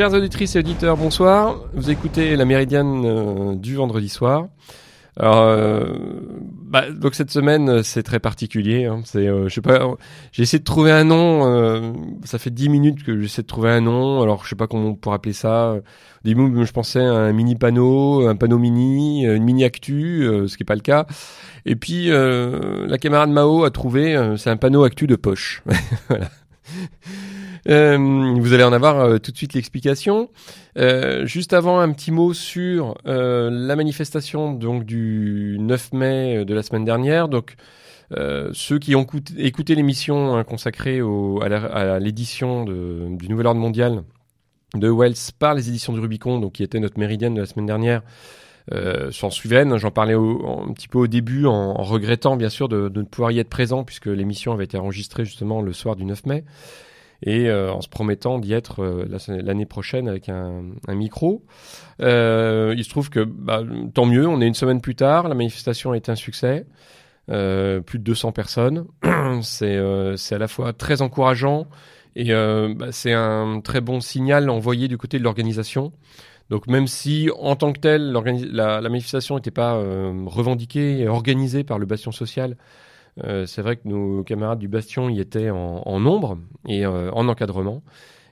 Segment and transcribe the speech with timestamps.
[0.00, 1.60] Chers auditrices et auditeurs, bonsoir.
[1.74, 4.48] Vous écoutez la Méridienne euh, du vendredi soir.
[5.18, 5.84] Alors, euh,
[6.62, 8.86] bah, donc cette semaine, c'est très particulier.
[8.86, 9.02] Hein.
[9.04, 9.86] C'est, euh, je sais pas,
[10.32, 11.44] j'ai essayé de trouver un nom.
[11.44, 11.92] euh,
[12.24, 14.22] ça fait dix minutes que j'essaie de trouver un nom.
[14.22, 15.74] Alors, je sais pas comment on pourrait appeler ça.
[15.74, 15.82] Au
[16.24, 20.56] début, je pensais à un mini panneau, un panneau mini, une mini actu, euh, ce
[20.56, 21.04] qui est pas le cas.
[21.66, 25.62] Et puis, euh, la camarade Mao a trouvé, euh, c'est un panneau actu de poche.
[26.08, 26.30] voilà.
[27.68, 30.30] Euh, vous allez en avoir euh, tout de suite l'explication.
[30.78, 36.44] Euh, juste avant, un petit mot sur euh, la manifestation donc du 9 mai euh,
[36.44, 37.28] de la semaine dernière.
[37.28, 37.56] Donc,
[38.52, 39.06] ceux qui ont
[39.38, 44.02] écouté l'émission hein, consacrée au, à l'édition du Nouvel Ordre Mondial
[44.74, 47.66] de Wells par les éditions du Rubicon, donc qui était notre méridienne de la semaine
[47.66, 48.02] dernière,
[48.72, 49.76] euh, s'en souviennent.
[49.76, 53.00] J'en parlais au- un petit peu au début, en, en regrettant bien sûr de, de
[53.00, 56.26] ne pouvoir y être présent puisque l'émission avait été enregistrée justement le soir du 9
[56.26, 56.44] mai
[57.22, 61.44] et euh, en se promettant d'y être euh, la- l'année prochaine avec un, micro.
[62.00, 63.62] Euh, il se trouve que bah,
[63.94, 66.66] tant mieux, on est une semaine plus tard, la manifestation a été un succès,
[67.30, 68.86] euh, plus de 200 personnes.
[69.42, 71.66] c'est euh, c'est à la fois très encourageant
[72.16, 75.92] et bah, c'est un très bon signal envoyé du côté de l'organisation.
[76.48, 79.74] Donc même si en tant que tel la, la manifestation n'était pas
[80.26, 82.56] revendiquée et organisée par le Bastion social,
[83.24, 87.28] euh, c'est vrai que nos camarades du Bastion y étaient en, nombre et euh, en
[87.28, 87.82] encadrement.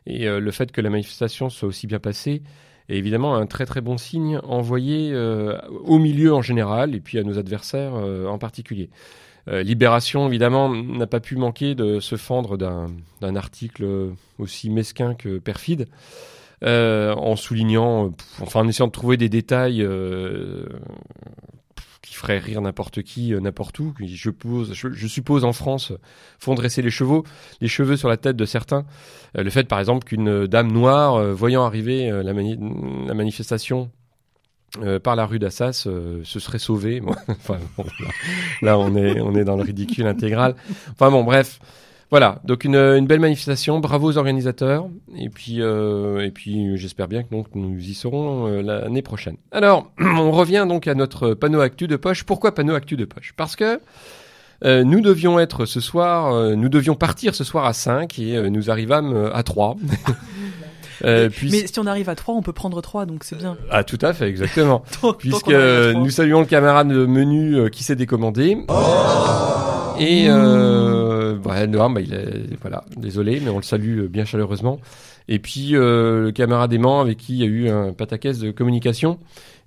[0.06, 2.42] Et euh, le fait que la manifestation soit aussi bien passée
[2.88, 7.22] est évidemment un très très bon signe envoyé au milieu en général et puis à
[7.22, 8.88] nos adversaires en particulier.
[9.47, 15.88] Libération, évidemment, n'a pas pu manquer de se fendre d'un article aussi mesquin que perfide,
[16.62, 19.86] en soulignant, enfin en essayant de trouver des détails
[22.08, 23.92] qui feraient rire n'importe qui, euh, n'importe où.
[24.00, 25.92] Je, pose, je, suppose en France
[26.38, 27.24] font dresser les chevaux,
[27.60, 28.86] les cheveux sur la tête de certains.
[29.36, 32.58] Euh, le fait, par exemple, qu'une dame noire, euh, voyant arriver euh, la, mani-
[33.06, 33.91] la manifestation
[34.82, 37.00] euh, par la rue d'Assas, euh, se serait sauvée.
[37.48, 37.58] Là,
[38.62, 40.54] là, on est, on est dans le ridicule intégral.
[40.92, 41.58] Enfin bon, bref.
[42.10, 44.86] Voilà, donc une, une belle manifestation, bravo aux organisateurs,
[45.19, 49.36] et puis, euh, et puis j'espère bien que donc, nous y serons euh, l'année prochaine.
[49.52, 52.24] Alors, on revient donc à notre panneau actu de poche.
[52.24, 53.34] Pourquoi panneau actu de poche?
[53.36, 53.80] Parce que
[54.64, 58.36] euh, nous devions être ce soir, euh, nous devions partir ce soir à 5 et
[58.36, 59.76] euh, nous arrivâmes à 3.
[61.04, 63.56] Euh, puis- Mais si on arrive à 3, on peut prendre 3, donc c'est bien.
[63.70, 64.82] Ah tout à fait, exactement.
[65.00, 68.58] Tant- Puisque nous saluons le camarade menu euh, qui s'est décommandé.
[69.98, 74.25] Et euh, bah, non, bah, il est, voilà, désolé, mais on le salue euh, bien
[74.25, 74.81] chaleureusement.
[75.28, 78.50] Et puis euh, le camarade aimant avec qui il y a eu un pataquès de
[78.50, 79.19] communication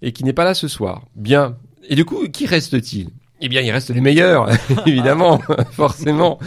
[0.02, 1.04] et qui n'est pas là ce soir.
[1.16, 1.56] Bien.
[1.88, 3.10] Et du coup, qui reste-t-il?
[3.44, 4.48] Eh bien, il reste les meilleurs,
[4.86, 5.40] évidemment,
[5.72, 6.38] forcément.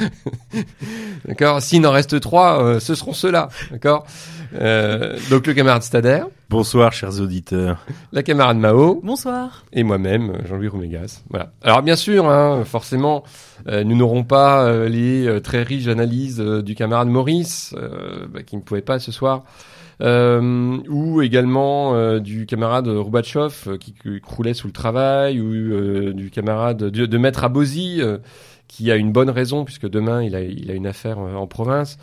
[1.27, 1.61] D'accord.
[1.61, 3.49] S'il n'en reste trois, euh, ce seront ceux-là.
[3.71, 4.07] D'accord.
[4.55, 7.85] Euh, donc le camarade Stader, Bonsoir, chers auditeurs.
[8.13, 9.65] la camarade Mao Bonsoir.
[9.73, 11.23] et moi-même, Jean-Louis Roumégas.
[11.31, 11.51] Voilà.
[11.65, 13.25] Alors bien sûr, hein, forcément,
[13.67, 18.27] euh, nous n'aurons pas euh, les euh, très riches analyses euh, du camarade Maurice, euh,
[18.33, 23.79] bah, qui ne pouvait pas ce soir, euh, ou également euh, du camarade Roubatchov, euh,
[23.79, 28.19] qui, qui croulait sous le travail, ou euh, du camarade de, de Maître Abosi, euh,
[28.69, 31.47] qui a une bonne raison, puisque demain, il a, il a une affaire euh, en
[31.47, 31.99] province.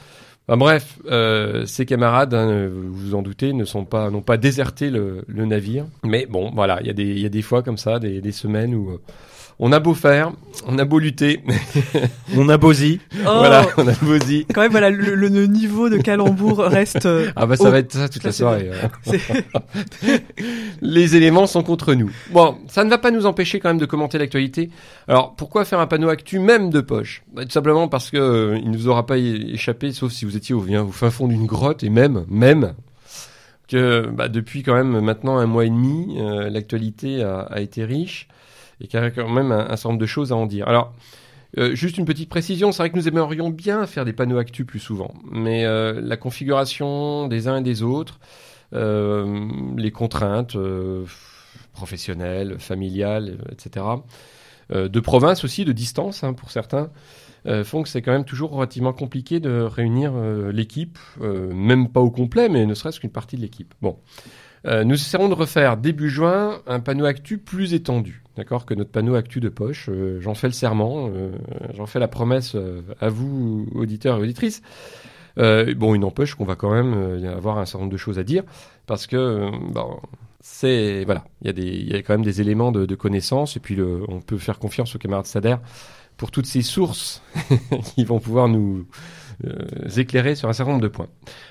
[0.47, 4.37] Enfin, bref, euh, ces camarades, hein, vous vous en doutez, ne sont pas, n'ont pas
[4.37, 5.85] déserté le, le navire.
[6.03, 8.21] Mais bon, voilà, il y a des, il y a des fois comme ça, des,
[8.21, 9.01] des semaines où euh,
[9.63, 10.31] on a beau faire,
[10.67, 11.41] on a beau lutter,
[12.35, 12.99] On a Bozy.
[13.13, 14.45] Oh, voilà, on a beau dire.
[14.53, 17.05] Quand même, voilà, le, niveau de calembour reste.
[17.05, 18.71] euh, Ah bah ça va être ça toute la ça, soirée.
[19.03, 20.23] c'est-
[20.81, 22.11] Les éléments sont contre nous.
[22.31, 24.69] Bon, ça ne va pas nous empêcher quand même de commenter l'actualité.
[25.07, 27.23] Alors, pourquoi faire un panneau actu même de poche?
[27.33, 30.35] Bah, Tout simplement parce que euh, il ne vous aura pas échappé, sauf si vous
[30.37, 32.73] étiez au, au fin fond d'une grotte, et même, même,
[33.67, 37.85] que bah, depuis quand même maintenant un mois et demi, euh, l'actualité a, a été
[37.85, 38.27] riche,
[38.81, 40.67] et qu'il y a quand même un, certain nombre de choses à en dire.
[40.67, 40.93] Alors,
[41.57, 44.65] euh, juste une petite précision, c'est vrai que nous aimerions bien faire des panneaux actus
[44.65, 48.19] plus souvent, mais euh, la configuration des uns et des autres,
[48.73, 51.03] euh, les contraintes euh,
[51.73, 53.85] professionnelles, familiales, etc.,
[54.71, 56.89] euh, de province aussi, de distance hein, pour certains,
[57.63, 60.13] font que c'est quand même toujours relativement compliqué de réunir
[60.53, 63.73] l'équipe, même pas au complet, mais ne serait-ce qu'une partie de l'équipe.
[63.81, 63.97] Bon.
[64.63, 69.13] Nous essaierons de refaire début juin un panneau actu plus étendu, d'accord, que notre panneau
[69.13, 69.87] actu de poche.
[69.89, 71.31] Euh, j'en fais le serment, euh,
[71.75, 74.63] j'en fais la promesse euh, à vous, auditeurs et auditrices.
[75.37, 78.43] Bon, il n'empêche qu'on va quand même avoir un certain nombre de choses à dire,
[78.85, 79.99] parce que bon,
[80.41, 83.77] c'est voilà, il y a y a quand même des éléments de, connaissance, et puis
[84.07, 85.55] on peut faire confiance aux camarades Sader
[86.17, 87.23] pour toutes ces sources
[87.95, 88.85] qui vont pouvoir nous
[89.95, 91.07] éclairer sur un certain nombre de points.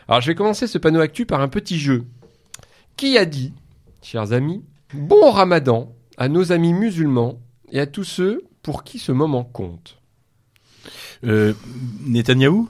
[0.09, 2.05] Alors, je vais commencer ce panneau actu par un petit jeu.
[2.97, 3.55] Qui a dit,
[4.03, 7.41] chers amis, bon ramadan à nos amis musulmans
[7.73, 9.97] et à tous ceux pour qui ce moment compte
[11.25, 11.53] Euh,
[12.07, 12.69] Netanyahou?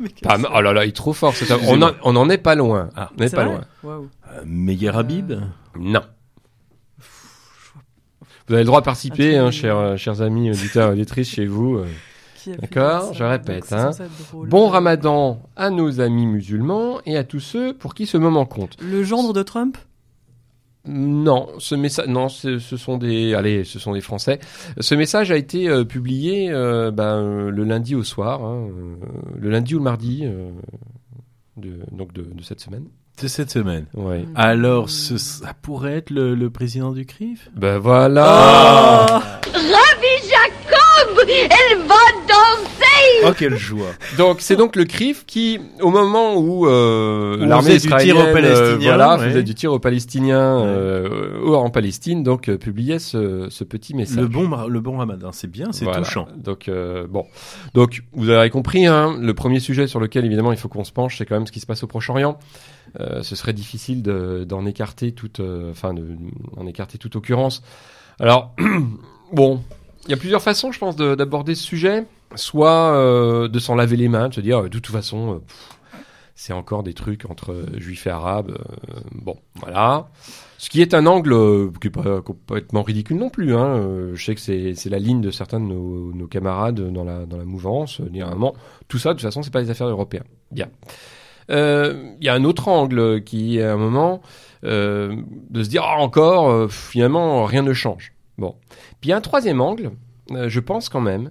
[0.00, 1.32] Mais que- Pas Oh là là, il est trop fort.
[1.68, 2.90] On, en- on en est pas loin.
[2.96, 3.10] Ah.
[3.16, 3.60] on n'est pas loin.
[3.84, 4.08] Waouh.
[4.32, 5.32] euh, Meyer Habib?
[5.78, 6.02] Non.
[8.48, 11.46] Vous avez le droit de participer, hein, chers, euh, chers amis auditeurs et auditrices chez
[11.46, 11.76] vous.
[11.76, 11.86] euh.
[12.60, 13.90] D'accord, je répète, hein.
[14.32, 18.76] Bon ramadan à nos amis musulmans et à tous ceux pour qui ce moment compte.
[18.80, 19.76] Le gendre de Trump?
[20.86, 24.38] Non, ce message, non, ce, ce sont des, allez, ce sont des Français.
[24.80, 28.68] Ce message a été euh, publié euh, ben, euh, le lundi au soir, hein,
[29.36, 30.50] le lundi ou le mardi, euh,
[31.56, 32.84] de, donc de, de cette semaine.
[33.20, 33.86] de cette semaine.
[33.94, 34.20] Ouais.
[34.20, 34.32] Mm.
[34.36, 37.50] Alors, ce, ça pourrait être le, le président du CRIF?
[37.54, 38.24] Ben voilà.
[38.26, 41.94] Ah Ravi Jacob, elle va
[42.28, 42.77] danser.
[43.26, 47.78] Oh, quelle joie Donc c'est donc le CRIF qui, au moment où euh, On l'armée
[47.78, 49.28] faisait du tir aux israélienne, Palestiniens, euh, voilà, ouais.
[49.28, 50.64] faisait du tir aux Palestiniens Ouais.
[50.66, 54.18] euh, en Palestine, donc euh, publiait ce, ce petit message.
[54.18, 56.00] le bon, le bon ramadan, c'est bien, c'est Voilà.
[56.02, 56.28] touchant.
[56.36, 57.24] Donc euh, bon,
[57.74, 60.92] donc vous avez compris, hein, le premier sujet sur lequel évidemment il faut qu'on se
[60.92, 62.38] penche, c'est quand même ce qui se passe au Proche-Orient.
[63.00, 66.16] Euh, ce serait difficile de- d'en écarter toute, enfin, de-
[66.56, 67.62] d'en écarter toute occurrence.
[68.20, 68.54] Alors
[69.32, 69.60] bon,
[70.08, 72.04] il y a plusieurs façons, je pense, de- d'aborder ce sujet.
[72.34, 75.34] Soit euh, de s'en laver les mains, de se dire de toute façon.
[75.34, 75.38] euh,
[76.34, 78.50] c'est encore des trucs entre euh, juifs et arabes.
[78.50, 80.08] euh, bon, voilà.
[80.56, 83.54] Ce qui est un angle euh, qui est pas complètement ridicule non plus.
[83.56, 83.66] Hein.
[83.76, 87.26] Euh, je sais que c'est la ligne de certains de nos, nos camarades dans la,
[87.26, 88.00] dans la mouvance.
[88.00, 88.54] Euh, moment,
[88.88, 90.24] tout ça, de toute façon, c'est pas des affaires européennes.
[90.52, 90.68] Bien.
[91.50, 94.20] Euh, Il y a un autre angle qui est à un moment
[94.64, 95.16] euh,
[95.50, 98.12] de se dire ah, encore, euh, finalement, rien ne change.
[98.38, 98.54] Bon.
[99.00, 99.90] Puis il y a un troisième angle,
[100.30, 101.30] euh, je pense quand même,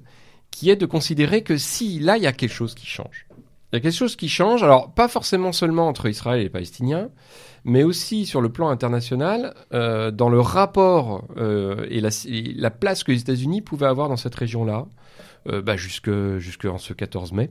[0.51, 3.27] qui est de considérer que si là, il y a quelque chose qui change.
[3.71, 6.49] Il y a quelque chose qui change, alors pas forcément seulement entre Israël et les
[6.49, 7.09] Palestiniens,
[7.63, 13.11] mais aussi sur le plan international, euh, dans le rapport euh, et, la, place que
[13.11, 14.85] les États-Unis pouvaient avoir dans cette région-là,
[15.63, 17.49] bah, jusque, jusque en ce 14 mai,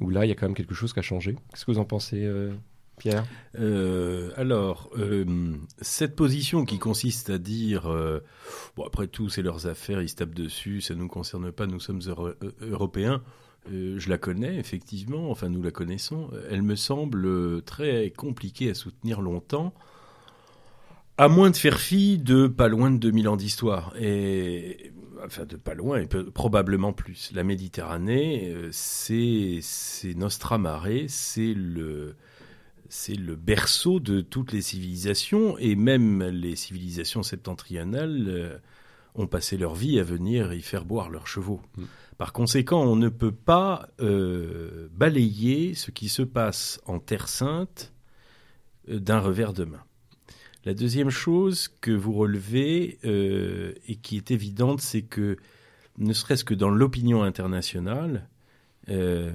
[0.00, 1.36] où là, il y a quand même quelque chose qui a changé.
[1.52, 2.26] Qu'est-ce que vous en pensez,
[2.98, 3.24] Pierre
[3.58, 5.24] Euh, alors, euh,
[5.80, 8.20] cette position qui consiste à dire, euh,
[8.84, 12.00] après tout c'est leurs affaires, ils se tapent dessus, ça nous concerne pas, nous sommes
[12.06, 12.30] Euro-
[12.60, 13.22] européens.
[13.70, 16.30] je la connais effectivement, enfin nous la connaissons.
[16.50, 19.74] Elle me semble très compliquée à soutenir longtemps,
[21.16, 24.92] à moins de faire fi de pas loin de 2000 ans d'histoire et
[25.24, 27.30] enfin de pas loin et probablement plus.
[27.34, 32.14] La Méditerranée, c'est c'est Nostra Mare, c'est le
[32.88, 38.58] c'est le berceau de toutes les civilisations et même les civilisations septentrionales euh,
[39.14, 41.60] ont passé leur vie à venir y faire boire leurs chevaux.
[41.76, 41.84] Mm.
[42.18, 47.92] Par conséquent, on ne peut pas euh, balayer ce qui se passe en Terre Sainte
[48.88, 49.84] euh, d'un revers de main.
[50.64, 55.36] La deuxième chose que vous relevez euh, et qui est évidente, c'est que
[55.98, 58.28] ne serait-ce que dans l'opinion internationale,
[58.88, 59.34] il,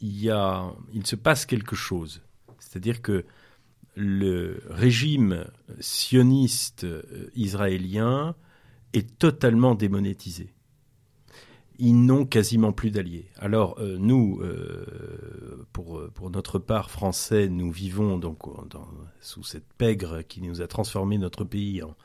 [0.00, 2.20] y a, il se passe quelque chose.
[2.70, 3.24] C'est-à-dire que
[3.96, 5.44] le régime
[5.80, 7.02] sioniste euh,
[7.34, 8.36] israélien
[8.92, 10.54] est totalement démonétisé.
[11.80, 13.28] Ils n'ont quasiment plus d'alliés.
[13.38, 18.38] Alors euh, nous, euh, pour, notre part français, nous vivons donc
[19.20, 21.96] sous cette pègre qui nous a transformé notre pays en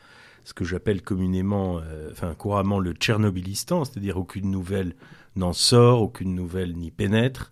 [0.46, 1.80] ce que j'appelle communément,
[2.12, 4.96] enfin couramment le Tchernobylistan, c'est-à-dire aucune nouvelle
[5.36, 7.52] n'en sort, aucune nouvelle n'y pénètre.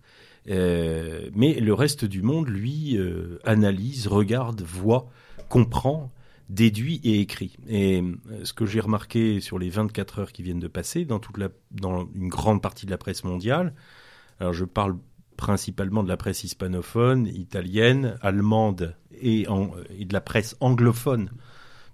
[0.50, 5.08] Euh, mais le reste du monde, lui, euh, analyse, regarde, voit,
[5.48, 6.12] comprend,
[6.48, 7.56] déduit et écrit.
[7.68, 11.18] Et euh, ce que j'ai remarqué sur les 24 heures qui viennent de passer, dans,
[11.18, 13.74] toute la, dans une grande partie de la presse mondiale,
[14.40, 14.96] alors je parle
[15.36, 21.30] principalement de la presse hispanophone, italienne, allemande et, de la presse anglophone,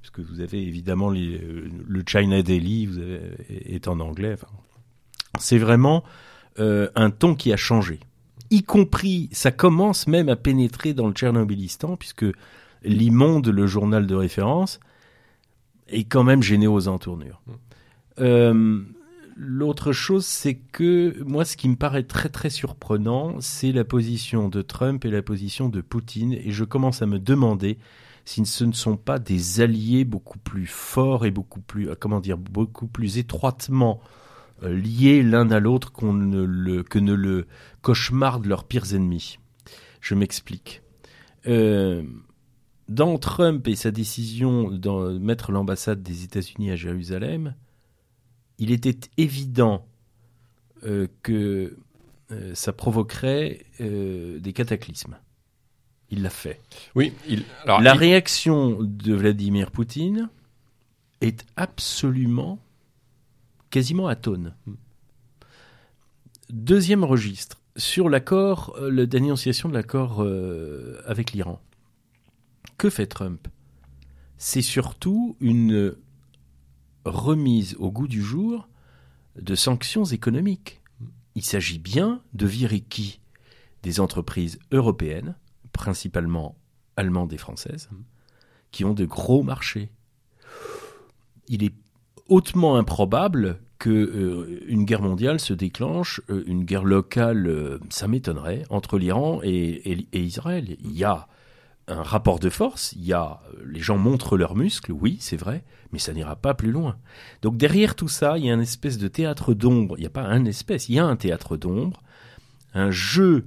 [0.03, 3.01] puisque vous avez évidemment le China Daily vous
[3.49, 4.37] est en anglais.
[5.39, 6.05] C'est vraiment
[6.59, 8.01] un ton qui a changé
[8.51, 12.27] y compris, ça commence même à pénétrer dans le Tchernobylistan, puisque
[12.83, 14.81] l'immonde, le journal de référence,
[15.89, 17.43] est quand même gêné aux entournures.
[18.19, 18.83] Euh,
[19.43, 24.51] L'autre chose, c'est que moi, ce qui me paraît très très surprenant, c'est la position
[24.51, 27.79] de Trump et la position de Poutine, et je commence à me demander
[28.27, 32.21] si ce ne sont pas des alliés beaucoup plus forts et beaucoup plus, euh, comment
[32.21, 34.03] dire, beaucoup plus étroitement
[34.63, 37.47] euh, liés l'un à l'autre qu'on ne le, que ne le
[37.83, 39.39] cauchemardent leurs pires ennemis.
[40.01, 40.83] Je m'explique.
[41.47, 42.03] Euh,
[42.89, 47.55] dans Trump et sa décision de mettre l'ambassade des États-Unis à Jérusalem,
[48.59, 49.87] il était évident
[50.85, 51.77] euh, que
[52.31, 55.17] euh, ça provoquerait des cataclysmes.
[56.11, 56.61] Il l'a fait.
[56.97, 60.29] Oui, il, alors, La il- réaction de Vladimir Poutine
[61.21, 62.59] est absolument,
[63.71, 64.55] quasiment atone.
[66.51, 71.61] Deuxième registre, sur l'accord, euh, la dénonciation de l'accord euh, avec l'Iran.
[72.79, 73.49] Que fait Trump?
[74.39, 75.97] C'est surtout une
[77.05, 78.69] remise au goût du jour
[79.37, 80.81] de sanctions économiques.
[81.35, 83.21] Il s'agit bien de virer qui?
[83.83, 85.35] Des entreprises européennes,
[85.73, 86.57] principalement
[86.97, 87.89] allemandes et françaises,
[88.71, 89.91] qui ont de gros marchés.
[91.49, 91.75] Il est
[92.29, 98.07] hautement improbable que euh, une guerre mondiale se déclenche, euh, une guerre locale, euh, ça
[98.07, 100.77] m'étonnerait, entre l'Iran et, Israël.
[100.85, 101.27] Il y a
[101.89, 105.65] un rapport de force, il y a les gens montrent leurs muscles, oui, c'est vrai,
[105.93, 106.97] mais ça n'ira pas plus loin.
[107.43, 109.97] Donc derrière tout ça, il y a une espèce de théâtre d'ombre.
[109.97, 112.03] Il n'y a pas un espèce, il y a un théâtre d'ombre,
[112.75, 113.47] un jeu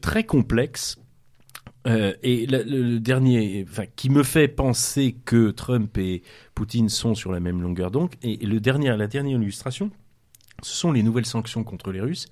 [0.00, 0.96] très complexe.
[1.86, 6.22] Euh, et le, dernier, enfin, qui me fait penser que Trump et
[6.54, 8.10] Poutine sont sur la même longueur d'onde.
[8.22, 9.90] Et, le dernier, la dernière illustration,
[10.62, 12.26] ce sont les nouvelles sanctions contre les Russes.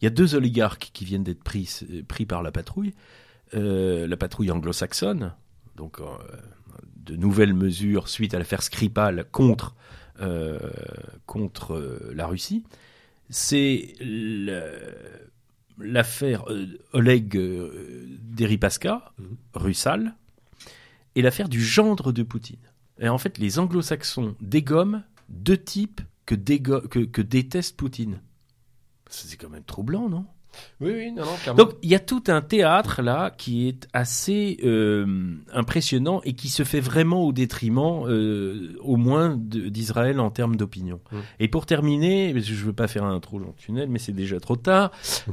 [0.00, 2.94] Il y a deux oligarques qui viennent d'être pris, pris par la patrouille,
[3.54, 5.32] euh, la patrouille anglo-saxonne,
[5.76, 6.04] donc euh,
[6.96, 9.74] de nouvelles mesures suite à l'affaire Skripal contre,
[11.26, 12.64] contre la Russie.
[13.30, 14.72] C'est le-
[15.78, 19.12] l'affaire euh, Oleg euh, Deripaska,
[19.54, 20.14] Russal,
[21.14, 22.58] et l'affaire du gendre de Poutine.
[23.00, 28.20] Et en fait, les anglo-saxons dégomment deux types que, dégo- que, que déteste Poutine.
[29.08, 30.26] C'est quand même troublant, non?
[30.80, 31.58] Oui, oui, non, non, clairement.
[31.64, 36.48] donc il y a tout un théâtre là qui est assez euh, impressionnant et qui
[36.48, 41.00] se fait vraiment au détriment euh, au moins d'Israël en termes d'opinion.
[41.10, 41.16] Mm.
[41.40, 44.12] Et pour terminer, parce que je veux pas faire un trop long tunnel, mais c'est
[44.12, 44.92] déjà trop tard.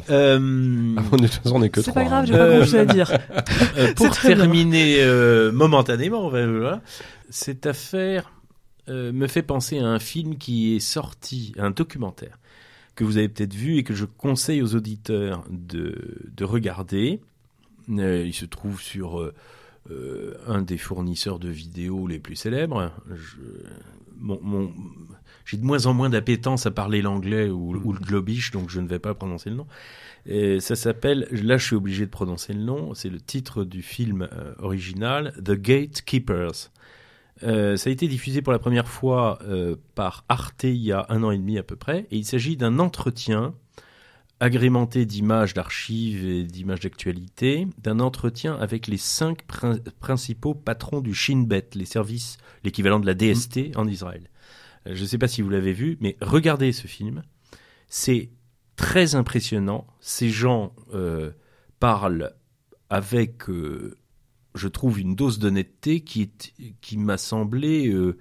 [0.09, 2.25] euh, Ah, de toute façon, on est que C'est pas grave, hein.
[2.25, 3.11] j'ai pas Euh, grand chose à dire.
[3.77, 6.81] euh, pour terminer euh, momentanément, voilà,
[7.29, 8.31] cette affaire
[8.89, 12.37] euh, me fait penser à un film qui est sorti, un documentaire
[12.95, 17.19] que vous avez peut-être vu et que je conseille aux auditeurs de, de regarder.
[17.89, 19.33] Euh, il se trouve sur euh,
[19.91, 22.91] euh, un des fournisseurs de vidéos les plus célèbres.
[25.45, 28.87] J'ai de moins en moins d'appétence à parler l'anglais ou, le globish, donc je ne
[28.87, 29.67] vais pas prononcer le nom.
[30.59, 34.27] Ça s'appelle, là je suis obligé de prononcer le nom, c'est le titre du film
[34.57, 36.71] original, The Gatekeepers.
[37.43, 41.05] Euh, ça a été diffusé pour la première fois euh, par Arte il y a
[41.09, 43.53] un an et demi à peu près, et il s'agit d'un entretien
[44.39, 51.13] agrémenté d'images d'archives et d'images d'actualité, d'un entretien avec les cinq prin- principaux patrons du
[51.13, 54.29] Shin Bet, les services, l'équivalent de la DST en Israël.
[54.87, 57.23] Euh, Je ne sais pas si vous l'avez vu, mais regardez ce film.
[57.87, 58.29] C'est
[58.75, 59.87] très impressionnant.
[60.01, 60.73] Ces gens
[61.79, 62.33] parlent
[62.89, 63.97] avec, euh,
[64.55, 68.17] je trouve, une dose d'honnêteté qui, est, qui m'a semblé, euh,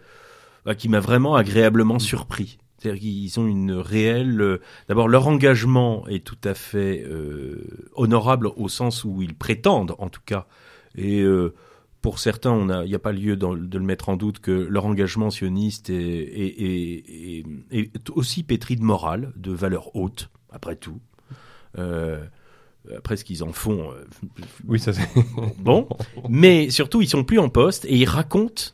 [0.64, 2.58] bah, qui m'a vraiment agréablement surpris.
[2.78, 4.40] C'est-à-dire qu'ils ont une réelle.
[4.40, 9.94] euh, D'abord, leur engagement est tout à fait euh, honorable au sens où ils prétendent,
[9.98, 10.46] en tout cas.
[10.94, 11.54] Et euh,
[12.02, 15.30] pour certains, il n'y a pas lieu de le mettre en doute que leur engagement
[15.30, 21.00] sioniste est, est- est- est- est aussi pétri de morale, de valeurs hautes, après tout.
[22.90, 24.04] Euh, après ce qu'ils en font, euh,
[24.66, 25.08] Oui, ça c'est.
[25.58, 25.88] bon,
[26.28, 28.64] mais surtout ils sont plus en poste et ils racontent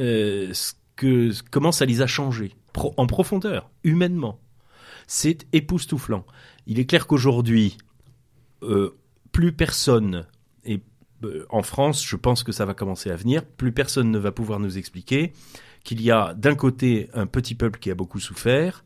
[0.00, 4.40] euh, ce que comment ça les a changés pro- en profondeur, humainement.
[5.06, 6.24] C'est époustouflant.
[6.66, 7.76] Il est clair qu'aujourd'hui,
[8.62, 8.96] euh,
[9.32, 10.26] plus personne
[10.64, 10.80] et
[11.24, 13.44] euh, en France, je pense que ça va commencer à venir.
[13.44, 15.32] Plus personne ne va pouvoir nous expliquer
[15.84, 18.84] qu'il y a d'un côté un petit peuple qui a beaucoup souffert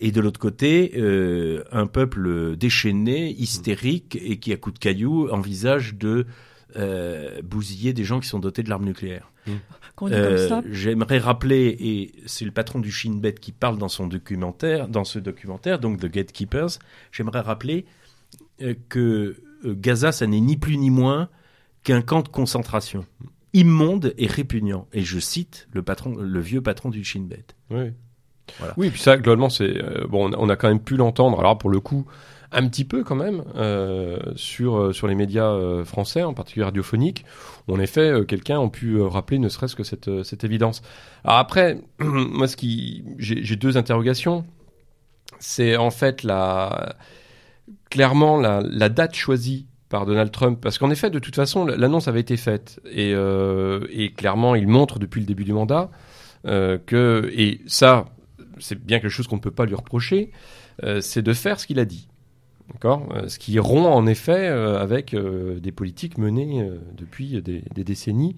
[0.00, 5.28] et de l'autre côté, euh, un peuple déchaîné, hystérique et qui, à coups de cailloux,
[5.30, 6.26] envisage de
[6.76, 9.30] euh, bousiller des gens qui sont dotés de l'arme nucléaire.
[9.96, 13.34] Quand on dit Euh, comme ça, J'aimerais rappeler, et c'est le patron du Shin Bet
[13.34, 16.78] qui parle dans son documentaire, dans ce documentaire, donc The Gatekeepers,
[17.12, 17.84] j'aimerais rappeler
[18.62, 21.28] euh, que Gaza, ça n'est ni plus ni moins
[21.82, 23.04] qu'un camp de concentration
[23.52, 24.86] immonde et répugnant.
[24.92, 27.44] Et je cite le patron, le vieux patron du Shin Bet.
[27.70, 27.92] Oui.
[28.76, 30.30] Oui, puis ça, globalement, c'est euh, bon.
[30.36, 31.38] on a- quand même pu l'entendre.
[31.40, 32.06] Alors pour le coup,
[32.52, 37.24] un petit peu quand même euh, sur euh, sur les médias français, en particulier radiophoniques.
[37.68, 40.82] En effet, quelqu'un a pu rappeler ne serait-ce que cette cette évidence.
[41.24, 44.44] Alors après, moi, ce qui j'ai deux interrogations.
[45.38, 46.96] C'est en fait la
[47.88, 52.20] clairement la, date choisie par Donald Trump, parce qu'en effet, de toute façon, l'annonce avait
[52.20, 55.90] été faite et, et clairement, il montre depuis le début du mandat
[56.44, 58.06] que et ça,
[58.60, 60.30] c'est bien quelque chose qu'on ne peut pas lui reprocher.
[60.84, 62.08] euh, c'est de faire ce qu'il a dit.
[62.72, 67.42] D'accord Euh, Ce qui rompt en effet euh, avec euh, des politiques menées euh, depuis
[67.42, 68.36] des, des décennies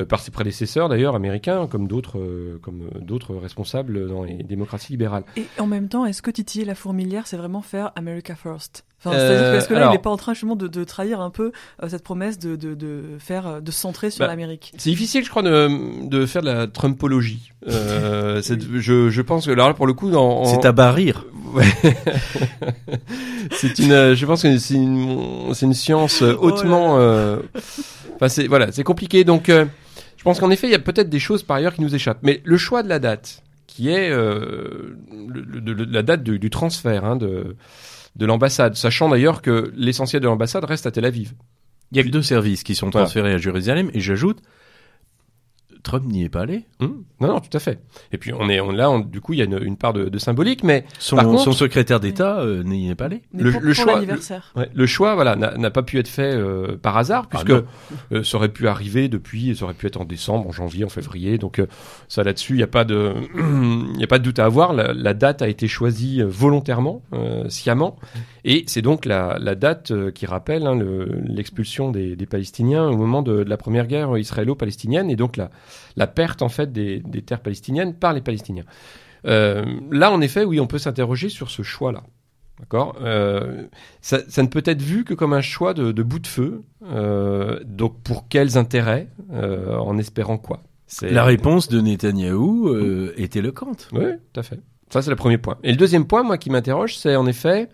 [0.00, 4.92] euh, par ses prédécesseurs d'ailleurs américains comme d'autres euh, comme d'autres responsables dans les démocraties
[4.92, 5.24] libérales.
[5.36, 8.84] Et en même temps, est-ce que titiller la fourmilière, c'est vraiment faire America First?
[9.06, 11.20] Enfin, Euh, est-ce que là, alors- il n'est pas en train justement de, de trahir
[11.20, 14.72] un peu euh, cette promesse de, de, de faire, de se centrer sur Bah, l'Amérique?
[14.78, 17.52] C'est difficile, je crois, de, de faire de la Trumpologie.
[17.68, 18.40] Euh,
[18.80, 21.26] je, je pense que là, pour le coup, dans, en- C'est à bas rire.
[21.52, 21.64] Ouais.
[23.52, 26.98] c'est une, euh, je pense que c'est une, c'est une science euh, Oh hautement.
[26.98, 27.38] euh,
[28.16, 29.24] Enfin, c'est voilà, c'est compliqué.
[29.24, 29.64] Donc, euh,
[30.16, 32.20] je pense qu'en effet, il y a peut-être des choses par ailleurs qui nous échappent.
[32.22, 34.96] Mais le choix de la date, qui est euh,
[35.28, 37.56] le- le- le- la date du, du transfert hein, de
[38.16, 41.32] de l'ambassade, sachant d'ailleurs que l'essentiel de l'ambassade reste à Tel Aviv.
[41.90, 43.06] Il y a que deux services qui sont Voilà.
[43.06, 44.38] transférés à Jérusalem et j'ajoute,
[45.82, 46.64] Trump n'y est pas allé.
[46.80, 47.78] Hum non, non, tout à fait.
[48.12, 49.92] Et puis on est on, là, on- du coup, il y a une, une part
[49.92, 53.22] de, de symbolique, mais Son, Par contre- son secrétaire d'État euh, n'y est pas allé.
[53.32, 53.94] Mais le- pour, le pour choix-.
[54.56, 57.50] Ouais, le choix, voilà, n'a pas pu être fait euh, par hasard, Ah puisque
[58.12, 60.88] euh, ça aurait pu arriver depuis, ça aurait pu être en décembre, en janvier, en
[60.88, 61.38] février.
[61.38, 61.66] Donc euh,
[62.08, 63.12] ça là-dessus, il n'y a pas de,
[63.94, 64.72] il y a pas de doute à avoir.
[64.72, 67.96] La, la date a été choisie volontairement, euh, sciemment,
[68.44, 72.86] et c'est donc la, la date euh, qui rappelle hein, le- l'expulsion des, des Palestiniens
[72.88, 75.50] au moment de, de la première guerre israélo-palestinienne, et donc la,
[75.96, 78.64] la perte en fait des, des terres palestiniennes par les Palestiniens.
[79.26, 82.02] Euh, là, en effet, oui, on peut s'interroger sur ce choix-là.
[82.60, 82.96] D'accord?
[83.00, 83.64] Euh,
[84.00, 86.62] ça, ça ne peut être vu que comme un choix de, de bout de feu.
[86.84, 90.62] Euh, donc, pour quels intérêts En espérant quoi?
[91.02, 92.72] La réponse de Netanyahou
[93.16, 93.88] est éloquente.
[93.92, 94.60] Oui, tout à fait.
[94.90, 95.56] Ça, c'est le premier point.
[95.64, 97.68] Et le deuxième point, moi, qui m'interroge, c'est en effet,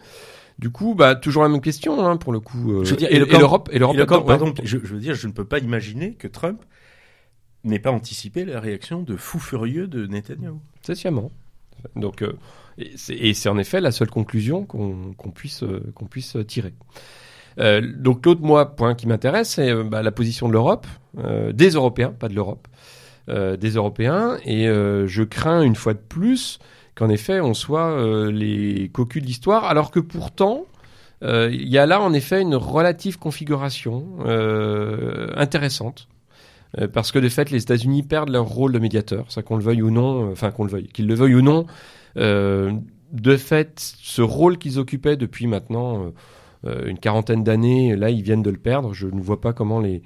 [0.59, 2.73] du coup, bah, toujours la même question, hein, pour le coup.
[2.73, 4.55] euh, Je veux dire, et, l'Europe, et l'Europe, pardon, ouais.
[4.63, 6.63] je, je veux dire, je ne peux pas imaginer que Trump
[7.65, 10.61] n'ait pas anticipé la réaction de fou furieux de Netanyahou.
[10.83, 11.31] C'est sciemment.
[11.97, 12.33] Donc, euh,
[12.79, 15.15] et c'est c'est en effet la seule conclusion qu'on
[15.63, 16.75] euh, puisse tirer.
[17.59, 20.87] Euh, donc l'autre moi point qui m'intéresse, c'est euh, bah, la position de l'Europe,
[21.19, 22.69] euh, des Européens, pas de l'Europe,
[23.29, 26.59] euh, des Européens, et euh, je crains une fois de plus
[26.95, 30.67] qu'en effet on soit euh, les cocus de l'histoire, alors que pourtant
[31.23, 36.09] euh, il y a là en effet une relative configuration euh, intéressante.
[36.79, 39.63] Euh, Parce que de fait, les États-Unis perdent leur rôle de médiateur, ça qu'on le
[39.63, 41.67] veuille ou non, euh, enfin qu'on le veuille, qu'ils le veuillent ou non.
[42.17, 42.73] euh,
[43.13, 46.13] de fait, ce rôle qu'ils occupaient depuis maintenant
[46.63, 48.95] une quarantaine d'années, là, ils viennent de le perdre.
[48.95, 50.03] Je ne vois pas comment les,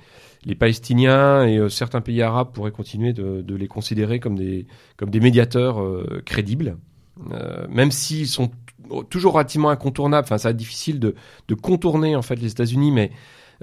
[0.46, 5.20] les Palestiniens et certains pays arabes pourraient continuer de, les considérer comme des, comme des
[5.20, 5.84] médiateurs
[6.24, 6.78] crédibles,
[7.68, 8.50] même s'ils sont
[9.10, 10.24] toujours relativement incontournables.
[10.24, 11.14] Enfin, ça va être difficile de,
[11.48, 13.10] de contourner en fait les États-Unis, mais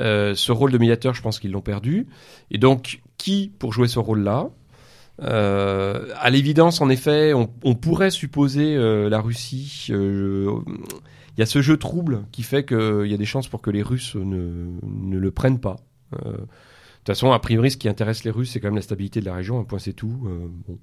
[0.02, 2.08] euh, ce rôle de médiateur, je pense qu'ils l'ont perdu.
[2.50, 4.50] Et donc, qui pour jouer ce rôle-là?
[5.22, 9.88] Euh, À l'évidence, en effet, on, pourrait supposer euh, la Russie.
[9.92, 10.60] euh,
[11.38, 13.70] Il y a ce jeu trouble qui fait qu'il y a des chances pour que
[13.70, 15.78] les Russes ne, le prennent pas.
[16.12, 19.22] De toute façon, a priori, ce qui intéresse les Russes, c'est quand même la stabilité
[19.22, 19.60] de la région.
[19.60, 20.28] Un point, c'est tout.
[20.68, 20.78] Bon,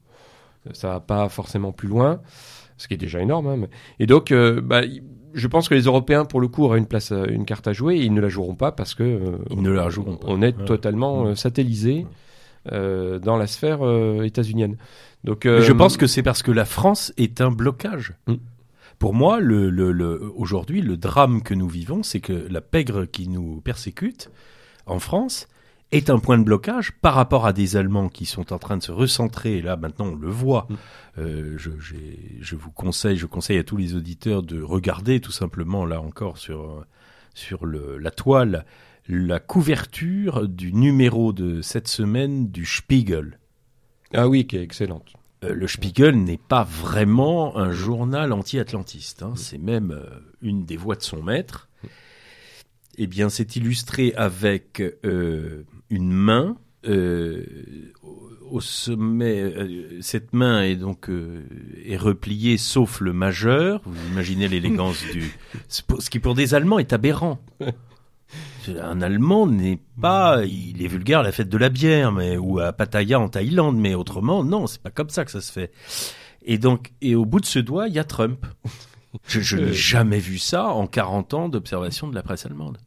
[0.73, 2.21] ça va pas forcément plus loin,
[2.77, 3.47] ce qui est déjà énorme.
[3.47, 3.67] hein,
[4.01, 4.83] Et donc, bah,
[5.35, 7.73] je pense que les Européens, pour le coup, auraient une place, à- une carte à
[7.73, 7.97] jouer.
[7.97, 10.27] Et ils ne la joueront pas parce que euh, Ils ne la joueront pas.
[10.29, 10.65] on est Ouais.
[10.65, 12.07] totalement euh, satellisé
[12.73, 14.77] euh, dans la sphère euh, états-unienne.
[15.25, 18.15] Donc, euh, je pense que c'est parce que la France est un blocage.
[18.27, 18.35] Mm.
[18.99, 23.05] Pour moi, le, le, le- aujourd'hui, le drame que nous vivons, c'est que la pègre
[23.05, 24.31] qui nous persécute
[24.87, 25.49] en France
[25.91, 28.83] est un point de blocage par rapport à des Allemands qui sont en train de
[28.83, 29.59] se recentrer.
[29.59, 30.67] Et là, maintenant, on le voit.
[30.69, 30.75] Mm.
[31.19, 31.71] Euh, je,
[32.41, 36.39] je vous conseille, je conseille à tous les auditeurs de regarder tout simplement, là encore,
[36.39, 36.85] sur,
[37.35, 38.67] sur le, la toile,
[39.09, 43.39] la couverture du numéro de cette semaine du Spiegel.
[44.13, 45.15] ah oui, qui est excellente.
[45.45, 49.23] Euh, le Spiegel n'est pas vraiment un journal anti-atlantiste.
[49.23, 49.33] hein.
[49.37, 50.05] C'est même euh,
[50.43, 51.68] une des voix de son maître.
[52.99, 56.57] Eh bien, c'est illustré avec euh, une main.
[56.87, 57.45] euh,
[58.51, 61.09] au- sommet, euh, cette main est donc
[61.85, 63.83] est repliée sauf le majeur.
[63.85, 65.31] Vous imaginez l'élégance du,
[65.69, 67.39] ce qui pour des Allemands est aberrant.
[68.69, 72.59] Un Allemand n'est pas, il est vulgaire à la fête de la bière, mais ou
[72.59, 75.71] à Pattaya en Thaïlande, mais autrement, non, c'est pas comme ça que ça se fait.
[76.45, 78.45] Et donc, et au bout de ce doigt, il y a Trump.
[79.27, 82.79] Je, je n'ai jamais vu ça en 40 ans d'observation de la presse allemande.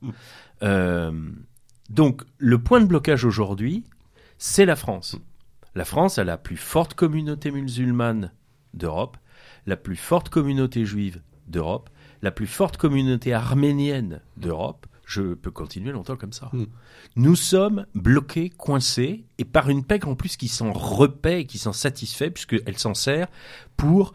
[0.64, 1.12] Euh,
[1.90, 3.84] donc, le point de blocage aujourd'hui,
[4.38, 5.18] c'est la France.
[5.76, 8.32] La France a la plus forte communauté musulmane
[8.74, 9.18] d'Europe,
[9.66, 11.90] la plus forte communauté juive d'Europe,
[12.22, 14.88] la plus forte communauté arménienne d'Europe.
[15.06, 16.50] Je peux continuer longtemps comme ça.
[16.54, 16.66] Mm.
[17.18, 21.58] Nous sommes bloqués, coincés, et par une pègre en plus qui s'en repaît et qui
[21.58, 23.28] s'en satisfait, puisqu'elle s'en sert
[23.76, 24.14] pour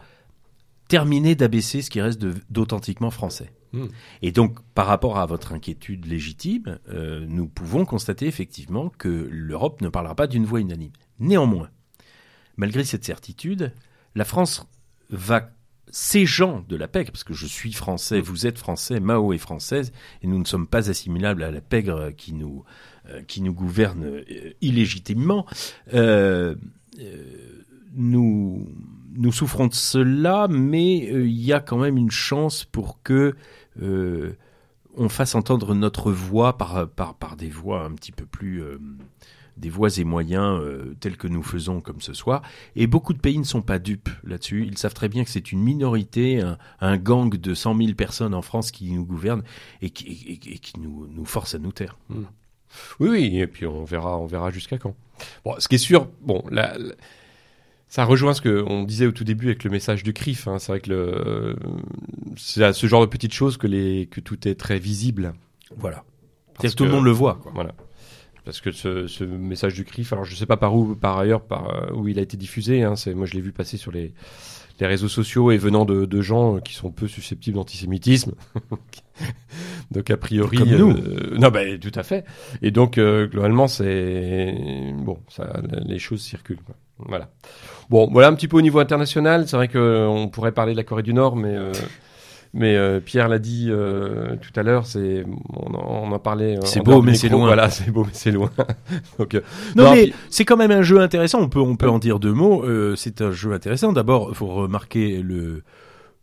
[0.87, 3.51] terminer d'abaisser ce qui reste d'authentiquement français.
[3.73, 3.87] Hmm.
[4.21, 9.81] Et donc, par rapport à votre inquiétude légitime, euh, nous pouvons constater effectivement que l'Europe
[9.81, 10.93] ne parlera pas d'une voix unanime.
[11.19, 11.69] Néanmoins,
[12.55, 13.73] malgré cette certitude,
[14.15, 14.65] la France
[15.09, 15.51] va,
[15.89, 19.37] ces gens de la pègre, parce que je suis français, vous êtes français, Mao est
[19.37, 22.63] française, et nous ne sommes pas assimilables à la pègre qui nous,
[23.09, 25.45] euh, qui nous gouverne euh, illégitimement,
[25.93, 26.55] euh,
[27.93, 28.67] nous,
[29.17, 33.35] nous souffrons de cela, mais euh, il y a quand même une chance pour que
[33.81, 34.33] euh,
[34.95, 38.61] on fasse entendre notre voix par, par, par des voix un petit peu plus...
[38.61, 38.79] euh,
[39.57, 42.41] des voix et moyens euh, tels que nous faisons comme ce soir.
[42.75, 44.65] Et beaucoup de pays ne sont pas dupes là-dessus.
[44.65, 46.43] Ils savent très bien que c'est une minorité,
[46.79, 49.43] un, gang de 100 000 personnes en France qui nous gouverne
[49.81, 51.97] et qui, nous, force à nous taire.
[52.99, 54.95] Oui, oui, et puis on verra, on verra jusqu'à quand.
[55.43, 56.77] Bon, ce qui est sûr, bon, là,
[57.89, 60.47] ça rejoint ce que on disait au tout début avec le message du CRIF.
[60.47, 60.59] hein.
[60.59, 61.55] C'est vrai que
[62.35, 65.33] c'est à ce genre de petites choses que les, que tout est très visible.
[65.77, 66.03] Voilà.
[66.59, 67.35] C'est que tout le monde le voit.
[67.41, 67.51] Quoi.
[67.55, 67.73] Voilà.
[68.45, 71.41] Parce que ce, ce message du CRIF, alors je sais pas par où, par ailleurs,
[71.41, 72.83] par euh, où il a été diffusé.
[72.83, 74.13] Hein, moi je l'ai vu passer sur les,
[74.79, 78.33] les réseaux sociaux et venant de, de gens euh, qui sont peu susceptibles d'antisémitisme.
[79.91, 80.91] donc a priori, Comme nous.
[80.91, 82.23] euh, non, bah, tout à fait.
[82.61, 84.55] Et donc euh, globalement, c'est
[84.95, 86.61] bon, ça, les choses circulent.
[86.65, 86.75] quoi.
[86.99, 87.29] Voilà.
[87.89, 89.47] Bon, voilà un petit peu au niveau international.
[89.47, 91.71] C'est vrai que euh, pourrait parler de la Corée du Nord, mais euh,
[92.53, 96.57] mais euh, Pierre l'a dit euh, tout à l'heure, c'est on, en- on en parlait.
[96.57, 97.45] euh, C'est beau, mais c'est loin.
[97.45, 98.49] Voilà, c'est beau, mais c'est loin.
[99.19, 99.41] donc euh,
[99.75, 101.39] Non, Non, mais puis- c'est quand même un jeu intéressant.
[101.41, 102.63] On peut, on peut en dire deux mots.
[102.65, 103.93] Euh, c'est un jeu intéressant.
[103.93, 105.63] D'abord, il faut remarquer le,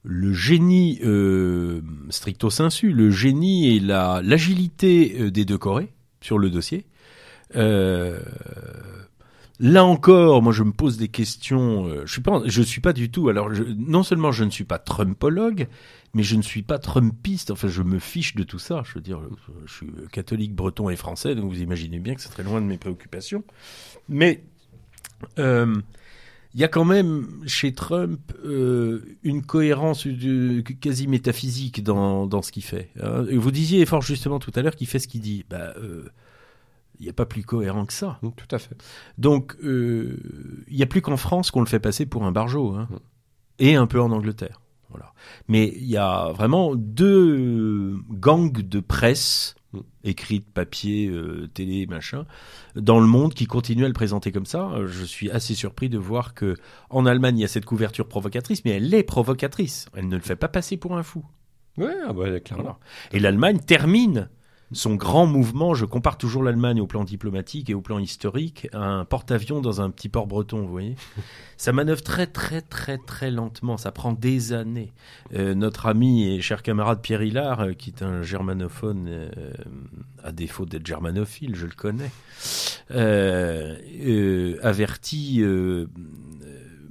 [0.03, 6.51] le génie euh, stricto sensu, le génie et la l'agilité des deux Corées sur le
[6.51, 6.85] dossier.
[7.57, 8.19] Euh,
[9.61, 11.87] là encore, moi, je me pose des questions.
[11.87, 13.29] euh, je suis pas, je suis pas du tout.
[13.29, 15.69] Alors, je- non seulement je ne suis pas Trumpologue,
[16.14, 17.51] mais je ne suis pas Trumpiste.
[17.51, 18.83] Enfin, je me fiche de tout ça.
[18.87, 19.21] Je veux dire,
[19.67, 22.67] je, suis catholique, breton et français, donc vous imaginez bien que c'est très loin de
[22.67, 23.45] mes préoccupations.
[24.09, 24.43] Mais
[25.38, 25.81] euh,
[26.55, 32.43] il y a quand même chez Trump euh, une cohérence euh, quasi métaphysique dans, dans
[32.43, 32.90] ce qu'il fait.
[33.03, 33.25] hein.
[33.29, 35.45] Et vous disiez fort justement tout à l'heure qu'il fait ce qu'il dit.
[35.49, 35.75] Bah,
[36.98, 38.18] il n'y a pas plus cohérent que ça.
[38.22, 38.76] tout à fait.
[39.18, 40.16] Donc, euh,
[40.68, 42.88] il n'y a plus qu'en France qu'on le fait passer pour un barjot, hein.
[42.90, 42.96] Mm.
[43.61, 44.61] et un peu en Angleterre.
[44.90, 45.12] Voilà.
[45.48, 49.80] Mais il y a vraiment deux gangs de presse, Mm.
[50.04, 52.26] écrite, papier, euh, télé, machin,
[52.76, 54.70] dans le monde qui continuent à le présenter comme ça.
[54.70, 56.54] Euh, Je suis assez surpris de voir que
[56.90, 59.87] en Allemagne, il y a cette couverture provocatrice, mais elle est provocatrice.
[59.94, 61.24] Elle ne le fait pas passer pour un fou.
[61.76, 62.62] Ouais, ah bah, clairement.
[62.64, 62.78] Voilà.
[63.12, 64.28] Et l'Allemagne termine
[64.72, 65.74] son grand mouvement.
[65.74, 69.81] Je compare toujours l'Allemagne au plan diplomatique et au plan historique à un porte-avions dans
[69.81, 70.96] un petit port breton, vous voyez.
[71.57, 73.77] Ça manœuvre très très très très lentement.
[73.77, 74.92] Ça prend des années.
[75.35, 79.29] Euh, notre ami et cher camarade Pierre Hillard, euh, qui est un germanophone, euh,
[80.22, 82.11] à défaut d'être germanophile, je le connais,
[84.62, 85.40] averti.
[85.42, 85.87] euh,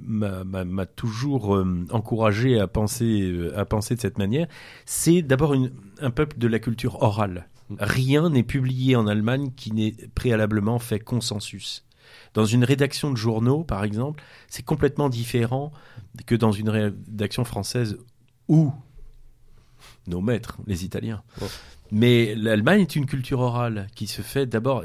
[0.06, 4.46] m'a- toujours euh, encouragé à penser euh, à penser de cette manière
[4.84, 5.54] c'est d'abord
[6.00, 7.48] un peuple de la culture orale.
[7.78, 11.84] Rien n'est publié en Allemagne qui n'ait préalablement fait consensus.
[12.34, 15.72] Dans une rédaction de journaux, par exemple, c'est complètement différent
[16.26, 17.96] que dans une rédaction française
[18.48, 18.72] où
[20.06, 21.22] nos maîtres, les Italiens.
[21.90, 24.84] Mais l'Allemagne est une culture orale qui se fait d'abord,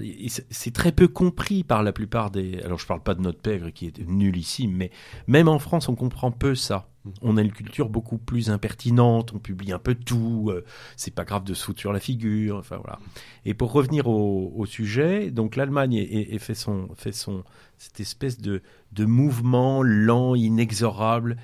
[0.50, 2.60] c'est- très peu compris par la plupart des.
[2.64, 4.92] Alors je parle pas de notre pègre qui est nullissime, mais
[5.28, 6.88] même en France, on comprend peu ça.
[7.22, 10.64] On a une culture beaucoup plus impertinente, on publie un peu tout, euh,
[10.96, 13.00] c'est pas grave de se foutre sur la figure, enfin voilà.
[13.46, 17.44] Et pour revenir au, sujet, donc l'Allemagne est- fait son, fait son,
[17.78, 18.62] cette espèce de,
[19.00, 21.38] mouvement lent, inexorable,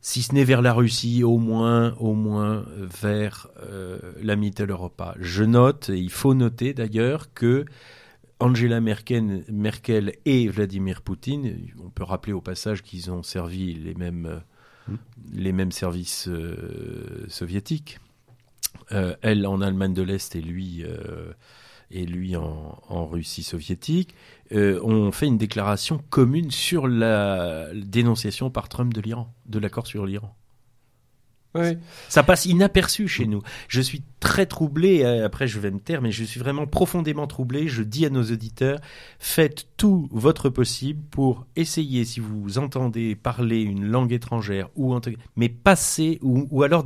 [0.00, 5.14] si ce n'est vers la Russie, au moins, au moins vers euh, la Mitteleuropa.
[5.18, 7.66] Je note, et il faut noter d'ailleurs que
[8.40, 13.94] Angela Merkel, Merkel et Vladimir Poutine, on peut rappeler au passage qu'ils ont servi les
[13.94, 14.40] mêmes,
[14.88, 14.96] euh, Mm.
[15.34, 17.98] les mêmes services euh, soviétiques.
[18.92, 21.32] Euh, elle en Allemagne de l'Est et lui, euh,
[21.90, 24.14] et lui en, Russie soviétique,
[24.52, 30.06] ont fait une déclaration commune sur la dénonciation par Trump de l'Iran, de l'accord sur
[30.06, 30.34] l'Iran.
[32.08, 33.42] Ça passe inaperçu chez nous.
[33.66, 37.26] Je suis très troublé, euh, après je vais me taire, mais je suis vraiment profondément
[37.26, 37.66] troublé.
[37.66, 38.78] Je dis à nos auditeurs,
[39.18, 44.96] faites tout votre possible pour essayer, si vous entendez parler une langue étrangère, ou
[45.36, 46.84] mais passez, ou, ou alors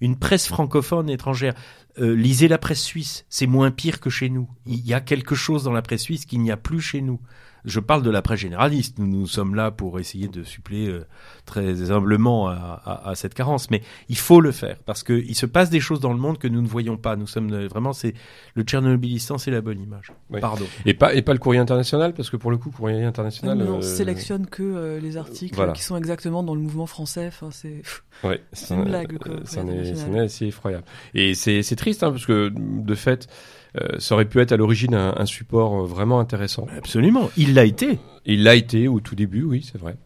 [0.00, 1.54] une presse francophone étrangère.
[1.98, 4.48] Euh, lisez la presse suisse, c'est moins pire que chez nous.
[4.66, 7.20] Il y a quelque chose dans la presse suisse qu'il n'y a plus chez nous.
[7.66, 8.98] Je parle de la presse généraliste.
[8.98, 11.04] Nous, nous sommes là pour essayer de suppléer euh,
[11.44, 15.34] très humblement à, à- à cette carence, mais il faut le faire parce que il
[15.34, 17.16] se passe des choses dans le monde que nous ne voyons pas.
[17.16, 18.14] Nous sommes euh, vraiment, c'est
[18.54, 20.12] le Tchernobylistan, c'est la bonne image.
[20.30, 20.40] Oui.
[20.40, 20.64] Pardon.
[20.84, 23.58] Et pas, et pas le courrier international, parce que pour le coup, courrier international.
[23.58, 25.72] non, on euh, sélectionne que euh, les articles voilà.
[25.72, 27.26] qui sont exactement dans le mouvement français.
[27.26, 27.82] Enfin, c'est
[28.24, 30.84] Ouais, C'est une blague, quoi, est, est assez effroyable.
[31.14, 33.28] Et c'est, c'est triste, hein, parce que de fait,
[33.98, 36.66] ça aurait pu être à l'origine un, un support euh, vraiment intéressant.
[36.76, 37.30] Absolument.
[37.36, 37.98] Il l'a été.
[38.24, 39.96] Il l'a été au tout début, oui, c'est vrai.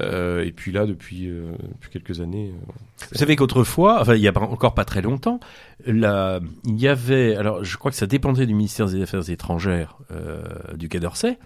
[0.00, 2.52] Euh, et puis là, depuis, euh, depuis quelques années.
[2.54, 2.72] euh,
[3.12, 5.40] Vous savez qu'autrefois, enfin il y a encore pas très longtemps,
[5.86, 9.98] la, il y avait, alors je crois que ça dépendait du ministère des Affaires étrangères
[10.12, 10.42] euh,
[10.76, 11.38] du Quai d'Orsay,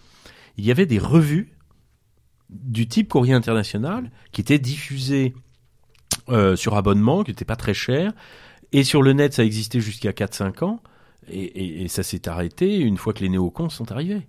[0.59, 1.55] il y avait des revues
[2.51, 5.35] du type Courrier International qui étaient diffusées
[6.29, 8.13] euh, sur abonnement, qui n'étaient pas très chères,
[8.73, 10.83] et sur le net ça existait jusqu'à 4-5 ans,
[11.31, 14.27] et, et- et ça s'est arrêté une fois que les néocons sont arrivés.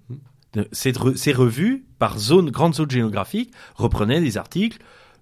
[0.56, 4.80] Re- ces revues, par zone, grande zone géographique, reprenaient des articles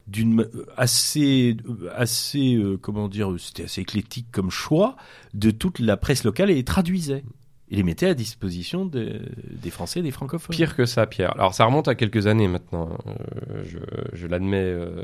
[0.07, 4.95] d'une euh, assez euh, assez euh, comment dire c'était assez éclectique comme choix
[5.33, 7.25] de toute la presse locale et les traduisait
[7.69, 9.19] et les mettait à disposition de-
[9.51, 10.55] des Français et des francophones.
[10.55, 11.33] Pire que ça, Pierre.
[11.33, 12.87] Alors ça remonte à quelques années maintenant.
[13.07, 13.79] Euh, je
[14.13, 15.03] je l'admets euh,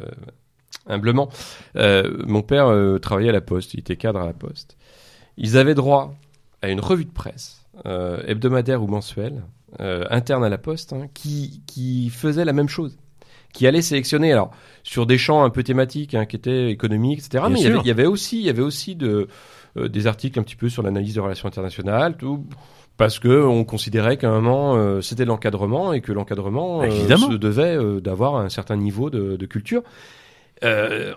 [0.88, 1.27] humblement.
[1.75, 4.77] Mon père travaillait à la Poste, il était cadre à la Poste.
[5.36, 6.15] Ils avaient droit
[6.63, 9.43] à une revue de presse euh, hebdomadaire ou mensuelle
[9.80, 12.97] euh, interne à la Poste hein, qui qui faisait la même chose,
[13.54, 14.52] qui allait sélectionner alors
[14.84, 17.43] sur des champs un peu thématiques, hein, qui étaient économiques, etc.
[17.45, 17.82] Bien mais il y, avait, sûr.
[17.84, 19.28] il y avait aussi il y avait aussi de
[19.78, 22.45] euh, des articles un petit peu sur l'analyse des relations internationales, tout
[22.95, 26.89] parce que on considérait qu'à un moment euh, c'était de l'encadrement et que l'encadrement euh,
[26.89, 29.84] se devait d'avoir un certain niveau de, de culture.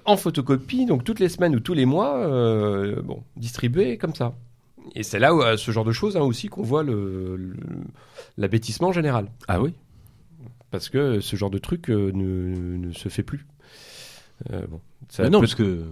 [0.04, 2.26] En photocopie, donc toutes les semaines ou tous les mois,
[3.04, 4.34] bon, distribué comme ça.
[4.94, 7.56] Et c'est là où, euh, ce genre de choses hein, aussi qu'on voit le, le-
[8.38, 9.30] l'abêtissement général.
[9.48, 9.74] Ah oui.
[10.70, 13.46] Parce que ce genre de truc euh, ne, ne se fait plus.
[14.52, 15.82] Euh, bon, ça Mais non, parce que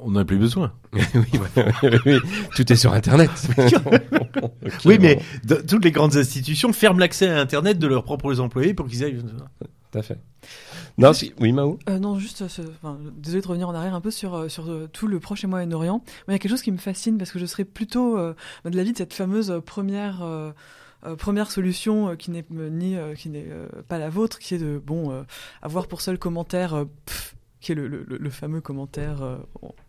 [0.00, 0.72] on n'en a plus besoin.
[0.92, 1.02] oui,
[1.82, 2.18] oui, oui,
[2.54, 3.30] tout est sur Internet.
[4.84, 8.74] Oui, mais de- toutes les grandes institutions ferment l'accès à Internet de leurs propres employés
[8.74, 9.22] pour qu'ils aillent.
[9.22, 10.18] Tout à fait.
[10.96, 11.78] Non, si, oui, Mao.
[11.88, 14.48] Euh, non, juste, euh, ce- enfin, désolé de revenir en arrière un peu sur, euh,
[14.48, 16.02] sur tout le Proche et Moyen-Orient.
[16.28, 18.76] Il y a quelque chose qui me fascine parce que je serais plutôt euh, de
[18.76, 20.52] l'avis de cette fameuse première, euh,
[21.04, 24.38] euh, première solution euh, qui n'est euh, ni euh, qui n'est euh, pas la vôtre,
[24.38, 25.22] qui est de bon euh,
[25.62, 26.74] avoir pour seul commentaire.
[26.74, 29.36] euh, pff, qui est le, le, fameux commentaire euh,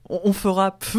[0.09, 0.95] on, on fera pff,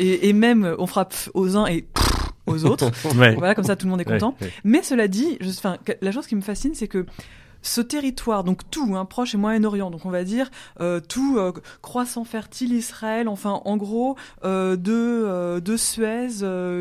[0.00, 2.90] et, et même on fera pff aux uns et pff aux autres.
[3.16, 3.34] Ouais.
[3.36, 4.34] voilà, comme ça tout le monde est content.
[4.40, 4.52] Ouais, ouais.
[4.64, 5.50] Mais cela dit, je,
[6.02, 7.06] la chose qui me fascine, c'est que
[7.66, 10.50] ce territoire, donc tout, hein, proche et Moyen-Orient, donc on va dire
[10.80, 11.52] euh, tout euh,
[11.82, 16.28] croissant fertile Israël, enfin en gros euh, de de Suez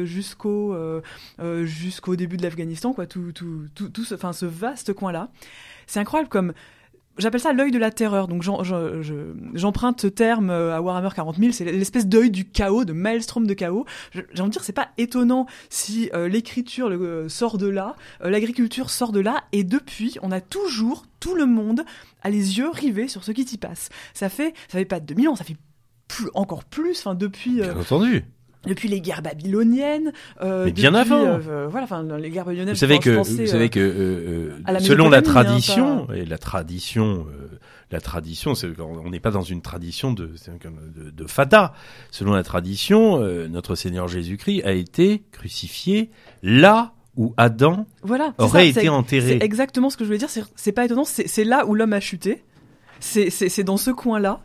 [0.05, 0.75] jusqu'au
[1.63, 5.29] jusqu'au début de l'Afghanistan, quoi, tout tout tout, tout ce, ce vaste coin là,
[5.87, 6.53] c'est incroyable comme
[7.17, 8.27] J'appelle ça l'œil de la terreur.
[8.27, 8.43] Donc
[9.53, 11.51] j'emprunte ce terme euh, à Warhammer 40 000.
[11.51, 13.85] C'est l'espèce d'œil du chaos, de maelstrom de chaos.
[14.13, 18.89] J'ai envie de dire, c'est pas étonnant si euh, l'écriture euh, sort de là, l'agriculture
[18.89, 21.85] sort de là, et depuis, on a toujours tout le monde
[22.21, 23.89] a les yeux rivés sur ce qui s'y passe.
[24.13, 25.57] Ça fait, ça fait pas 2000 ans, ça fait
[26.07, 26.99] plus, encore plus.
[26.99, 28.25] Enfin, depuis, Bien entendu.
[28.67, 30.11] Depuis les guerres babyloniennes.
[30.41, 31.25] euh, Mais bien depuis, avant.
[31.25, 32.73] euh, euh, voilà, enfin, les guerres babyloniennes.
[32.73, 36.37] Vous savez que, vous savez que euh, la euh, selon la hein, tradition et la
[36.37, 37.57] tradition, euh,
[37.91, 40.25] la tradition, c'est on n'est pas dans une tradition de
[40.95, 41.73] de, de fada.
[42.11, 46.09] Selon la tradition, euh, notre Seigneur Jésus-Christ a été crucifié
[46.43, 49.37] là où Adam voilà, aurait ça, été enterré.
[49.39, 50.29] C'est exactement ce que je voulais dire.
[50.29, 51.05] c'est- C'est pas étonnant.
[51.05, 52.43] C'est c'est là où l'homme a chuté.
[52.99, 54.41] C'est c'est- c'est dans ce coin-là.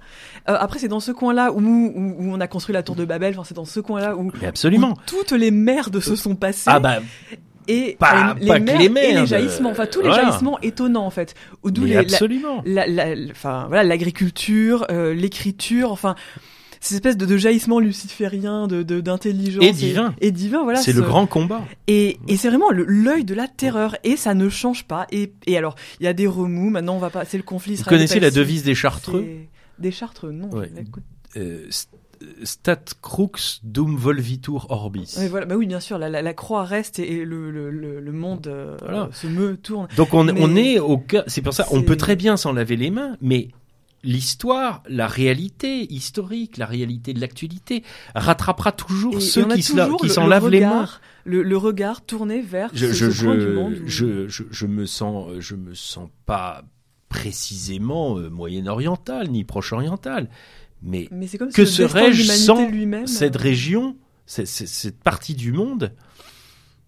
[0.49, 3.05] Euh, après, c'est dans ce coin-là où, où, où on a construit la tour de
[3.05, 3.35] Babel.
[3.35, 4.91] Enfin, c'est dans ce coin-là où, Mais absolument.
[4.93, 6.65] où toutes les merdes se sont passées.
[6.67, 7.01] Ah bah
[7.69, 9.71] et pas- les, pas que merdes les et les jaillissements.
[9.71, 10.25] Enfin, tous les Voilà.
[10.25, 11.35] jaillissements étonnants en fait.
[11.65, 12.63] D'où les, absolument.
[12.65, 16.17] la, la- la- enfin voilà l'agriculture, euh, l'écriture, enfin
[16.81, 20.15] ces espèces de, de jaillissements lucifériens, de d'intelligence Et divin.
[20.23, 20.65] et, divin.
[20.65, 21.61] Voilà, c'est ce- le grand combat.
[21.87, 25.07] et, et c'est vraiment l'œil de la terreur et ça ne change pas.
[25.13, 26.71] Et, et alors il y a des remous.
[26.71, 27.77] Maintenant on va pas, c'est le conflit.
[27.77, 29.27] Vous connaissez la devise des Chartreux
[29.81, 30.51] Des chartreux, non.
[30.51, 30.71] Ouais.
[31.37, 31.89] Euh, st-
[32.45, 35.15] Stat crux dum volvitur orbis.
[35.17, 37.71] Ouais, voilà, bah oui, bien sûr, la, la, la croix reste et, et le, le,
[37.71, 39.09] le, le monde euh, Voilà.
[39.13, 39.89] se meut, tourne.
[39.97, 41.25] Donc on, est au cœur.
[41.29, 43.49] C'est pour ça, on peut très bien s'en laver les mains, mais
[44.03, 50.25] l'histoire, la réalité historique, la réalité de l'actualité rattrapera toujours Et, ceux et qui, s'en
[50.25, 50.69] le lavent les mains.
[50.83, 53.73] regard- Le, le regard tourné vers Je, ce, je, ce coin du je, monde.
[53.75, 56.65] où- je, je, je me sens, je me sens pas
[57.11, 60.31] précisément euh, moyen-oriental ni proche-oriental,
[60.83, 65.53] mais Mais c'est comme que si serais-je sans lui-même, cette région, cette, cette- partie du
[65.53, 65.93] monde,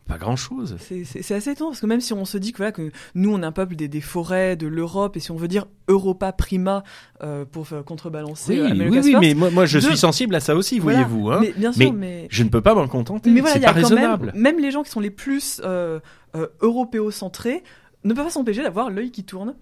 [0.07, 0.77] pas grand-chose.
[0.81, 3.33] C'est- C'est assez étonnant parce que même si on se dit que voilà que nous
[3.35, 6.33] on est un peuple des, des forêts de l'Europe et si on veut dire Europa
[6.33, 6.83] prima
[7.23, 10.41] euh, pour contrebalancer Oui, euh, oui, oui, mais moi, moi je de- suis sensible à
[10.41, 11.03] ça aussi, voilà.
[11.05, 11.31] voyez-vous.
[11.31, 11.39] Hein.
[11.43, 13.31] mais bien sûr, mais Je ne peux pas m'en contenter.
[13.31, 14.27] mais voilà, c'est il y a pas quand raisonnable.
[14.35, 15.99] même même les gens qui sont les plus euh,
[16.37, 17.63] euh, européocentrés
[18.05, 19.55] ne peuvent pas s'empêcher d'avoir l'œil qui tourne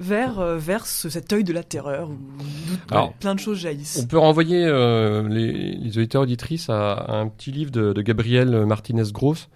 [0.00, 2.16] vers euh, vers ce- cet œil de la terreur où
[2.90, 4.00] Alors, plein de choses jaillissent.
[4.02, 8.02] On peut renvoyer euh, les, les auditeurs auditrices à, à un petit livre de, de
[8.02, 9.48] Gabriel Martinez-Gross.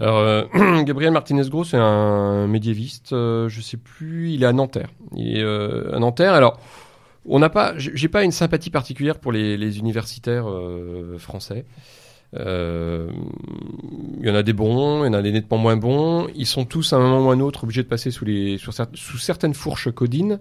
[0.00, 0.44] Alors, euh,
[0.84, 4.90] Gabriel Martinez-Gross est un médiéviste, euh, je sais plus, il est à Nanterre.
[5.16, 6.34] Il est à Nanterre.
[6.34, 6.60] Alors,
[7.24, 10.46] on n'a pas, j'ai pas une sympathie particulière pour les, les universitaires
[11.18, 11.64] français.
[12.34, 13.10] Euh,
[14.20, 16.28] Il y en a des bons, il y en a des nettement moins bons.
[16.34, 18.58] Ils sont tous à un moment ou à un autre obligés de passer sous, les,
[19.18, 20.40] certaines fourches codines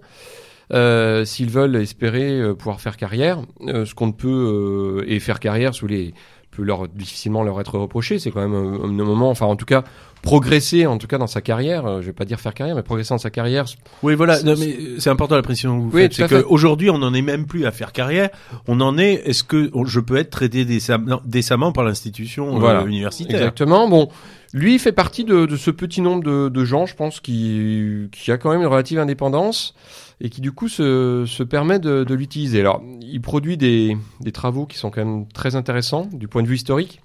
[0.74, 3.42] euh, s'ils veulent espérer euh, pouvoir faire carrière.
[3.62, 6.14] Ce qu'on ne peut et faire carrière sous les
[6.58, 8.18] peut leur difficilement leur être reproché.
[8.20, 9.84] C'est quand même un, moment, enfin en tout cas
[10.24, 11.86] progresser en tout cas dans sa carrière.
[11.86, 13.66] Euh, je vais pas dire faire carrière, mais progresser dans sa carrière.
[14.02, 14.42] Oui, voilà.
[14.42, 16.14] Non, mais c'est important la précision que vous Oui, faites.
[16.14, 18.30] C'est qu'aujourd'hui, on n'en est même plus à faire carrière.
[18.68, 19.22] On en est.
[19.26, 22.84] Est-ce que je peux être traité décemment, par l'institution euh, Voilà.
[22.84, 23.38] universitaire?
[23.38, 23.88] Exactement.
[23.88, 24.10] Bon,
[24.54, 28.10] lui il fait partie de, de ce petit nombre de, de gens, je pense, qui,
[28.12, 29.76] qui a quand même une relative indépendance
[30.20, 32.60] et qui du coup se, se permet de, de l'utiliser.
[32.60, 36.48] Alors, il produit des, des travaux qui sont quand même très intéressants du point de
[36.48, 37.02] vue historique.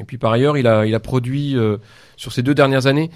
[0.00, 1.76] Et puis par ailleurs, il a, il a produit euh,
[2.16, 3.10] sur ces deux dernières années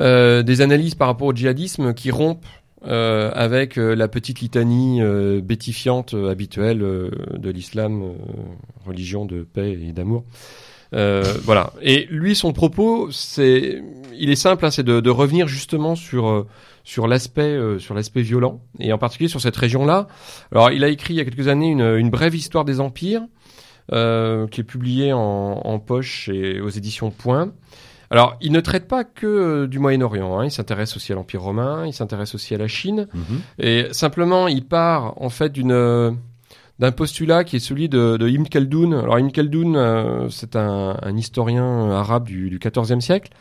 [0.00, 2.44] euh, des analyses par rapport au djihadisme qui rompent
[2.84, 8.14] euh, avec euh, la petite litanie euh, bétifiante euh, habituelle de l'islam,
[8.84, 10.24] religion de paix et d'amour.
[10.92, 11.72] Euh, voilà.
[11.82, 13.82] Et lui, son propos, c'est,
[14.16, 16.46] il est simple, hein, c'est de, de revenir justement sur
[16.86, 20.06] sur l'aspect euh, sur l'aspect violent et en particulier sur cette région-là.
[20.52, 23.22] Alors, il a écrit il y a quelques années une, une brève histoire des empires
[23.92, 27.52] euh, qui est publiée en, en poche et aux éditions Point.
[28.08, 30.38] Alors, il ne traite pas que euh, du Moyen-Orient.
[30.38, 33.08] Hein, il s'intéresse aussi à l'Empire romain, il s'intéresse aussi à la Chine.
[33.12, 33.40] Mhm.
[33.58, 36.16] Et simplement, il part en fait d'une
[36.78, 38.94] d'un postulat qui est celui de, de Ibn Khaldoun.
[38.94, 43.32] Alors Ibn Khaldoun, euh, c'est un, un historien arabe du, du XIVe siècle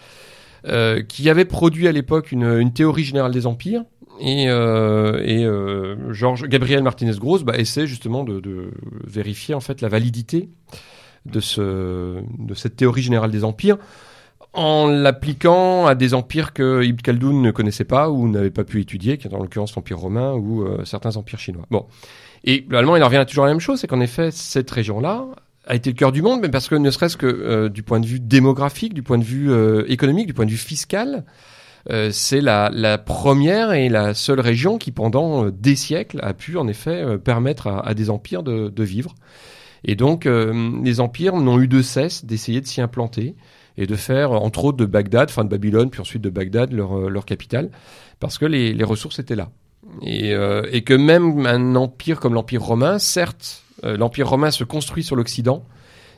[0.67, 3.84] euh, qui avait produit à l'époque une, théorie générale des empires.
[4.19, 8.71] Et, euh, euh, Georges Gabriel Martinez-Gross bah, essaie justement de,
[9.06, 10.49] vérifier en fait la validité
[11.25, 13.78] de, ce, de cette théorie générale des empires
[14.54, 18.80] en l'appliquant à des empires que Ibn Khaldoun ne connaissait pas ou n'avait pas pu
[18.80, 21.65] étudier, qui est en l'occurrence l'empire romain ou certains empires chinois.
[21.69, 21.86] Bon,
[22.45, 25.25] et globalement, il en revient à toujours la même chose, c'est qu'en effet, cette région-là
[25.67, 27.99] a été le cœur du monde, mais parce que ne serait-ce que euh, du point
[27.99, 31.25] de vue démographique, du point de vue euh, économique, du point de vue fiscal,
[31.91, 36.34] euh, c'est la, la première et la seule région qui, pendant euh, des siècles, a
[36.34, 39.15] pu en effet euh, permettre à, à des empires de, de vivre.
[39.84, 43.36] Et donc, euh, les empires n'ont eu de cesse d'essayer de s'y implanter
[43.78, 47.10] et de faire, entre autres, de Bagdad, enfin de Babylone, puis ensuite de Bagdad, leur,
[47.10, 47.69] leur capitale,
[48.19, 49.49] parce que les, les ressources étaient là.
[50.01, 50.34] Et,
[50.71, 53.64] et que même un empire comme l'Empire romain, certes,
[53.98, 55.63] l'Empire romain se construit sur l'Occident,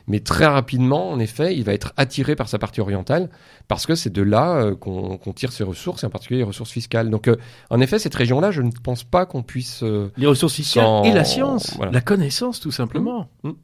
[0.06, 3.28] mais très rapidement, en effet, il va être attiré par sa partie orientale,
[3.68, 6.70] parce que c'est de là euh, qu'on tire ses ressources, et en particulier les ressources
[6.70, 7.10] fiscales.
[7.10, 7.36] Donc, euh,
[7.68, 9.82] en effet, cette région-là, je ne pense pas qu'on puisse...
[9.82, 11.92] euh, Les ressources fiscales Sans- et la science, voilà.
[11.92, 13.28] la connaissance, tout simplement.
[13.42, 13.54] tout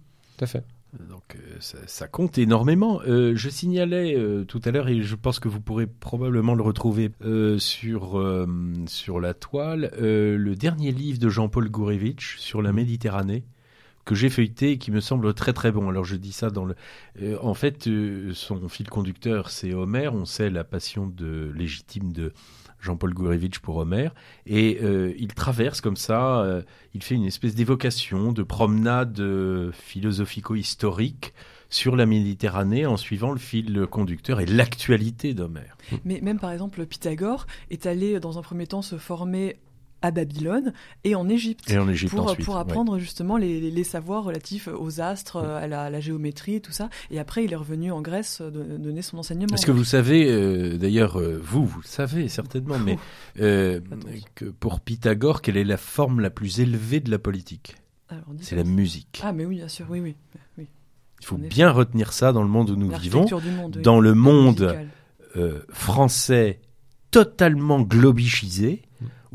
[0.40, 0.62] à fait.
[1.10, 3.00] Donc euh, ça, ça compte énormément.
[3.08, 6.62] Euh, je signalais euh, tout à l'heure et je pense que vous pourrez probablement le
[6.62, 8.46] retrouver euh, sur euh,
[8.86, 13.42] sur la toile euh, le dernier livre de Jean-Paul Gourevitch sur la Méditerranée
[14.04, 15.88] que j'ai feuilleté et qui me semble très très bon.
[15.88, 16.74] Alors je dis ça dans le
[17.22, 22.12] euh, en fait euh, son fil conducteur c'est Homère, on sait la passion de légitime
[22.12, 22.32] de
[22.80, 24.14] Jean-Paul Gourevitch pour Homère
[24.46, 26.46] et euh, il traverse comme ça
[26.94, 29.22] il fait une espèce d'évocation, de promenade
[29.72, 31.32] philosophico-historique
[31.70, 35.76] sur la Méditerranée en suivant le fil conducteur et l'actualité d'Homère.
[36.04, 39.56] Mais même par exemple, Pythagore est allé dans un premier temps se former
[40.04, 40.72] à Babylone
[41.04, 41.70] et en Égypte.
[41.70, 42.44] Et en Égypte pour, ensuite.
[42.44, 42.60] pour ouais.
[42.60, 46.56] apprendre justement les, les- les savoirs relatifs aux astres, euh, à la, à la géométrie
[46.56, 46.90] et tout ça.
[47.10, 49.54] Et après, il est revenu en Grèce euh, de- donner son enseignement.
[49.54, 52.98] Est-ce que vous savez, euh, d'ailleurs, euh, vous, vous le savez certainement, mais
[53.40, 53.80] euh,
[54.34, 57.76] que pour Pythagore, quelle est la forme la plus élevée de la politique?
[58.40, 59.20] C'est la musique.
[59.24, 60.14] Ah, mais oui, bien sûr, oui, oui.
[60.58, 60.66] oui.
[61.20, 63.26] Il faut bien retenir ça dans le monde où nous vivons.
[63.30, 63.76] Monde.
[63.76, 63.82] oui.
[63.82, 64.76] Dans le monde
[65.36, 66.60] euh, français
[67.10, 68.82] totalement globichisé,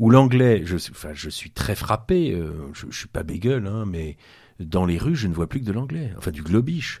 [0.00, 3.68] où l'anglais, je, suis- enfin, je suis très frappé, euh, je, je suis pas bégueule,
[3.68, 4.16] hein, mais
[4.58, 7.00] dans les rues, je ne vois plus que de l'anglais, enfin du globish.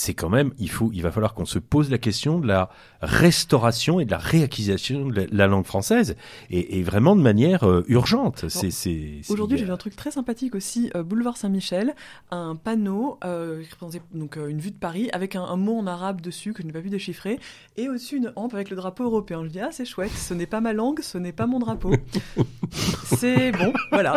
[0.00, 2.70] C'est quand même, il faut, il va falloir qu'on se pose la question de la
[3.02, 6.16] restauration et de la réacquisition de la, la langue française,
[6.50, 8.46] et, et vraiment de manière euh, urgente.
[8.48, 11.94] C'est, c'est, c'est- Aujourd'hui, j'ai vu un truc très sympathique aussi, euh, boulevard Saint-Michel,
[12.30, 15.86] un panneau euh, qui représentait donc une vue de Paris avec un, un mot en
[15.86, 17.38] arabe dessus que je n'ai pas pu déchiffrer,
[17.76, 19.44] et au-dessus une hampe avec le drapeau européen.
[19.44, 21.92] Je dis ah c'est chouette, ce n'est pas ma langue, ce n'est pas mon drapeau.
[23.04, 24.16] c'est bon, voilà,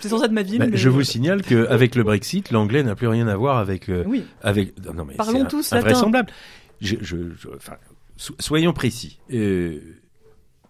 [0.00, 0.58] c'est censé être ma ville.
[0.60, 0.76] Bah, mais...
[0.76, 4.74] je vous signale qu'avec le Brexit, l'anglais n'a plus rien à voir avec Oui, avec.
[4.94, 5.86] Non, mais Parlons tous latin.
[5.86, 6.32] invraisemblable.
[6.80, 7.76] Je, je, je- enfin,
[8.16, 9.18] so- soyons précis.
[9.32, 9.80] Euh,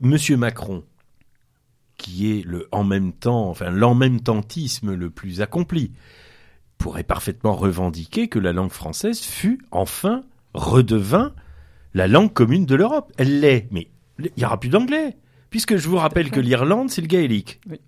[0.01, 0.85] Monsieur Macron,
[1.97, 5.93] qui est le en même temps, enfin l'en même tentisme le plus accompli,
[6.79, 10.23] pourrait parfaitement revendiquer que la langue française fut enfin
[10.55, 11.35] redevint
[11.95, 13.13] la langue commune de l'Europe.
[13.19, 13.89] Elle l'est, mais
[14.21, 15.17] il n'y aura plus d'anglais,
[15.51, 17.61] puisque je vous rappelle que l'Irlande c'est le gaélique.
[17.69, 17.81] Oui.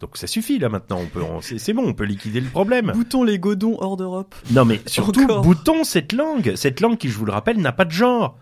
[0.00, 2.92] Donc ça suffit là maintenant, on peut, c'est bon, on peut liquider le problème.
[2.94, 4.34] boutons les godons hors d'Europe.
[4.52, 5.42] Non, mais surtout, Encore.
[5.42, 6.52] boutons cette langue.
[6.54, 8.38] Cette langue qui, je vous le rappelle, n'a pas de genre.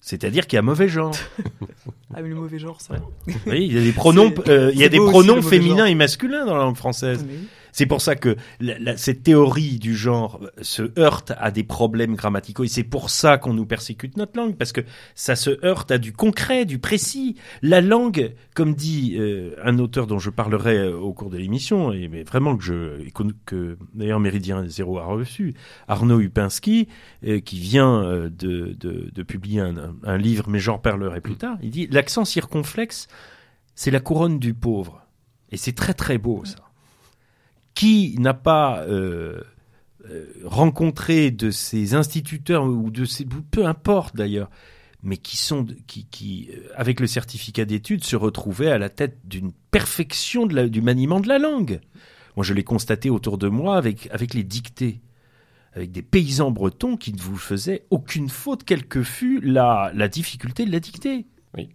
[0.00, 1.14] C'est-à-dire qu'il y a mauvais genre.
[2.14, 2.94] Ah mais le mauvais genre, ça.
[3.46, 5.94] Oui, il y a des pronoms, euh, il y a des aussi, pronoms féminins et
[5.94, 7.22] masculins dans la langue française.
[7.28, 7.48] Mais oui.
[7.72, 8.36] C'est pour ça que
[8.96, 13.38] cette théorie du genre euh, se heurte à des problèmes grammaticaux et c'est pour ça
[13.38, 14.80] qu'on nous persécute notre langue parce que
[15.14, 17.36] ça se heurte à du concret, du précis.
[17.62, 21.92] La langue, comme dit euh, un auteur dont je parlerai euh, au cours de l'émission
[21.92, 23.08] et mais vraiment que je
[23.46, 25.54] que d'ailleurs Méridien Zéro a reçu,
[25.88, 26.88] Arnaud Upinski
[27.26, 31.36] euh, qui vient euh, de, de, de publier un- un livre mais j'en parlerai plus
[31.36, 31.58] tard.
[31.62, 33.08] Il dit l'accent circonflexe
[33.74, 35.02] c'est la couronne du pauvre
[35.52, 36.56] et c'est très très beau ça
[37.78, 39.40] qui n'a pas euh,
[40.10, 44.50] euh, rencontré de ces instituteurs ou de ces peu importe d'ailleurs,
[45.04, 49.18] mais qui sont qui, qui euh, avec le certificat d'études se retrouvaient à la tête
[49.24, 51.78] d'une perfection de la- du maniement de la langue.
[52.36, 55.00] Moi, je l'ai constaté autour de moi avec avec les dictées,
[55.72, 60.08] avec des paysans bretons qui ne vous faisaient aucune faute, quelle que fût la la
[60.08, 61.26] difficulté de la dictée.
[61.56, 61.68] Oui.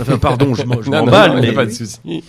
[0.00, 2.24] Enfin, pardon, je m'emballe, mais pas de souci.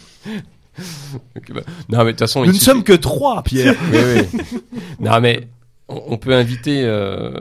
[1.54, 3.76] Bah, Non, mais de toute façon, nous ne suffit- sommes que trois, Pierre.
[3.92, 4.00] Oui,
[4.34, 4.60] oui.
[5.00, 5.48] non, mais
[5.88, 6.82] on, on peut inviter.
[6.84, 7.32] euh,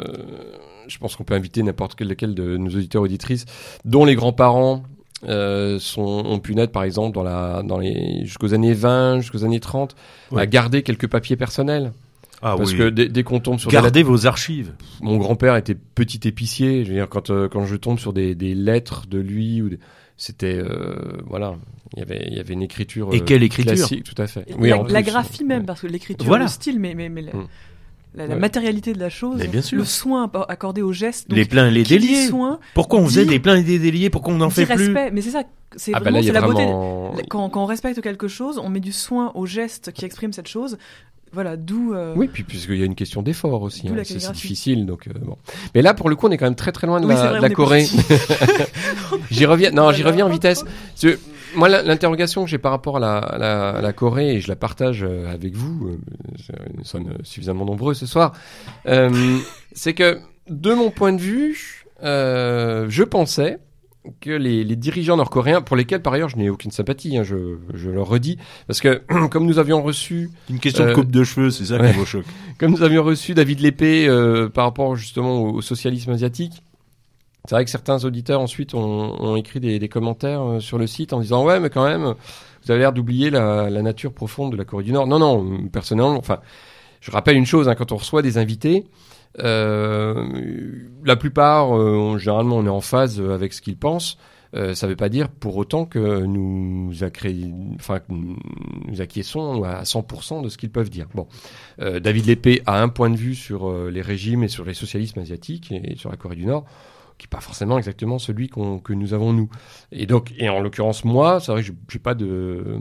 [0.87, 3.47] je pense qu'on peut inviter n'importe quel lequel de nos auditeurs auditrices,
[3.85, 4.83] dont les grands-parents
[5.27, 9.45] euh, sont ont pu naître, par exemple, dans la dans les jusqu'aux années 20, jusqu'aux
[9.45, 9.97] années 30,
[10.31, 10.43] Ouais.
[10.43, 11.93] à garder quelques papiers personnels.
[12.43, 12.77] Ah Parce oui.
[12.79, 14.73] que dès, dès qu'on tombe sur des Gardez vos archives.
[15.01, 16.85] mon grand-père était petit épicier.
[16.85, 19.71] Je veux dire, quand euh, quand je tombe sur des, des lettres de lui ou
[19.71, 19.79] des-
[20.17, 21.55] c'était euh, voilà,
[21.95, 24.27] il y avait il y avait une écriture Et euh, quelle écriture classique, tout à
[24.27, 24.45] fait.
[24.59, 25.67] Oui, la, en la plus, graphie même, ouais.
[25.67, 26.45] parce que l'écriture, Voilà.
[26.45, 27.33] le style, mais, mais, mais la,
[28.15, 28.41] la- la Ouais.
[28.41, 29.77] matérialité de la chose, Mais bien sûr.
[29.77, 32.27] le soin accordé aux gestes, donc, les pleins et les déliés.
[32.29, 34.75] soin, Pourquoi on faisait dit- des pleins et des déliés Pourquoi on n'en fait plus
[34.87, 35.43] respect, mais c'est ça,
[35.75, 36.63] c'est Ah bah vraiment la beauté.
[36.63, 37.15] vraiment.
[37.29, 40.47] Quand, quand on respecte quelque chose, on met du soin aux gestes qui expriment cette
[40.47, 40.79] chose.
[41.35, 41.93] Voilà, d'où.
[41.95, 45.13] euh, Oui, puis puisqu'il y a une question d'effort aussi, hein, c'est difficile, donc euh,
[45.21, 45.37] bon.
[45.75, 47.39] Mais là, pour le coup, on est quand même très très loin de Oui, la,
[47.39, 47.87] vrai, de Corée.
[49.31, 50.65] j'y reviens, non, j'y reviens en vitesse.
[51.01, 51.19] Que,
[51.57, 54.49] moi, l'interrogation que j'ai par rapport à la, à la, à la Corée, et je
[54.49, 55.99] la partage euh, avec vous,
[56.77, 58.33] nous sommes suffisamment nombreux ce soir,
[58.87, 60.19] c'est que,
[60.49, 63.59] de mon point de vue, je pensais
[64.21, 67.57] que les, les dirigeants nord-coréens, pour lesquels par ailleurs je n'ai aucune sympathie, hein, je,
[67.73, 71.25] je le redis, parce que comme nous avions reçu Une question de Euh, coupe de
[71.25, 71.93] cheveux, c'est ça ouais.
[71.93, 72.27] qui me choque.
[72.59, 76.63] comme nous avions reçu David Lépée euh, par rapport justement au, au socialisme asiatique,
[77.47, 78.81] c'est vrai que certains auditeurs ensuite ont,
[79.21, 82.15] ont écrit des, des commentaires euh, sur le site en disant ouais mais quand même
[82.65, 85.07] vous avez l'air d'oublier la, la nature profonde de la Corée du Nord.
[85.07, 86.39] Non non personnellement enfin
[87.01, 88.85] je rappelle une chose hein, quand on reçoit des invités
[89.39, 94.19] la plupart euh, on- généralement on est en phase avec ce qu'ils pensent.
[94.55, 97.03] Euh, ça ne veut pas dire pour autant que nous, nous
[99.01, 101.09] acquiesçons à 100% de ce qu'ils peuvent dire.
[101.15, 101.27] Bon,
[101.81, 104.75] euh, David Lépée a un point de vue sur euh, les régimes et sur les
[104.75, 106.65] socialismes asiatiques et sur la Corée du Nord
[107.19, 109.49] qui est pas forcément exactement celui qu'on que nous avons nous.
[109.93, 112.79] Et donc, et en l'occurrence moi, c'est vrai que j'ai- pas de,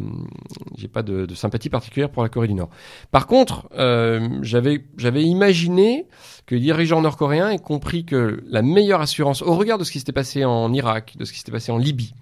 [0.78, 2.70] j'ai pas de, sympathie particulière pour la Corée du Nord.
[3.12, 6.08] Par contre, euh, j'avais j'avais imaginé
[6.46, 10.00] que les dirigeants nord-coréens aient compris que la meilleure assurance, au regard de ce qui
[10.00, 12.14] s'était passé en Irak, de ce qui s'était passé en Libye,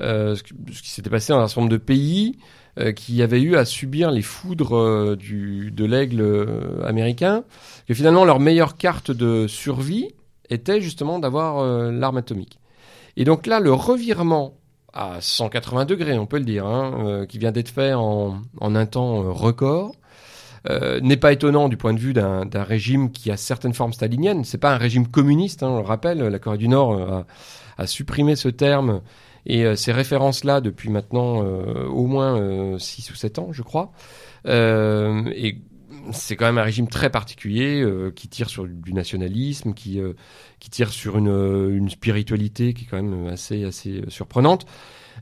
[0.00, 2.38] euh, ce qui ce qui s'était passé dans un certain nombre de pays
[2.78, 7.42] euh, qui avaient eu à subir les foudres euh, du, de l'aigle euh, américain,
[7.88, 10.14] que finalement leur meilleure carte de survie
[10.50, 12.58] était justement d'avoir euh, l'arme atomique.
[13.16, 14.54] Et donc là, le revirement
[14.92, 18.74] à 180 degrés, on peut le dire, hein, euh, qui vient d'être fait en, en
[18.74, 19.94] un temps euh, record,
[21.00, 24.44] n'est pas étonnant du point de vue d'un régime qui a certaines formes staliniennes.
[24.44, 26.18] C'est pas un régime communiste, hein, on le rappelle.
[26.18, 27.24] La Corée du Nord
[27.78, 29.00] a, supprimé ce terme
[29.46, 33.92] et ces références-là depuis maintenant au moins 6 ou 7 ans, je crois.
[34.44, 35.62] Et
[36.12, 40.14] c'est quand même un régime très particulier euh, qui tire sur du nationalisme, qui euh,
[40.60, 44.66] qui tire sur une, euh, une spiritualité qui est quand même assez assez surprenante.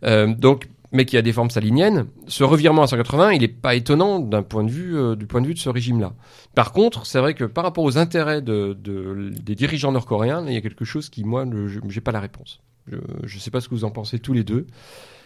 [0.02, 2.06] Donc, mais qui a des formes saliniennes.
[2.28, 5.46] Ce revirement à 180, il n'est pas étonnant d'un point de vue du point de
[5.46, 6.12] vue de ce régime-là.
[6.54, 10.52] Par contre, c'est vrai que par rapport aux intérêts de, de- des dirigeants nord-coréens, il
[10.54, 12.60] y a quelque chose qui moi, ne- je j'ai pas la réponse.
[12.88, 12.96] Je
[13.34, 14.66] ne sais pas ce que vous en pensez tous les deux,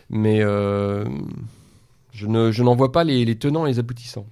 [0.09, 4.27] mais je ne je n'en vois pas les tenants et les aboutissants.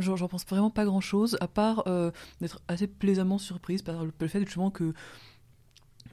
[0.00, 2.10] J'en pense vraiment pas grand chose, à part euh,
[2.40, 4.92] d'être assez plaisamment surprise par le, le fait justement que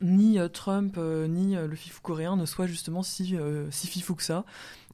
[0.02, 3.36] ni euh, Trump euh, ni le fifou coréen ne soient justement si,
[3.72, 4.46] si fifou que ça.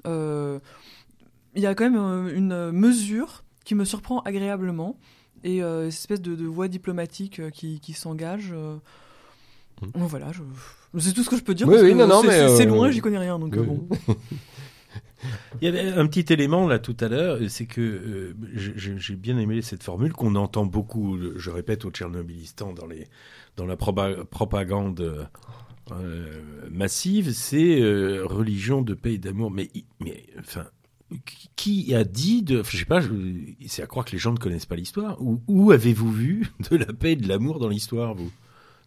[0.06, 4.96] Il y a quand même une mesure qui me surprend agréablement
[5.44, 8.54] et cette espèce de, de voie diplomatique qui, qui s'engage.
[9.82, 9.90] Mm.
[9.96, 10.44] Voilà, je...
[11.00, 11.68] c'est tout ce que je peux dire.
[11.68, 13.56] Oui, parce oui, que non, non, c'est- mais, c'est c'est loin, j'y connais rien, donc
[13.58, 13.66] Oui.
[13.66, 13.88] bon.
[15.62, 19.38] Il y avait un petit élément là tout à l'heure, c'est que euh, j'ai- bien
[19.38, 22.88] aimé cette formule qu'on entend beaucoup, je répète, au Tchernobylistan dans
[23.58, 25.28] dans la propagande
[25.92, 26.42] euh,
[26.72, 29.52] massive, c'est euh, religion de paix et d'amour.
[29.52, 29.70] Mais
[30.40, 30.66] enfin,
[31.56, 33.02] qui a dit de, je sais pas,
[33.68, 35.18] c'est à croire que les gens ne connaissent pas l'histoire.
[35.48, 38.32] Où avez-vous vu de la paix et de l'amour dans l'histoire, vous?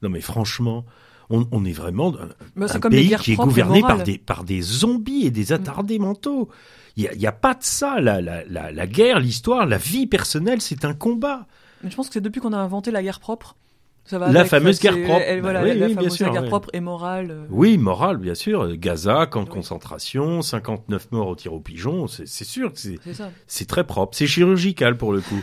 [0.02, 0.84] Non mais franchement.
[1.30, 4.60] On, on est vraiment un, Bah, un pays qui est gouverné par des, par des
[4.60, 6.48] zombies et des attardés mentaux.
[6.96, 8.00] Il n'y a, pas de ça.
[8.00, 11.46] La, la, la, la guerre, l'histoire, la vie personnelle, c'est un combat.
[11.82, 13.56] Mais je pense que c'est depuis qu'on a inventé la guerre propre.
[14.06, 15.24] Ça va La avec, fameuse guerre propre.
[15.26, 17.30] elle- Bah oui, la, oui, fameuse sûr, guerre propre et morale.
[17.30, 17.46] euh.
[17.50, 18.76] Oui, morale, bien sûr.
[18.76, 22.06] Gaza, camp de concentration, 59 morts au tir au pigeon.
[22.06, 22.78] C'est sûr que
[23.46, 24.14] c'est très propre.
[24.16, 25.42] C'est chirurgical pour le coup.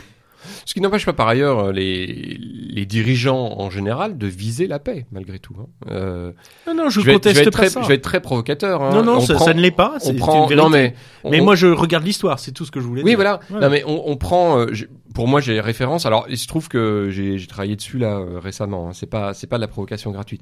[0.66, 4.78] Ce qui n'empêche pas par ailleurs euh, les, les dirigeants en général de viser la
[4.78, 5.54] paix malgré tout.
[5.60, 5.66] hein.
[5.90, 6.32] Euh,
[6.66, 7.82] Non, non, je je, vais, conteste je vais être pas très, ça.
[7.82, 8.82] je vais être très provocateur.
[8.82, 8.90] hein.
[8.94, 9.94] Non, non, On ça, prend- ça ne l'est pas.
[9.98, 10.48] c'est- On prend.
[10.48, 10.94] une Non mais.
[11.30, 12.38] Mais moi, je regarde l'histoire.
[12.38, 13.16] C'est tout ce que je voulais Oui, dire.
[13.18, 13.40] voilà.
[13.50, 14.58] Non, mais on, on prend.
[14.58, 14.72] euh,
[15.14, 16.06] pour moi, j'ai référence.
[16.06, 18.88] Alors, il se trouve que j'ai j'ai travaillé dessus là euh, récemment.
[18.88, 18.92] hein.
[18.94, 20.40] C'est pas, c'est pas de la provocation gratuite.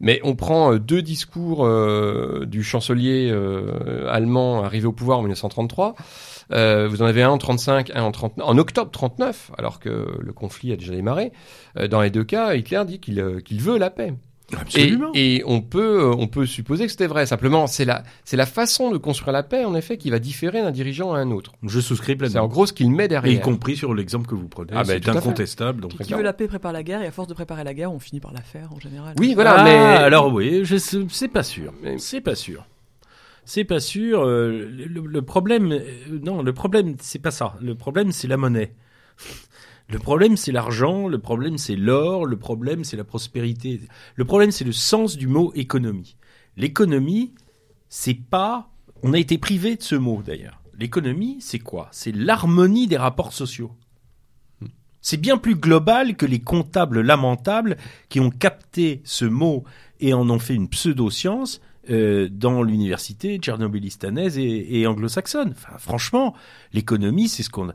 [0.00, 3.30] Mais on prend euh, deux discours euh, du chancelier
[4.08, 5.94] allemand arrivé au pouvoir en 1933.
[6.52, 10.18] Euh, vous en avez un en 35, un en 39, en octobre 39, alors que
[10.20, 11.32] le conflit a déjà démarré.
[11.78, 14.14] Euh, dans les deux cas, Hitler dit qu'il euh, qu'il veut la paix.
[14.52, 15.10] Et, Absolument.
[15.14, 17.26] et on peut euh, on peut supposer que c'était vrai.
[17.26, 20.62] Simplement, c'est la c'est la façon de construire la paix en effet qui va différer
[20.62, 21.50] d'un dirigeant à un autre.
[21.64, 22.46] Je souscris C'est en pleinement.
[22.46, 23.34] gros ce qu'il met Et derrière.
[23.36, 24.70] y compris sur l'exemple que vous prenez.
[24.76, 25.10] Ah, c'est fait.
[25.10, 25.80] incontestable.
[25.80, 26.18] Donc, Qui clair.
[26.18, 28.20] veut la paix prépare la guerre, et à force de préparer la guerre, on finit
[28.20, 29.14] par la faire en général.
[29.18, 29.70] Oui, voilà, Ah, mais
[30.04, 31.72] alors oui, je c'est pas sûr.
[31.82, 32.64] Mais- C'est pas sûr.
[33.46, 34.22] C'est pas sûr.
[34.22, 37.54] euh, le, problème, euh, non, le problème, c'est pas ça.
[37.62, 38.74] Le problème, c'est la monnaie.
[39.88, 41.06] Le problème, c'est l'argent.
[41.06, 42.26] Le problème, c'est l'or.
[42.26, 43.80] Le problème, c'est la prospérité.
[44.16, 46.16] Le problème, c'est le sens du mot économie.
[46.56, 47.34] L'économie,
[47.88, 48.68] c'est pas.
[49.04, 50.60] On a été privé de ce mot d'ailleurs.
[50.76, 51.86] L'économie, c'est quoi?
[51.92, 53.76] C'est l'harmonie des rapports sociaux.
[55.00, 57.76] C'est bien plus global que les comptables lamentables
[58.08, 59.62] qui ont capté ce mot
[60.00, 61.60] et en ont fait une pseudo-science
[61.90, 65.50] euh, dans l'université tchernobylistanaise et, et anglo-saxonne.
[65.56, 66.34] Enfin, franchement,
[66.72, 67.72] l'économie, c'est ce qu'on.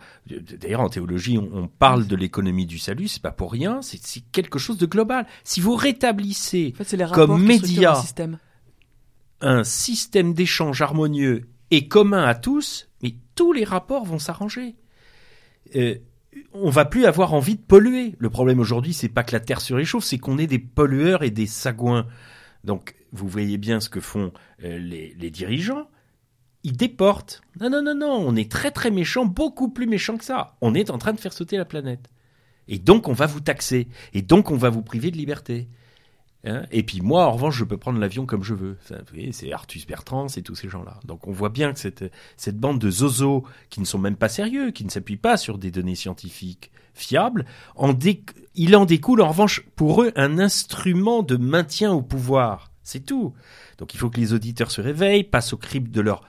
[0.60, 3.08] D'ailleurs, en théologie, on, on parle de l'économie du salut.
[3.08, 3.82] C'est pas pour rien.
[3.82, 4.00] C'est
[4.32, 5.26] quelque chose de global.
[5.44, 7.96] Si vous rétablissez En fait, c'est les Comme média.
[7.96, 8.38] système.
[9.42, 14.76] un système d'échange harmonieux et commun à tous, mais tous les rapports vont s'arranger.
[15.76, 15.96] Euh,
[16.54, 18.16] on va plus avoir envie de polluer.
[18.18, 21.24] Le problème aujourd'hui, c'est pas que la Terre se réchauffe, c'est qu'on est des pollueurs
[21.24, 22.08] et des sagouins.
[22.64, 24.32] Donc, vous voyez bien ce que font
[24.64, 25.90] euh, les, dirigeants.
[26.64, 27.42] Ils déportent.
[27.60, 30.58] Non, non, non, non, on est très très méchants, beaucoup plus méchants que ça.
[30.62, 32.10] On est en train de faire sauter la planète.
[32.68, 33.88] Et donc, on va vous taxer.
[34.14, 35.68] Et donc, on va vous priver de liberté.
[36.44, 36.64] Hein?
[36.72, 38.78] Et puis moi, en revanche, je peux prendre l'avion comme je veux.
[38.90, 41.00] Vous voyez, c'est Artus Bertrand, c'est tous ces gens-là.
[41.06, 44.72] Donc on voit bien que cette, bande de zozos qui ne sont même pas sérieux,
[44.72, 47.46] qui ne s'appuient pas sur des données scientifiques fiables,
[48.56, 52.71] il en découle en revanche pour eux un instrument de maintien au pouvoir.
[52.84, 53.34] C'est tout.
[53.78, 56.22] Donc il faut que les auditeurs se réveillent, passent au crible de leur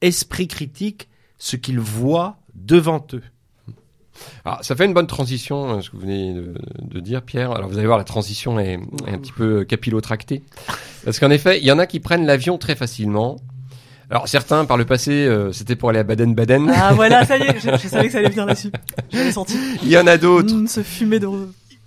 [0.00, 1.08] esprit critique
[1.38, 3.22] ce qu'ils voient devant eux.
[4.44, 7.52] Alors, ça fait une bonne transition, euh, ce que vous venez de, de dire, Pierre.
[7.52, 10.42] Alors, vous allez voir, la transition est, est un petit peu capillotractée.
[11.06, 13.36] Parce qu'en effet, il y en a qui prennent l'avion très facilement.
[14.10, 16.70] Alors, certains, par le passé, euh, c'était pour aller à Baden-Baden.
[16.74, 18.72] Ah voilà, ça y est, je, je savais que ça allait venir là-dessus.
[19.10, 19.56] J'avais senti.
[19.82, 21.28] Il y en a d'autres, Mmh, ce fumé de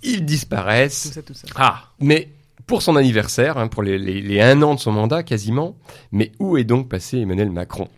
[0.02, 1.12] ils tout disparaissent.
[1.12, 1.46] ça, tout ça.
[1.54, 2.30] Ah, Mais
[2.66, 5.76] pour son anniversaire, hein, pour les, les, les un an de son mandat quasiment,
[6.12, 7.88] mais où est donc passé Emmanuel Macron?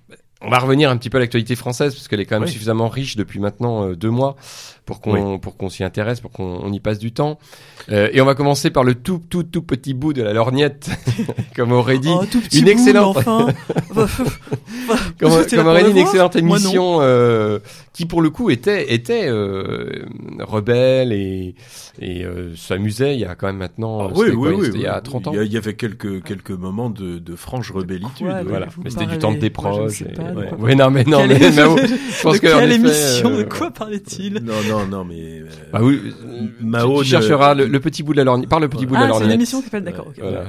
[0.42, 2.50] On va revenir un petit peu à l'actualité française parce qu'elle est quand même Oui.
[2.52, 4.36] suffisamment riche depuis maintenant euh, deux mois
[4.86, 7.38] pour qu'on pour qu'on s'y intéresse, pour qu'on on y passe du temps.
[7.92, 10.88] Euh, et on va commencer par le tout tout tout petit bout de la lorgnette,
[11.56, 12.08] comme aurait dit.
[12.10, 13.48] Oh, tout petit une excellente- Enfin,
[15.18, 15.32] comme,
[15.66, 16.40] aurait dit une excellente non.
[16.40, 17.58] émission euh,
[17.92, 19.90] qui pour le coup était était euh,
[20.40, 21.54] rebelle et
[22.00, 24.66] et euh, s'amusait il y a quand même maintenant Ah oui, oui, quoi, oui.
[24.66, 25.02] c'était il y a oui.
[25.02, 28.26] 30 ans Il y avait quelques, quelques moments de, de franche rebellitude.
[28.26, 28.46] Quoi, oui.
[28.48, 30.52] voilà mais c'était du temps de moi, je ne déproche sais et- pas de ouais.
[30.58, 33.38] Ouais, non mais non mais Mao, je pense de que en quelle effet, émission euh,
[33.38, 34.34] De quoi parlait-il?
[34.42, 35.14] Non, non, non, mais.
[35.40, 36.12] euh, bah oui
[36.60, 38.84] Mao tu, ne- tu chercheras le, le petit bout de la lorgnette par le petit
[38.84, 40.14] bout de la Ah, c'est lorgnette l'émission qui s'appelle, d'accord, ok.
[40.20, 40.44] voilà.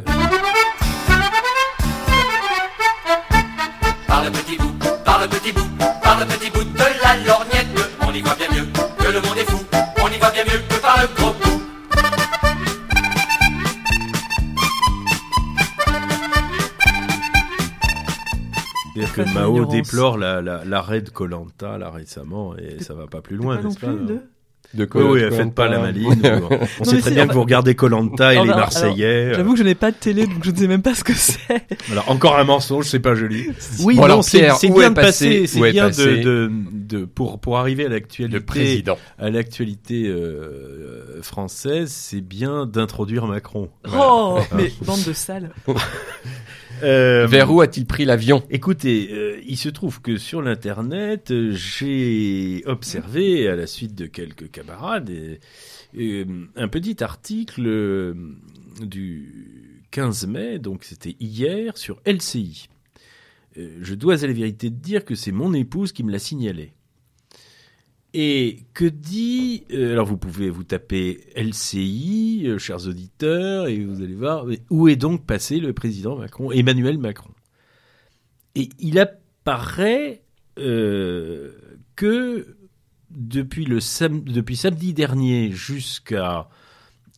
[4.08, 4.74] Par le petit bout,
[5.06, 5.68] par le petit bout,
[6.04, 7.68] par le petit bout de la lorgnette,
[8.08, 8.47] on y voit bien
[19.06, 23.22] C'est-à-dire que Mao déplore la- la- l'arrêt de Colanta là récemment et ça va pas
[23.22, 24.22] plus loin, Pas non n'est-ce pas de-
[24.74, 26.14] de Oui, quoi oui, de quoi faites pas la maline.
[26.14, 26.50] vous-
[26.82, 29.34] On sait très bien enfin- que vous regardez Colanta et les Marseillais.
[29.34, 31.14] J'avoue que je n'ai pas de télé, donc je ne sais même pas ce que
[31.14, 31.66] c'est.
[31.90, 33.48] Alors encore un mensonge, c'est pas joli.
[33.80, 37.40] Oui, Bon, non, c'est bien de passé- passer, c'est bien de, passé de, de pour
[37.40, 43.70] pour arriver à le l'actualité président à l'actualité euh, française, c'est bien d'introduire Macron.
[43.98, 45.52] Oh, mais bande de salles.
[46.84, 48.44] Euh, vers où a-t-il pris l'avion?
[48.50, 54.06] Écoutez, euh, il se trouve que sur l'internet, euh, j'ai observé à la suite de
[54.06, 55.12] quelques camarades
[55.96, 58.14] un petit article
[58.82, 62.70] du 15 mai, donc c'était hier, sur LCI.
[63.56, 66.74] Je dois à la vérité dire que c'est mon épouse qui me l'a signalé.
[68.14, 74.02] Et que dit euh, Alors vous pouvez vous taper LCI, euh, chers auditeurs, et vous
[74.02, 77.32] allez voir où est donc passé le président Macron, Emmanuel Macron?
[78.56, 80.24] Et il apparaît
[80.58, 81.52] euh,
[81.96, 82.56] que
[83.12, 83.80] depuis le
[84.26, 86.50] depuis samedi dernier jusqu'à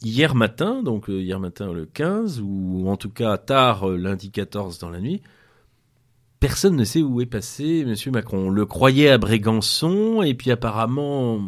[0.01, 4.89] hier matin, donc hier matin le 15 ou en tout cas tard lundi 14 dans
[4.89, 5.21] la nuit,
[6.39, 8.47] personne ne sait où est passé Monsieur Macron.
[8.47, 11.41] On le croyait à Brégançon et puis apparemment,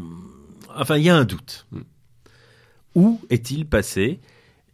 [0.76, 1.68] enfin il y a un doute.
[1.72, 1.82] Hmm.
[2.96, 4.20] Où est-il passé?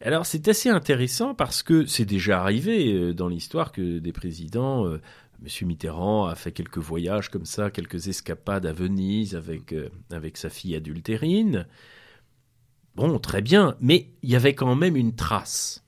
[0.02, 4.86] Alors c'est assez intéressant parce que c'est déjà arrivé euh, dans l'histoire que des présidents,
[4.86, 5.02] euh,
[5.42, 10.38] Monsieur Mitterrand a fait quelques voyages comme ça, quelques escapades à Venise avec euh, avec
[10.38, 11.68] sa fille adultérine.
[12.96, 15.84] Bon, très bien, mais il y avait quand même une trace.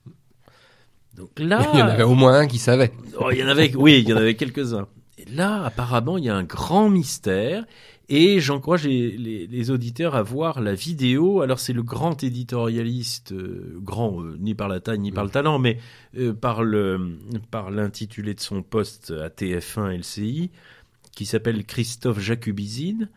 [1.20, 3.48] Donc là, il y en avait au moins un qui savait Oh, il y en
[3.48, 4.88] avait, oui, il y en avait quelques-uns.
[5.18, 7.66] Et là, apparemment, il y a un grand mystère.
[8.12, 11.42] Et j'encourage les, les, les auditeurs à voir la vidéo.
[11.42, 15.30] Alors, c'est le grand éditorialiste, euh, grand, euh, ni par la taille, ni par le
[15.30, 15.78] talent, mais
[16.18, 17.18] euh, par le
[17.52, 20.50] par l'intitulé de son poste à TF1 LCI,
[21.16, 23.10] qui s'appelle Christophe Jacubizine,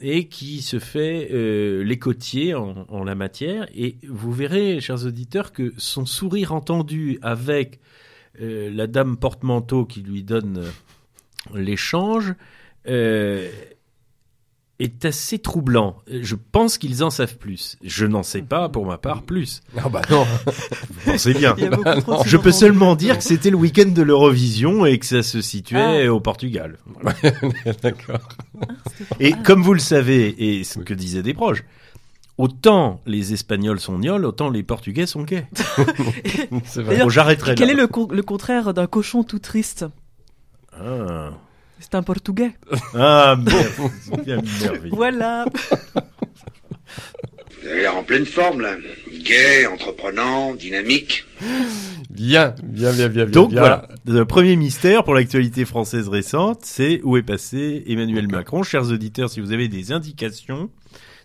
[0.00, 3.66] et qui se fait euh, l'écotier en, la matière.
[3.74, 7.80] Et vous verrez, chers auditeurs, que son sourire entendu avec
[8.40, 12.34] euh, la dame porte-manteau qui lui donne euh, l'échange
[14.80, 15.96] est assez troublant.
[16.10, 17.76] Je pense qu'ils en savent plus.
[17.84, 19.60] Je n'en sais pas, pour ma part, plus.
[19.78, 21.54] ah bah non Vous pensez bien.
[21.54, 21.70] De
[22.26, 26.06] Je peux seulement dire que c'était le week-end de l'Eurovision et que ça se situait
[26.06, 26.12] Ah.
[26.12, 26.78] au Portugal.
[27.82, 28.20] d'accord
[29.20, 31.62] Et comme vous le savez, et ce que disaient des proches,
[32.38, 35.46] autant les Espagnols sont gnolls, autant les Portugais sont gays.
[36.64, 37.54] c'est vrai D'ailleurs, Bon, j'arrêterai là.
[37.56, 39.84] Quel est le, co- le contraire d'un cochon tout triste?
[40.72, 41.30] Ah,
[41.80, 42.52] C'est un portugais.
[42.94, 44.94] ah bon, c'est bien merveilleux.
[44.94, 45.44] Voilà.
[47.62, 48.74] Vous avez l'air en pleine forme, là.
[49.24, 51.24] Gay, entreprenant, dynamique.
[52.10, 53.60] bien bien bien bien bien Donc bien.
[53.60, 58.62] voilà, le premier mystère pour l'actualité française récente, c'est où est passé Emmanuel Macron.
[58.62, 60.70] Chers auditeurs, si vous avez des indications,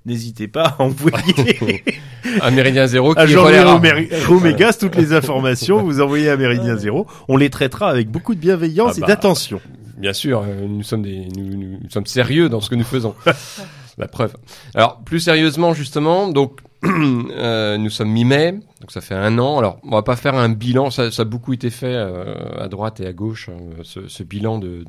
[0.05, 1.83] n'hésitez pas à envoyer
[2.41, 5.83] un méridien zéro qui à Romégas toutes les informations.
[5.83, 7.07] Vous envoyez à Méridien Zéro.
[7.29, 9.07] On les traitera avec beaucoup de bienveillance Ah et bah.
[9.07, 9.61] d'attention.
[9.97, 12.83] Bien sûr, euh, nous sommes des, nous, nous- nous sommes sérieux dans ce que nous
[12.83, 13.15] faisons.
[13.97, 14.35] La preuve.
[14.73, 19.57] Alors, plus sérieusement, justement, donc, euh, nous sommes mi-mai, donc ça fait un an.
[19.57, 22.67] Alors, on va pas faire un bilan, ça, ça a beaucoup été fait euh, à
[22.67, 24.85] droite et à gauche, hein, ce, ce bilan de, de-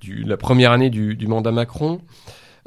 [0.00, 2.00] du, la première année du, du mandat Macron.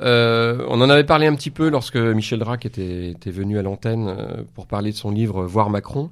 [0.02, 3.62] Euh, on en avait parlé un petit peu lorsque Michel Drac était, était venu à
[3.62, 6.10] l'antenne euh, pour parler de son livre Voir Macron,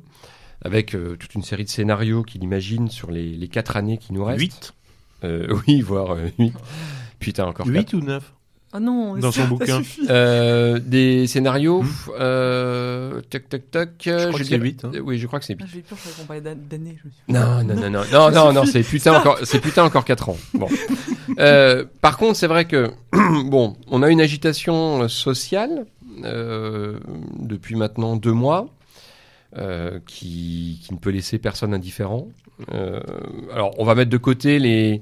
[0.64, 4.14] avec euh, toute une série de scénarios qu'il imagine sur les, les quatre années qui
[4.14, 4.40] nous restent.
[4.42, 4.85] 8 Euh,
[5.68, 6.54] oui, voire euh, 8.
[7.20, 8.34] Putain, encore 8 ou 9
[8.74, 9.16] Ah non.
[9.18, 9.78] Dans ça- son ça bouquin.
[9.80, 10.06] suffit.
[10.10, 11.84] Euh, des scénarios,
[12.20, 13.92] euh, tac, tac, tac.
[14.06, 14.86] Je crois que c'est 8.
[14.86, 14.92] Hein.
[15.04, 15.62] Oui, je crois que c'est 8.
[15.64, 16.98] Ah, J'ai eu peur, je qu'on parlait d'an- d'années.
[17.04, 17.34] je.
[17.34, 20.38] Non, non, non, non, non, non, non, c'est putain encore, c'est putain encore 4 ans.
[20.54, 20.68] Bon.
[21.40, 22.92] Euh, par contre, c'est vrai que
[23.46, 25.86] bon, on a une agitation euh, sociale
[26.24, 27.00] euh,
[27.40, 28.68] depuis maintenant deux mois
[29.58, 32.28] euh, qui, qui ne peut laisser personne indifférent.
[32.74, 33.00] Euh,
[33.54, 35.02] alors, on va mettre de côté les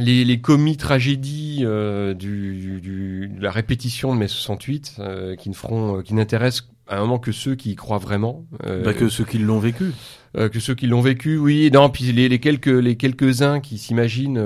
[0.00, 5.48] les, les commis tragédies euh, du, du- de la répétition de mai 68 euh, qui
[5.48, 8.44] ne feront, euh, qui n'intéressent à un moment que ceux qui y croient vraiment.
[8.84, 9.92] Bah, que ceux qui l'ont vécu.
[10.34, 13.78] que ceux qui l'ont vécu, oui, non, puis les, les quelques les quelques uns qui
[13.78, 14.42] s'imaginent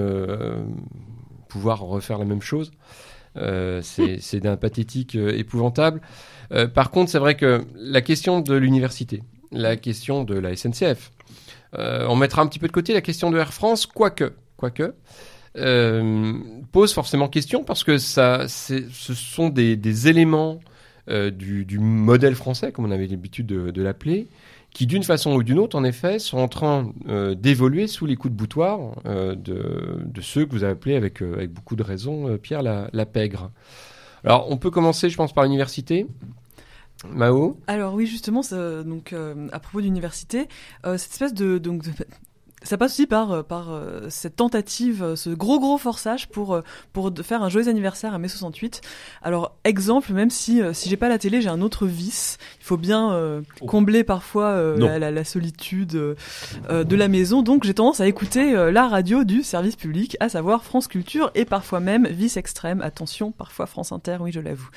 [1.49, 2.71] pouvoir refaire la même chose,
[3.37, 6.01] euh, c'est d'un pathétique épouvantable.
[6.75, 11.11] Par contre, c'est vrai que la question de l'université, la question de la SNCF,
[11.77, 14.95] on mettra un petit peu de côté la question de Air France, quoique, quoique.
[15.59, 16.35] Euh,
[16.71, 20.61] pose forcément question parce que ce sont des, éléments
[21.09, 24.29] euh, du, modèle français, comme on avait l'habitude de, l'appeler,
[24.71, 28.17] qui d'une façon ou d'une autre, en effet, sont en train euh, d'évoluer sous les
[28.17, 32.29] coups de boutoir euh, de, ceux que vous avez appelés avec, euh, beaucoup de raison,
[32.29, 33.51] euh, Pierre la, la pègre.
[34.25, 36.07] Alors, on peut commencer, je pense, par l'université.
[37.05, 38.41] Mao Alors oui, justement,
[38.85, 40.49] donc euh, à propos d'université,
[40.87, 41.59] euh, cette espèce de-
[42.67, 46.61] ça passe aussi par euh, par euh, cette tentative, euh, ce gros gros forçage pour
[46.93, 48.81] pour faire un joyeux anniversaire à mai 68.
[49.23, 52.37] Alors exemple, même si si j'ai pas la télé, j'ai un autre vice.
[52.61, 53.67] Il faut bien euh, Oh.
[53.67, 57.43] combler parfois euh, la, la- la solitude euh, de la maison.
[57.43, 61.31] Donc j'ai tendance à écouter euh, la radio du service public, à savoir France Culture
[61.35, 62.81] et parfois même vice extrême.
[62.83, 64.69] Attention, parfois France Inter, oui je l'avoue.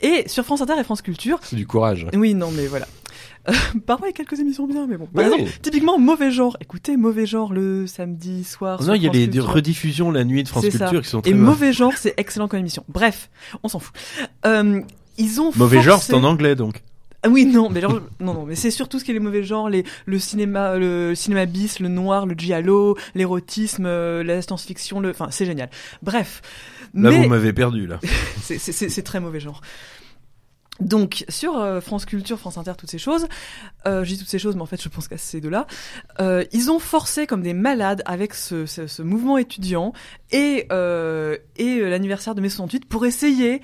[0.00, 2.06] Et sur France Inter et France Culture, C'est du courage.
[2.14, 2.86] oui, non, mais voilà.
[3.86, 5.06] Parfois, il y a quelques émissions bien, mais bon.
[5.06, 6.56] Par Oui, exemple, typiquement, mauvais genre.
[6.60, 8.82] Écoutez, mauvais genre le samedi soir.
[8.82, 9.52] Non, il y a les Culture.
[9.52, 10.78] rediffusions la nuit de France ça.
[10.86, 12.84] Culture qui sont très Et mauvais genre, c'est excellent comme émission.
[12.88, 13.30] Bref,
[13.62, 13.94] on s'en fout.
[14.46, 14.80] Euh,
[15.16, 16.82] ils ont Mauvais genre, c'est en anglais donc.
[17.24, 19.42] Ah oui, non, mais genre, non, non, mais c'est surtout ce qui est les mauvais
[19.42, 25.00] genres, les, le cinéma, le cinéma bis, le noir, le giallo, l'érotisme, euh, la science-fiction,
[25.00, 25.68] le, enfin, c'est génial.
[26.00, 26.42] Bref.
[26.94, 27.98] Là, mais vous m'avez perdu là.
[28.40, 29.62] c'est très mauvais genre.
[30.80, 33.26] Donc sur euh, France Culture, France Inter, toutes ces choses,
[33.86, 35.66] euh, je toutes ces choses, mais en fait je pense qu'à ces deux-là,
[36.20, 39.92] euh, ils ont forcé comme des malades avec ce, ce, ce mouvement étudiant
[40.30, 43.62] et, euh, et euh, l'anniversaire de mai 68 pour essayer,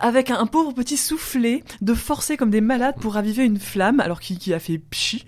[0.00, 4.20] avec un, pauvre petit soufflet, de forcer comme des malades pour raviver une flamme, alors
[4.20, 5.24] qui, qui a fait pchi.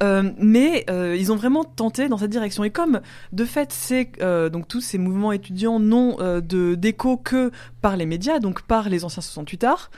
[0.00, 2.64] Euh, mais ils ont vraiment tenté dans cette direction.
[2.64, 3.00] Et comme
[3.32, 4.12] de fait, c'est
[4.50, 7.50] donc tous ces mouvements étudiants n'ont de d'écho que
[7.80, 9.90] par les médias, donc par les anciens 68 arts.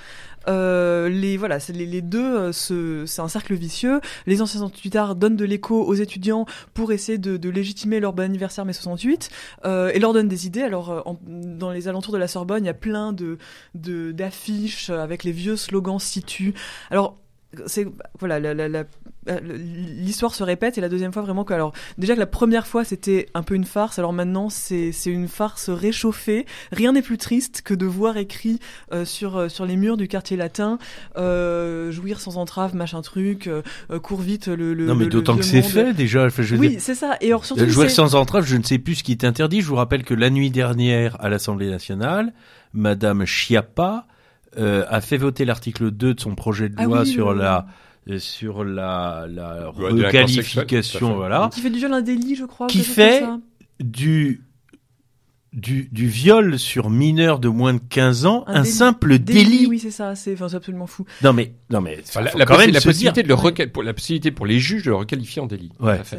[0.49, 4.01] Euh, les voilà, c'est les, deux, euh, c'est un cercle vicieux.
[4.27, 8.13] Les anciens 68 arts donnent de l'écho aux étudiants pour essayer de, de légitimer leur
[8.13, 9.31] bon anniversaire mai 68
[9.65, 10.63] euh, et leur donnent des idées.
[10.63, 13.39] Alors euh, dans les alentours de la Sorbonne, il y a plein de-
[13.75, 16.55] d'affiches avec les vieux slogans situ.
[16.91, 17.19] Alors
[17.67, 17.87] c'est
[18.19, 18.37] voilà
[19.29, 22.67] euh, l'histoire se répète et la deuxième fois vraiment que alors déjà que la première
[22.67, 27.17] fois c'était un peu une farce alors maintenant c'est une farce réchauffée rien n'est plus
[27.19, 28.59] triste que de voir écrit
[28.93, 30.79] euh, sur euh, sur les murs du quartier latin
[31.17, 33.63] euh, jouir sans entrave machin truc euh,
[34.03, 36.29] cours vite le, le non, mais d'autant que c'est fait déjà.
[36.29, 39.03] Je oui c'est ça et alors surtout c'est- sans entrave, je ne sais plus ce
[39.05, 39.61] qui est interdit.
[39.61, 42.33] Je vous rappelle que la nuit dernière, à l'Assemblée nationale,
[42.73, 44.07] Madame Chiappa
[44.59, 47.67] euh, a fait voter l'article 2 de son projet de Ah loi oui, sur la
[48.11, 52.81] euh, sur la, la requalification, voilà, qui fait du viol un délit je crois Qui
[52.83, 53.39] fait- ça.
[53.81, 54.43] du
[55.55, 58.73] du, du viol sur mineur de moins de 15 ans, Un un, délit.
[58.75, 59.67] simple délit.
[59.67, 62.45] oui c'est ça c'est enfin, absolument fou Non mais non mais Enfin, la, faut la
[62.45, 64.59] quand possi- même la se possibilité dire- de le requal- pour, la possibilité pour les
[64.59, 65.71] juges de le requalifier en délit.
[65.81, 66.01] Ouais.
[66.05, 66.17] Ça.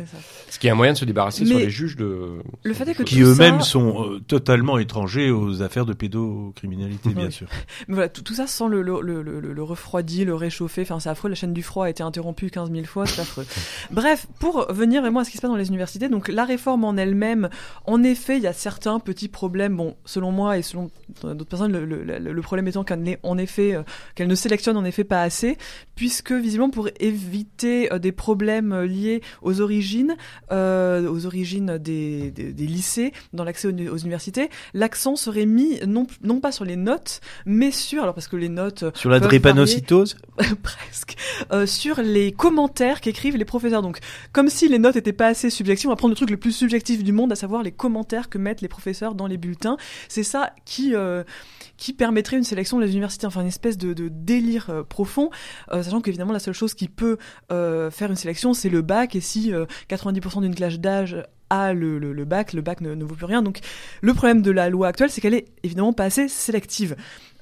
[0.49, 2.39] Ce qui est un moyen de se débarrasser sur les juges de.
[2.63, 7.09] le fait est que qui eux-mêmes ça- sont euh, totalement étrangers aux affaires de pédocriminalité,
[7.09, 7.31] bien Oui.
[7.31, 7.47] sûr.
[7.87, 10.81] Mais voilà, tout, tout ça sans le, le, le, le, le refroidi, le réchauffer.
[10.83, 11.29] Enfin, c'est affreux.
[11.29, 13.05] La chaîne du froid a été interrompue 15 000 fois.
[13.05, 13.45] C'est affreux.
[13.91, 16.83] Bref, pour venir vraiment à ce qui se passe dans les universités, donc la réforme
[16.85, 17.49] en elle-même,
[17.85, 19.75] en effet, il y a certains petits problèmes.
[19.75, 20.89] Bon, selon moi et selon
[21.23, 23.83] d'autres personnes, le, le, le- le problème étant qu'elle en effet, euh,
[24.15, 25.57] qu'elle ne sélectionne en effet pas assez,
[25.95, 30.15] puisque visiblement pour éviter euh, des problèmes euh, liés aux origines,
[30.51, 35.79] euh, aux origines des, des, des lycées dans l'accès aux, aux universités, l'accent serait mis
[35.85, 39.19] non, non pas sur les notes, mais sur alors parce que les notes Sur la
[39.19, 40.17] drépanocytose,
[40.63, 41.15] presque
[41.51, 43.81] euh, sur les commentaires qu'écrivent les professeurs.
[43.81, 43.99] Donc,
[44.31, 46.51] comme si les notes étaient pas assez subjectives, on va prendre le truc le plus
[46.51, 49.77] subjectif du monde, à savoir les commentaires que mettent les professeurs dans les bulletins.
[50.07, 51.23] C'est ça qui euh,
[51.77, 55.29] qui permettrait une sélection des universités, enfin une espèce de, de délire euh, profond,
[55.71, 57.17] euh, sachant qu'évidemment la seule chose qui peut
[57.51, 61.17] euh, faire une sélection, c'est le bac, et si euh, 90% d'une classe d'âge
[61.49, 63.41] a le, le, bac, le bac ne, vaut plus rien.
[63.41, 63.59] Donc
[64.01, 66.95] le problème de la loi actuelle, c'est qu'elle est évidemment pas assez sélective.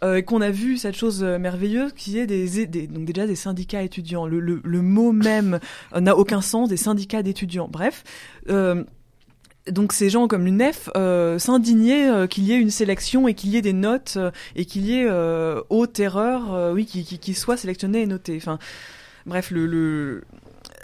[0.04, 3.82] Euh, et qu'on a vu cette chose merveilleuse qui est des, donc déjà des syndicats
[3.82, 4.28] étudiants.
[4.28, 5.60] Le, le, mot même
[5.98, 7.70] n'a aucun sens, des syndicats d'étudiants.
[7.72, 8.04] Bref.
[9.72, 13.50] Donc ces gens comme l'UNEF euh, s'indignaient euh, qu'il y ait une sélection et qu'il
[13.52, 17.04] y ait des notes euh, et qu'il y ait euh, haute erreur, euh, oui, qui,
[17.04, 18.36] qui, qui soit sélectionné et noté.
[18.38, 18.60] Enfin,
[19.26, 20.24] bref, le, le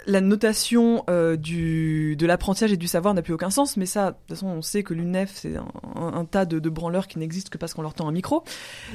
[0.06, 4.12] la notation euh, du de l'apprentissage et du savoir n'a plus aucun sens, mais ça,
[4.12, 7.06] de toute façon, on sait que l'UNEF c'est un, un- un tas de, de branleurs
[7.06, 8.42] qui n'existent que parce qu'on leur tend un micro.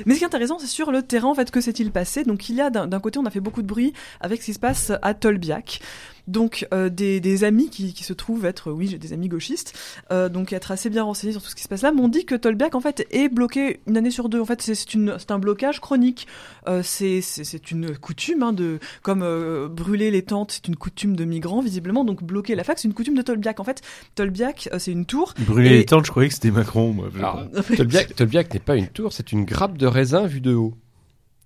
[0.08, 2.50] Mais ce qui est intéressant, c'est sur le terrain, en fait, que s'est-il passé Donc
[2.50, 4.60] il y a d'un côté, on a fait beaucoup de bruit avec ce qui se
[4.60, 5.80] passe à Tolbiac.
[6.28, 9.78] Donc euh, des, des amis qui, qui se trouvent être, oui, j'ai des amis gauchistes,
[10.12, 12.26] euh, donc être assez bien renseignés sur tout ce qui se passe là, m'ont dit
[12.26, 14.40] que Tolbiac en fait est bloqué une année sur deux.
[14.42, 16.28] En fait, c'est c'est une c'est un blocage chronique.
[16.68, 20.76] Euh, c'est c'est c'est une coutume hein, de comme euh, brûler les tentes, c'est une
[20.76, 22.04] coutume de migrants visiblement.
[22.04, 23.60] Donc bloquer la fac, c'est une coutume de Tolbiac.
[23.60, 23.82] En fait,
[24.16, 25.34] Tolbiac, euh, c'est une tour.
[25.46, 27.10] Brûler Et- les tentes, je croyais que c'était Macron, moi.
[27.18, 27.44] Alors,
[27.78, 30.74] Tolbiac, Tolbiac n'est pas une tour, c'est une grappe de raisin vue de haut.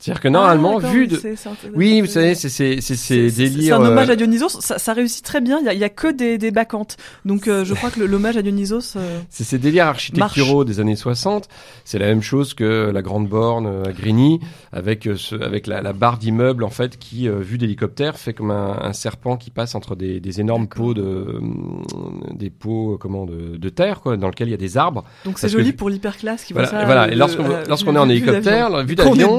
[0.02, 1.20] C'est-à-dire que normalement, Ah, vu de...
[1.76, 3.82] Oui, vous savez, c'est c'est c'est ces C'est délires.
[3.82, 4.48] un hommage euh, à Dionysos.
[4.62, 5.60] Ça, ça réussit très bien.
[5.60, 6.96] Il y a, il y a que des, des bacchantes.
[7.26, 8.96] Donc euh, je crois que l'hommage à Dionysos.
[8.96, 11.50] euh, C'est ces délires architecturaux des années 60.
[11.84, 14.40] C'est la même chose que la grande borne euh, à Grigny,
[14.72, 18.34] avec euh, ce, avec la, la barre d'immeuble en fait qui, euh, vue d'hélicoptère, fait
[18.34, 21.42] comme un, un serpent qui passe entre des, des énormes pots de
[22.34, 25.04] des pots comment de, de terre quoi, dans lequel il y a des arbres.
[25.26, 26.86] Donc c'est joli que- pour l'hyperclasse qui Voilà, voit ça.
[26.86, 27.12] voilà.
[27.12, 29.38] Et lorsqu'on lorsqu'on est en hélicoptère, vue d'avion,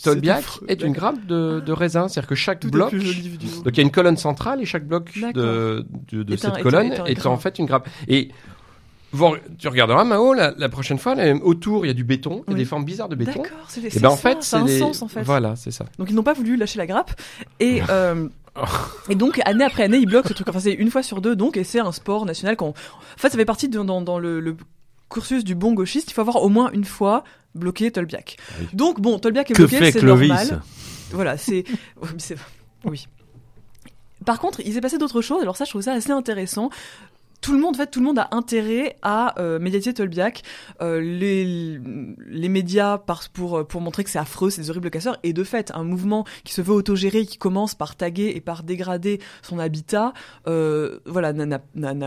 [0.00, 0.66] dedans, c'est- c'est Tolbiac affreux.
[0.68, 2.92] est une grappe de, de raisin, c'est-à-dire que chaque Tout bloc.
[2.92, 5.42] Donc il y a une colonne centrale et chaque bloc de, D'accord.
[5.42, 7.30] de, de Est un- cette est un- colonne est un est, grain.
[7.30, 7.88] en fait une grappe.
[8.08, 8.28] Et
[9.12, 12.44] vous- tu regarderas Mao la, la prochaine fois, là, autour il y a du béton,
[12.46, 13.42] il y a des formes bizarres de béton.
[13.42, 15.22] D'accord, c'est Et c'est ben en fait ça a un les- sens en fait.
[15.22, 15.86] Voilà, c'est ça.
[15.98, 17.12] Donc ils n'ont pas voulu lâcher la grappe
[17.58, 18.28] et euh,
[19.08, 20.48] et donc année après année ils bloquent ce truc.
[20.48, 22.56] Enfin c'est une fois sur deux donc et c'est un sport national.
[22.60, 22.74] En
[23.16, 24.56] fait ça fait partie de- dans, dans le, le
[25.10, 26.10] cursus du bon gauchiste.
[26.10, 28.36] Il faut avoir au moins une fois bloqué Tolbiac.
[28.60, 28.68] Oui.
[28.72, 30.62] Donc bon Tolbiac est Que bloqué, c'est normal.
[31.10, 31.64] Voilà c'est
[32.84, 33.06] oui.
[34.26, 35.40] Par contre, il s'est passé d'autres choses.
[35.40, 36.70] Alors ça, je trouve ça assez intéressant.
[37.40, 40.42] Tout le monde, en fait, tout le monde a intérêt à euh, médiatiser Tolbiac.
[40.82, 41.78] Euh, les,
[42.26, 45.18] les médias par, pour pour montrer que c'est affreux, c'est des horribles casseurs.
[45.22, 48.62] Et de fait, un mouvement qui se veut autogéré, qui commence par taguer et par
[48.64, 50.12] dégrader son habitat,
[50.46, 51.32] euh, voilà,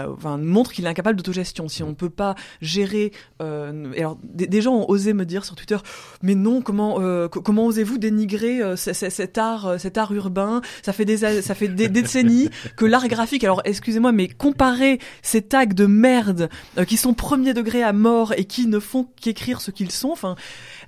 [0.10, 1.68] enfin, montre qu'il est incapable d'autogestion.
[1.70, 3.12] Si on peut pas gérer,
[3.42, 5.78] euh, alors des, gens ont osé me dire sur Twitter,
[6.22, 10.62] mais non, comment euh, co- comment osez-vous dénigrer euh, cet art euh, cet art urbain?
[10.84, 13.44] Ça fait des ça fait des décennies que l'art graphique.
[13.44, 18.34] Alors excusez-moi, mais comparer ces tags de merde euh, qui sont premier degré à mort
[18.38, 20.36] et qui ne font qu'écrire ce qu'ils sont, enfin.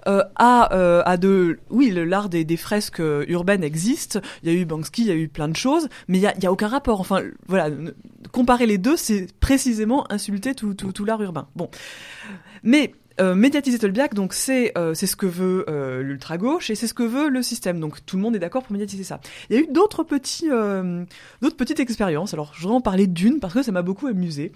[0.05, 4.19] Euh, à, euh, à de oui l'art des, des fresques euh, urbaines existe.
[4.41, 6.27] Il y a eu Banksy il y a eu plein de choses mais il y
[6.27, 6.99] a, a aucun rapport.
[6.99, 7.73] Enfin voilà
[8.33, 11.47] comparer les deux c'est précisément insulter tout, tout, tout l'art urbain.
[11.55, 11.69] Bon.
[12.63, 16.75] Mais euh, médiatiser Tolbiac, donc c'est euh, c'est ce que veut euh, l'ultra gauche et
[16.75, 17.79] c'est ce que veut le système.
[17.79, 19.19] Donc tout le monde est d'accord pour médiatiser ça.
[19.49, 21.03] Il y a eu d'autres petits euh,
[21.41, 22.33] d'autres petites expériences.
[22.33, 24.51] Alors je voudrais en parler d'une parce que ça m'a beaucoup amusé.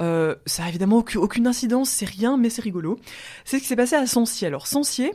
[0.00, 2.98] Euh, ça a évidemment aucune, aucune incidence, c'est rien, mais c'est rigolo.
[3.44, 4.46] C'est ce qui s'est passé à Sancier.
[4.48, 5.12] Alors Sancier,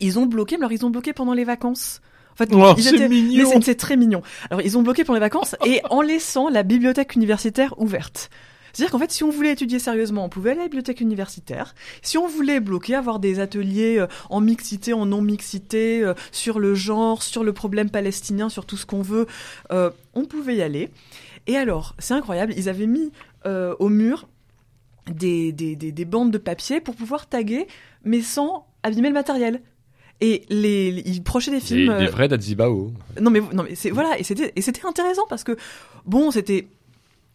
[0.00, 2.00] ils ont bloqué, mais alors ils ont bloqué pendant les vacances.
[2.32, 3.08] En fait, Oh, étaient-
[3.46, 4.20] c'est- c'est très mignon.
[4.50, 8.28] Alors ils ont bloqué pendant les vacances et en laissant la bibliothèque universitaire ouverte.
[8.74, 11.74] C'est-à-dire qu'en fait, si on voulait étudier sérieusement, on pouvait aller à la bibliothèque universitaire.
[12.02, 16.74] Si on voulait bloquer, avoir des ateliers euh, en mixité, en non-mixité, euh, sur le
[16.74, 19.26] genre, sur le problème palestinien, sur tout ce qu'on veut,
[19.72, 20.90] euh, on pouvait y aller.
[21.46, 23.12] Et alors, c'est incroyable, ils avaient mis
[23.46, 24.26] euh, au mur
[25.10, 27.66] des, des, des, des bandes de papier pour pouvoir taguer,
[28.04, 29.60] mais sans abîmer le matériel.
[30.20, 31.98] Et les, les- ils prochaient des films.
[31.98, 32.92] des euh, vrais Dazibao.
[33.20, 35.56] non mais non mais c'est voilà et c'était et c'était intéressant parce que
[36.06, 36.68] bon c'était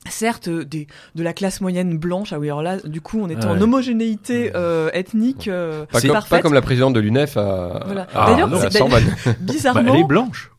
[0.08, 3.28] certes euh, des de la classe moyenne blanche ah oui alors là du coup on
[3.30, 3.62] était Ah en ouais.
[3.64, 8.08] homogénéité euh, ethnique euh, Pas, comme, pas comme la présidente de l'UNEF à, Voilà.
[8.16, 9.04] à, D'ailleurs, Sorbonne.
[9.26, 10.52] Bah, bizarrement elle est blanche.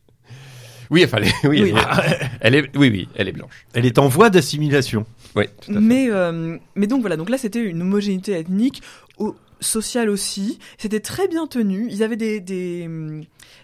[0.91, 1.75] Oui, enfin, elle est, oui, Oui.
[1.75, 3.65] Elle, est, elle est- oui, oui, elle est blanche.
[3.75, 5.07] Elle est en voie d'assimilation.
[5.37, 5.81] Oui, tout à fait.
[5.81, 8.83] mais euh, mais donc voilà donc là c'était une homogénéité ethnique
[9.17, 12.89] au- sociale aussi c'était très bien tenu ils avaient des des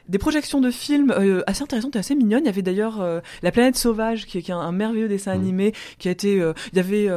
[0.09, 2.45] des projections de films euh, assez intéressantes et assez mignonnes.
[2.45, 5.09] Il y avait d'ailleurs euh, La planète sauvage, qui est, qui est un, un merveilleux
[5.09, 5.41] dessin Mm.
[5.41, 6.41] animé, qui a été.
[6.41, 7.09] euh, il y avait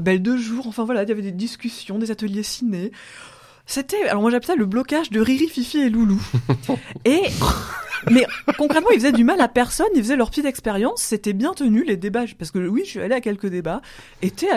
[0.00, 0.68] Belle de jour.
[0.68, 2.92] Enfin voilà, il y avait des discussions, des ateliers ciné.
[3.66, 4.04] C'était.
[4.08, 6.20] Alors moi j'appelle ça le blocage de Riri, Fifi et Loulou.
[7.04, 7.22] et
[8.10, 8.24] mais
[8.56, 9.86] concrètement, ils faisaient du mal à personne.
[9.94, 11.02] Ils faisaient leur petite expérience.
[11.02, 13.82] C'était bien tenu les débats, parce que oui, je suis allée à quelques débats.
[14.22, 14.48] Étaient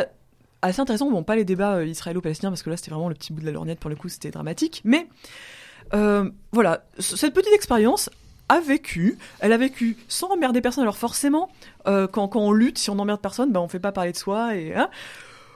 [0.63, 1.09] assez intéressants.
[1.09, 3.45] Bon, pas les débats euh, israélo-palestiniens parce que là c'était vraiment le petit bout de
[3.45, 4.81] la lorgnette pour le coup, c'était dramatique.
[4.83, 5.07] Mais
[5.93, 8.09] euh, voilà, cette petite expérience
[8.49, 10.83] a vécu, elle a vécu sans emmerder personne.
[10.83, 11.49] Alors forcément,
[11.87, 14.55] euh, quand, on lutte, si on n'emmerde personne, ben on fait pas parler de soi
[14.55, 14.73] et.
[14.73, 14.89] hein.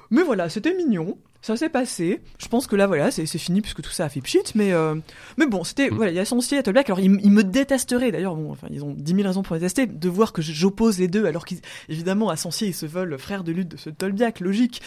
[0.10, 1.18] Mais voilà, c'était mignon.
[1.48, 2.20] Ça s'est passé.
[2.39, 4.39] Je pense que là, voilà, c'est fini puisque tout ça a fait pchit.
[4.56, 4.95] Mais, euh,
[5.38, 5.95] mais bon, c'était, Mm.
[5.95, 6.89] voilà, il y a Sancier et Ethelblack.
[6.89, 8.12] Alors, ils, m- ils me détesteraient.
[8.12, 9.86] D'ailleurs, bon, enfin, ils ont 10 000 raisons pour me détester.
[9.88, 13.54] De voir que j'oppose les deux, alors qu'évidemment, à Sancier, ils se veulent frères de
[13.54, 14.82] lutte de ce Tolbiac, logique.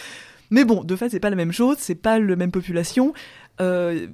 [0.51, 1.77] Mais bon, de fait, c'est pas la même chose.
[1.79, 3.13] C'est pas la même population.
[3.59, 4.07] Euh,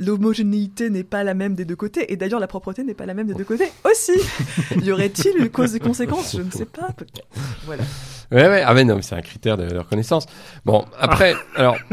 [0.00, 2.12] L'homogénéité n'est pas la même des deux côtés.
[2.12, 4.12] Et d'ailleurs, la propreté n'est pas la même des deux côtés aussi.
[4.82, 6.36] y aurait-il une cause et conséquence?
[6.36, 7.26] Je ne sais pas, peut-être.
[7.66, 7.82] Voilà.
[8.30, 10.26] Ouais, ouais, ah ouais, non, mais c'est un critère de, reconnaissance.
[10.64, 11.76] Bon, après, alors.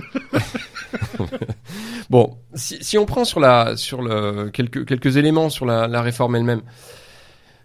[2.09, 6.01] bon, si, si on prend sur la, sur le, quelques, quelques éléments sur la, la
[6.01, 6.61] réforme elle-même,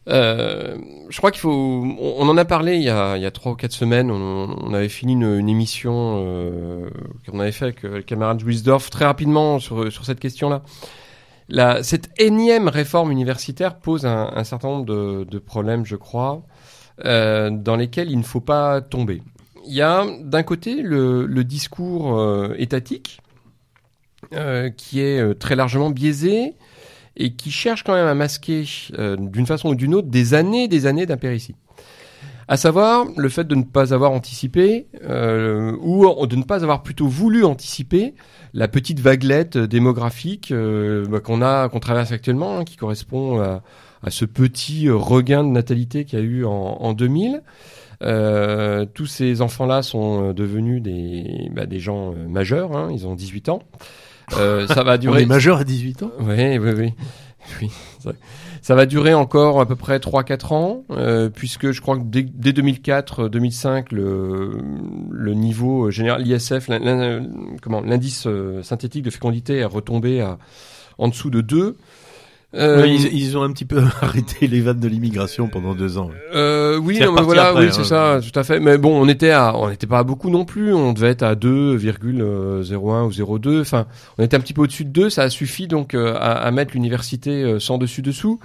[0.08, 0.76] euh,
[1.08, 3.52] je crois qu'il faut, on, en a parlé il y a, il y a trois
[3.52, 6.90] ou quatre semaines, on, avait fini une, émission euh,
[7.26, 10.62] qu'on avait fait avec euh, le camarade Wisdorf très rapidement sur, cette question-là.
[11.82, 16.42] Cette énième réforme universitaire pose un, certain nombre de, problèmes, je crois
[17.02, 19.20] dans lesquels il ne faut pas tomber.
[19.66, 22.18] Il y a d'un côté le, discours
[22.56, 23.20] étatique
[24.76, 26.54] qui est très largement biaisé
[27.16, 28.64] et qui cherche quand même à masquer
[28.98, 31.54] euh, d'une façon ou d'une autre des années des années d'impéritie.
[32.46, 36.82] À savoir le fait de ne pas avoir anticipé euh, ou de ne pas avoir
[36.82, 38.14] plutôt voulu anticiper
[38.52, 43.62] la petite vaguelette démographique euh, bah, qu'on a qu'on traverse actuellement, hein, qui correspond à,
[44.02, 47.42] à ce petit regain de natalité qu'il y a eu en, en 2000.
[48.02, 53.06] Euh, tous ces enfants-là sont euh, devenus des, bah, des gens euh, majeurs, hein, ils
[53.06, 53.62] ont 18 ans.
[54.38, 55.22] Euh, ça va On durer.
[55.22, 56.92] est majeur à 18 ans Oui, oui, oui.
[57.60, 57.70] oui
[58.62, 62.22] ça, va durer encore à peu près 3-4 ans, euh, puisque je crois que dès,
[62.22, 64.58] dès 2004-2005, le,
[65.10, 70.38] le niveau général, l'ISF, l'indice euh, synthétique de fécondité est retombé à,
[70.98, 71.76] en dessous de 2.
[72.56, 76.10] Euh, ils, ils ont un petit peu arrêté les vannes de l'immigration pendant deux ans.
[76.34, 78.20] euh, oui, C'est non, mais voilà, après, oui, c'est hein.
[78.20, 78.60] ça, tout à fait.
[78.60, 80.72] Mais bon, on était à, on n'était pas à beaucoup non plus.
[80.72, 83.60] On devait être à 2,01 ou 0,2.
[83.60, 83.86] Enfin,
[84.18, 85.10] on était un petit peu au-dessus de 2.
[85.10, 88.38] Ça a suffi donc euh, à, à mettre l'université euh, sans dessus dessous,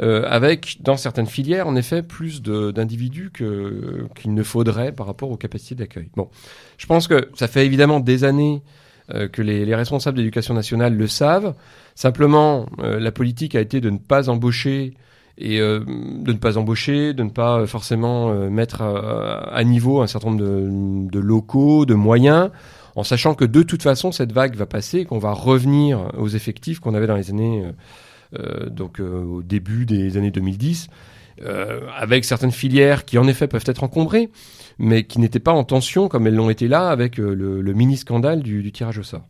[0.00, 5.30] euh, avec dans certaines filières, en effet, plus d'individus que qu'il ne faudrait par rapport
[5.30, 6.08] aux capacités d'accueil.
[6.16, 6.28] Bon,
[6.78, 8.62] je pense que ça fait évidemment des années
[9.12, 11.54] euh, que les, les responsables d'éducation nationale le savent.
[11.94, 14.94] Simplement, euh, la politique a été de ne pas embaucher
[15.38, 19.64] et euh, de ne pas embaucher, de ne pas euh, forcément euh, mettre à, à
[19.64, 22.50] niveau un certain nombre de, de locaux, de moyens,
[22.94, 26.80] en sachant que de toute façon cette vague va passer qu'on va revenir aux effectifs
[26.80, 27.72] qu'on avait dans les années euh,
[28.34, 30.92] euh, donc euh, au début des années 2010, euh,
[31.96, 34.30] avec certaines filières qui en effet peuvent être encombrées,
[34.78, 37.72] mais qui n'étaient pas en tension comme elles l'ont été là avec euh, le, le
[37.74, 39.26] mini scandale du, du tirage au sort.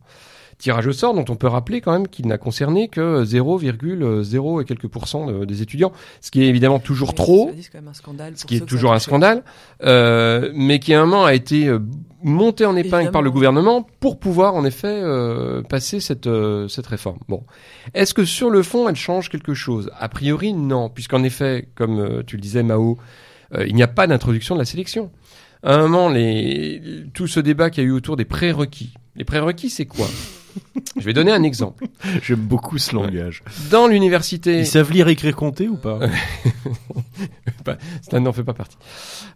[0.59, 4.65] Tirage au sort dont on peut rappeler quand même qu'il n'a concerné que 0,0 et
[4.65, 7.51] quelques pourcents de- des étudiants, ce qui est évidemment toujours trop,
[7.87, 8.33] un scandale.
[8.35, 9.43] ce qui est toujours un scandale,
[9.83, 11.79] euh, mais qui à un moment a été euh,
[12.23, 16.87] monté en épingle par le gouvernement pour pouvoir en effet euh, passer cette, euh, cette
[16.87, 17.19] réforme.
[17.29, 17.43] Bon,
[17.93, 19.91] est-ce que sur le fond elle change quelque chose?
[19.99, 22.97] A priori non, puisqu'en effet, comme euh, tu le disais Mao,
[23.53, 25.11] euh, il n'y a pas d'introduction de la sélection.
[25.63, 28.93] À un moment, les, tout ce débat qu'il y a eu autour des prérequis.
[29.15, 30.07] Les prérequis, c'est quoi?
[30.97, 31.85] Je vais donner un exemple.
[32.23, 33.43] J'aime beaucoup ce langage.
[33.69, 35.99] Dans l'université, Ils savent lire, écrire, compter ou pas
[38.09, 38.77] ça n'en fait pas partie.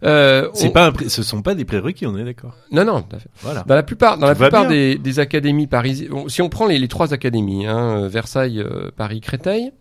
[0.04, 2.54] Euh, C'est on- pas un pré- Ce sont pas des prérequis, on est d'accord.
[2.70, 3.04] Non, non.
[3.42, 3.62] Voilà.
[3.66, 6.66] Dans la plupart, dans la Tout plupart des, des académies parisiennes, bon, si on prend
[6.66, 9.72] les, les trois académies, hein, euh, Versailles, euh, Paris, Créteil,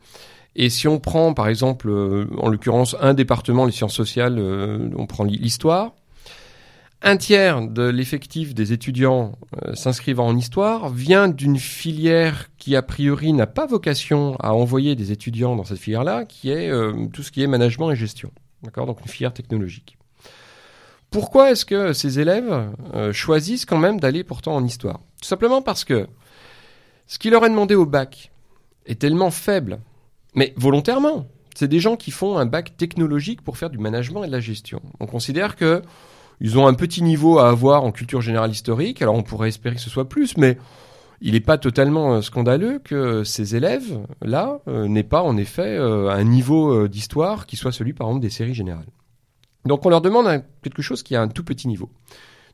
[0.56, 4.38] et si on prend par exemple, euh, en l'occurrence, un département, les sciences sociales,
[4.98, 5.94] on prend l'hi- l'histoire,
[7.04, 9.34] un tiers de l'effectif des étudiants
[9.64, 14.96] euh, s'inscrivant en histoire vient d'une filière qui a priori n'a pas vocation à envoyer
[14.96, 18.32] des étudiants dans cette filière-là, qui est euh, tout ce qui est management et gestion.
[18.62, 19.98] D'accord, donc une filière technologique.
[21.10, 25.00] Pourquoi est-ce que ces élèves euh, choisissent quand même d'aller pourtant en histoire?
[25.22, 26.08] Tout simplement parce que
[27.08, 28.32] ce qui leur est demandé au bac
[28.86, 29.80] est tellement faible,
[30.36, 31.28] mais volontairement.
[31.56, 34.40] C'est des gens qui font un bac technologique pour faire du management et de la
[34.40, 34.82] gestion.
[35.00, 35.82] On considère que
[36.42, 39.02] ils ont un petit niveau à avoir en culture générale historique.
[39.02, 40.58] Alors on pourrait espérer que ce soit plus, mais
[41.22, 46.10] il n'est pas totalement euh, scandaleux que ces élèves-là euh, n'aient pas en effet euh,
[46.10, 48.90] un niveau d'histoire qui soit celui par exemple des séries générales.
[49.66, 51.92] Donc on leur demande quelque chose qui a un tout petit niveau.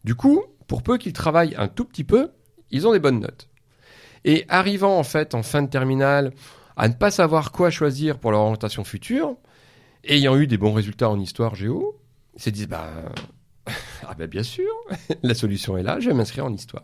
[0.04, 2.32] Du coup, pour peu qu'ils travaillent un tout petit peu,
[2.70, 3.48] ils ont des bonnes notes.
[4.26, 6.34] Et arrivant en fait en fin de terminale
[6.76, 9.38] à ne pas savoir quoi choisir pour leur orientation future,
[10.04, 11.98] ayant eu des bons résultats en histoire géo,
[12.36, 12.92] ils se disent bah
[14.08, 14.70] ah ben bien sûr,
[15.24, 16.84] la solution est là, je vais m'inscrire en histoire.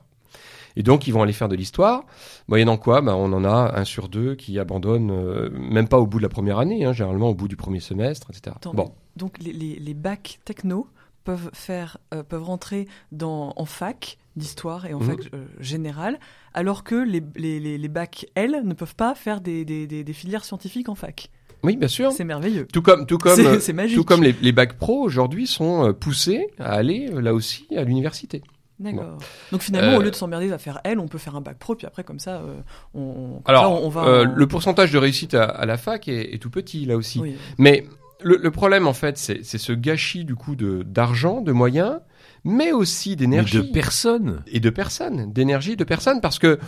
[0.75, 2.03] Et donc ils vont aller faire de l'histoire.
[2.47, 6.07] Moyennant quoi, bah, on en a un sur deux qui abandonnent, euh, même pas au
[6.07, 8.55] bout de la première année, hein, généralement au bout du premier semestre, etc.
[8.55, 10.87] Attends, Bon, Donc les, les, les bacs techno
[11.23, 15.05] peuvent faire, euh, peuvent rentrer dans, en fac d'histoire et en Mhm.
[15.05, 16.19] fac euh, générale,
[16.55, 20.43] alors que les, les, bacs L ne peuvent pas faire des, des, des, des filières
[20.43, 21.29] scientifiques en fac.
[21.63, 22.11] Oui, bien sûr.
[22.11, 22.67] C'est merveilleux.
[22.71, 25.93] Tout comme, tout comme, C'est- euh, tout comme les, les bacs pro aujourd'hui sont euh,
[25.93, 28.41] poussés à aller euh, là aussi à l'université.
[28.79, 29.17] D'accord.
[29.51, 31.57] Donc finalement, Euh, au lieu de s'emmerder à faire L, on peut faire un bac
[31.57, 32.55] pro, puis après, comme ça, euh,
[32.93, 34.03] on, comme Alors, ça, on, on va.
[34.05, 36.97] euh, en- le pourcentage de réussite à, à la fac est, est tout petit là
[36.97, 37.19] aussi.
[37.19, 37.35] Oui.
[37.57, 37.85] Mais
[38.21, 41.99] le, le problème en fait, c'est c'est ce gâchis du coup de d'argent, de moyens,
[42.43, 44.41] mais aussi d'énergie de personnes.
[44.47, 46.59] et de personnes, d'énergie, de personnes, parce que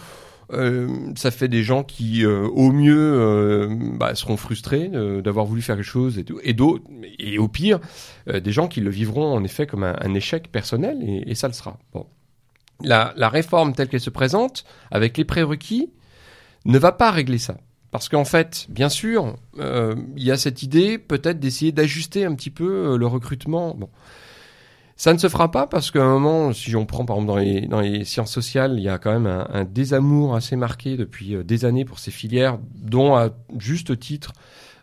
[0.51, 4.89] euh, ça fait des gens qui, euh, au mieux, euh, bah, seront frustrés
[5.23, 6.39] d'avoir voulu faire quelque chose, et, tout,
[7.19, 7.79] et au pire,
[8.27, 11.53] des gens qui le vivront en effet comme un, un échec personnel, et, ça le
[11.53, 11.77] sera.
[11.93, 12.05] Bon.
[12.81, 15.91] La, réforme telle qu'elle se présente, avec les prérequis,
[16.65, 17.57] ne va pas régler ça.
[17.91, 22.49] Parce qu'en fait, bien sûr, il y a cette idée peut-être d'essayer d'ajuster un petit
[22.49, 23.77] peu le recrutement.
[24.97, 27.81] Ça ne se fera pas parce qu'à un moment, si on prend par exemple dans
[27.81, 31.65] les, sciences sociales, il y a quand même un, désamour assez marqué depuis euh, des
[31.65, 34.31] années pour ces filières, dont à juste titre,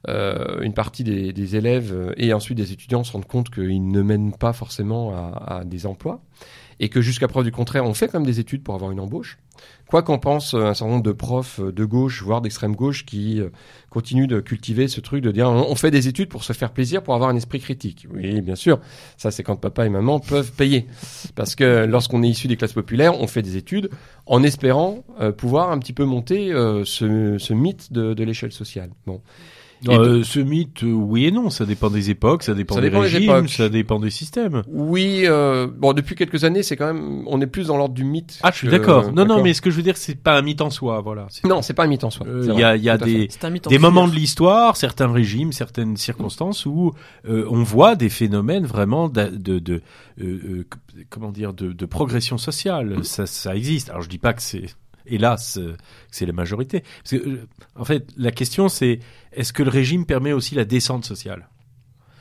[0.08, 3.88] euh, une partie des, des élèves euh, et ensuite des étudiants se rendent compte qu'ils
[3.88, 6.20] ne mènent pas forcément à, à des emplois
[6.78, 9.00] et que jusqu'à preuve du contraire, on fait quand même des études pour avoir une
[9.00, 9.38] embauche.
[9.92, 13.04] Quoi qu'en pense euh, un certain nombre de profs euh, de gauche, voire d'extrême gauche,
[13.04, 13.50] qui euh,
[13.90, 17.02] continuent de cultiver ce truc de dire on fait des études pour se faire plaisir,
[17.02, 18.06] pour avoir un esprit critique.
[18.10, 18.80] Oui, bien sûr,
[19.18, 20.86] ça c'est quand papa et maman peuvent payer.
[21.34, 23.90] Parce que lorsqu'on est issu des classes populaires, on fait des études
[24.24, 25.04] en espérant
[25.36, 26.52] pouvoir un petit peu monter
[26.86, 28.88] ce, ce mythe de, de l'échelle sociale.
[29.06, 29.20] Bon.
[29.88, 32.88] Euh, ce mythe, euh, oui et non, ça dépend des époques, ça dépend Ça des
[32.90, 33.48] dépend des régimes, époques.
[33.48, 34.62] ça dépend des systèmes.
[34.68, 38.04] Oui, euh, bon, depuis quelques années, c'est quand même, on est plus dans l'ordre du
[38.04, 38.38] mythe.
[38.42, 39.12] Ah, je suis que- d'accord.
[39.12, 41.26] Non, non, mais ce que je veux dire, c'est pas un mythe en soi, voilà.
[41.44, 42.26] Non, c'est pas un mythe en soi.
[42.28, 43.28] Euh, Il y a, il y a des,
[43.68, 46.92] des moments de l'histoire, certains régimes, certaines circonstances où
[47.28, 49.82] euh, on voit des phénomènes vraiment de, de, de
[51.10, 53.04] comment dire de, de progression sociale.
[53.04, 53.90] Ça, ça existe.
[53.90, 54.66] Alors je dis pas que c'est
[55.06, 55.76] hélas euh,
[56.10, 56.82] c'est la majorité.
[57.02, 59.00] Parce que, euh, en fait, la question c'est
[59.32, 61.48] est-ce que le régime permet aussi la descente sociale?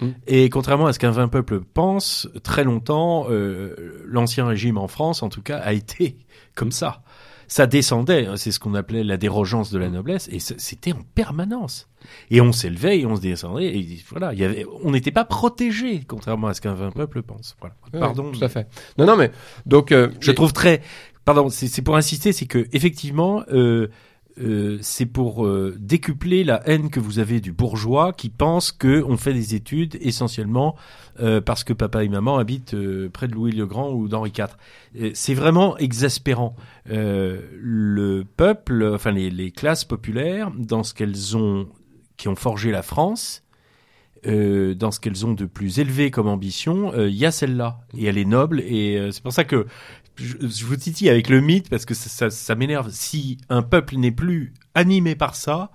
[0.02, 0.10] Mm.
[0.28, 5.24] Et contrairement à ce qu'un vain peuple pense, très longtemps, euh, l'ancien régime en France,
[5.24, 6.18] en tout cas, a été
[6.56, 7.04] comme ça.
[7.48, 11.02] Ça descendait, hein, c'est ce qu'on appelait la dérogeance de la noblesse, et c'était en
[11.16, 11.90] permanence.
[12.30, 15.26] Et on s'élevait et on se descendait, et voilà, il y avait, on n'était pas
[15.26, 17.58] protégé, contrairement à ce qu'un vain peuple pense.
[17.60, 17.76] Voilà.
[17.94, 18.32] Ouais, Pardon.
[18.32, 18.70] tout à fait.
[18.98, 19.32] Non, non, mais
[19.66, 20.82] donc, euh, Je trouve très,
[21.26, 23.88] pardon, c'est pour insister, c'est que effectivement, euh,
[24.40, 29.04] euh, c'est pour euh, décupler la haine que vous avez du bourgeois qui pense que
[29.04, 30.76] on fait des études essentiellement
[31.46, 32.76] parce que papa et maman habitent
[33.10, 35.14] près de Louis le Grand ou d'Henri IV.
[35.14, 36.56] C'est vraiment exaspérant.
[36.88, 41.68] Le peuple, enfin les, classes populaires, dans ce qu'elles ont,
[42.18, 43.44] qui ont forgé la France,
[44.26, 48.18] dans ce qu'elles ont de plus élevé comme ambition, il y a celle-là et elle
[48.18, 49.68] est noble et c'est pour ça que
[50.16, 52.90] je, je vous titille avec le mythe parce que ça, ça, ça m'énerve.
[52.92, 55.72] Si un peuple n'est plus animé par ça,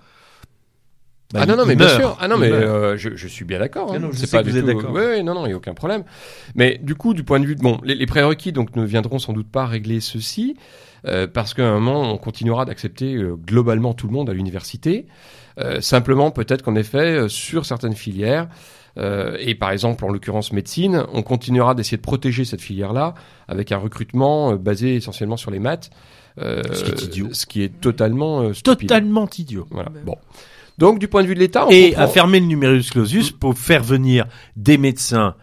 [1.32, 2.16] bah, ah non, non, mais bien sûr.
[2.20, 3.89] Ah non, Il mais euh, je, je suis bien d'accord.
[3.91, 3.99] Ah hein.
[3.99, 4.93] non, je C'est sais pas que du vous êtes tout- d'accord.
[4.95, 6.05] Oui, oui, non, non, il y a aucun problème.
[6.55, 9.18] Mais du coup, du point de vue de bon, les, les prérequis donc ne viendront
[9.18, 10.57] sans doute pas régler ceci
[11.05, 15.07] euh, parce qu'à un moment, on continuera d'accepter euh, globalement tout le monde à l'université.
[15.59, 18.49] Euh, simplement, peut-être qu'en effet, euh, sur certaines filières.
[18.99, 23.15] Euh, et par exemple, en l'occurrence médecine, on continuera d'essayer de protéger cette filière-là
[23.49, 25.91] avec un recrutement euh, basé essentiellement sur les maths,
[26.39, 27.29] euh, Ce qui est idiot.
[27.33, 28.89] ce qui est totalement euh, stupide.
[28.89, 29.67] Totalement idiot.
[29.71, 29.91] Voilà.
[30.05, 30.17] Bon.
[30.79, 33.31] Donc, du point de vue de l'État, on Et comprend- à fermer le numerus clausus
[33.31, 34.27] pour faire venir
[34.57, 35.35] des médecins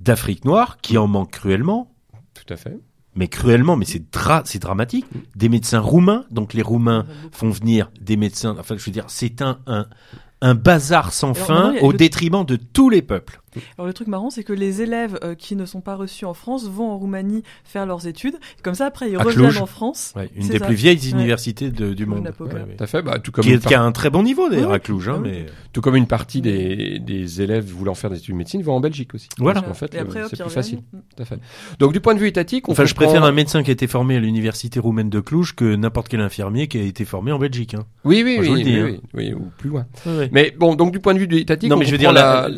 [0.00, 1.92] d'Afrique noire qui en manquent cruellement.
[2.34, 2.76] Tout à fait.
[3.16, 5.04] Mais cruellement, mais c'est dra c'est dramatique.
[5.36, 8.56] Des médecins roumains, donc les Roumains font venir des médecins.
[8.58, 9.86] Enfin, je veux dire, c'est un, un
[10.42, 13.39] un bazar sans fin au le- détriment de tous les peuples.
[13.78, 16.34] Alors le truc marrant, c'est que les élèves euh, qui ne sont pas reçus en
[16.34, 18.36] France vont en Roumanie faire leurs études.
[18.62, 19.58] Comme ça, après, ils À reviennent Cluj.
[19.60, 20.12] en France.
[20.16, 20.66] Ouais, une C'est des ça.
[20.66, 21.10] plus vieilles Ouais.
[21.10, 22.30] universités de- du monde.
[22.40, 22.76] Ouais, ouais.
[22.76, 23.02] Tout à fait.
[23.02, 25.20] Bah, tout comme Qui, qui a un très bon niveau d'ailleurs à Cluj, hein, Ah
[25.22, 28.74] mais Tout comme une partie des, des élèves voulant faire des études de médecine vont
[28.74, 29.28] en Belgique aussi.
[29.38, 29.62] Voilà.
[29.62, 30.80] Parce qu'en fait, euh, c'est plus facile.
[31.16, 31.38] Tout à fait.
[31.78, 33.86] Donc, du point de vue étatique, on enfin, je préfère un médecin qui a été
[33.86, 37.38] formé à l'université roumaine de Cluj que n'importe quel infirmier qui a été formé en
[37.38, 37.74] Belgique.
[37.74, 37.84] Hein.
[38.04, 39.00] Oui, oui, Moi, oui, dis, oui, hein.
[39.14, 39.86] oui, oui, ou plus loin.
[40.06, 42.12] Mais Mais bon, donc du point de vue étatique, non, on mais je veux dire,
[42.12, 42.48] la,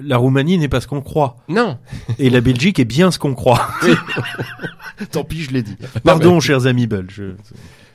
[0.00, 1.78] la, Roumanie n'est pas ce qu'on croit, Non,
[2.18, 3.68] et la Belgique est bien ce qu'on croit.
[5.12, 5.76] Tant pis, je l'ai dit.
[6.04, 7.22] Pardon, chers amis belges.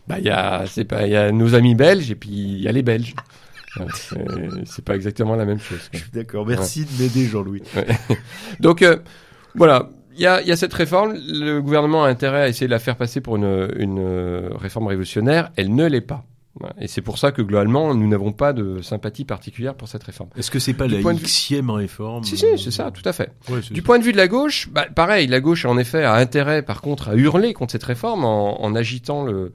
[0.07, 2.61] bah il y a, c'est pas, il y a nos amis belges et puis il
[2.61, 3.15] y a les Belges.
[4.65, 5.90] C'est- pas exactement la même chose.
[5.91, 5.99] quoi.
[6.14, 7.64] D'accord, merci de m'aider, Jean-Louis.
[8.60, 8.98] Donc euh,
[9.56, 11.14] voilà, il y a, il y a cette réforme.
[11.15, 14.88] Le gouvernement a intérêt à essayer de la faire passer pour une, une euh, réforme
[14.88, 15.52] révolutionnaire.
[15.56, 16.26] Elle ne l'est pas.
[16.79, 20.29] Et c'est pour ça que globalement, nous n'avons pas de sympathie particulière pour cette réforme.
[20.35, 23.01] Est-ce que c'est pas Du la de vue- xième réforme Si, si, c'est ça, tout
[23.07, 23.31] à fait.
[23.49, 26.13] Ouais, Du point de vue de la gauche, bah, pareil, la gauche en effet a
[26.15, 29.53] intérêt par contre à hurler contre cette réforme en, en agitant le,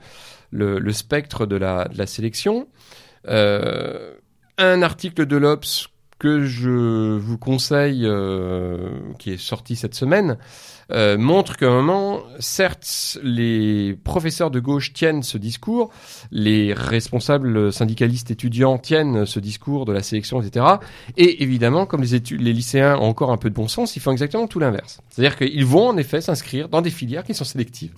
[0.51, 2.69] le, le spectre de la, de la sélection.
[3.29, 4.15] Euh,
[4.59, 5.89] un article de l'Obs
[6.19, 10.39] que je vous conseille, euh, qui est sorti cette semaine,
[10.93, 15.91] euh, montre qu'à un moment, certes, les professeurs de gauche tiennent ce discours,
[16.31, 20.65] les responsables syndicalistes étudiants tiennent ce discours de la sélection, etc.
[21.17, 24.01] Et évidemment, comme les, études, les lycéens ont encore un peu de bon sens, ils
[24.01, 25.01] font exactement tout l'inverse.
[25.11, 27.93] C'est-à-dire qu'ils vont en effet s'inscrire dans des filières qui sont sélectives.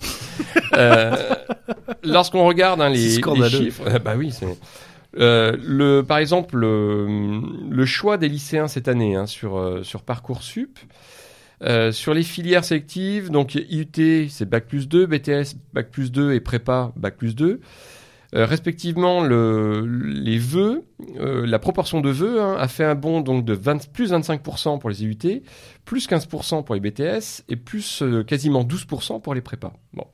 [0.73, 1.15] euh,
[2.03, 4.47] Lorsqu'on regarde hein, les, les chiffres, euh, bah oui, c'est.
[5.17, 10.77] Euh, par exemple, le, le choix des lycéens cette année hein, sur, euh, sur Parcoursup,
[11.63, 16.33] euh, sur les filières sélectives, donc IUT, c'est Bac plus 2, BTS, Bac plus 2
[16.33, 17.59] et Prépa, Bac plus 2.
[18.35, 20.83] Euh, respectivement, le, les vœux,
[21.17, 24.77] euh, la proportion de vœux hein, a fait un bond donc de 20, plus 25%
[24.77, 25.41] pour les IUT,
[25.83, 29.73] plus 15% pour les BTS et plus euh, quasiment 12% pour les prépas.
[29.93, 30.05] Bon.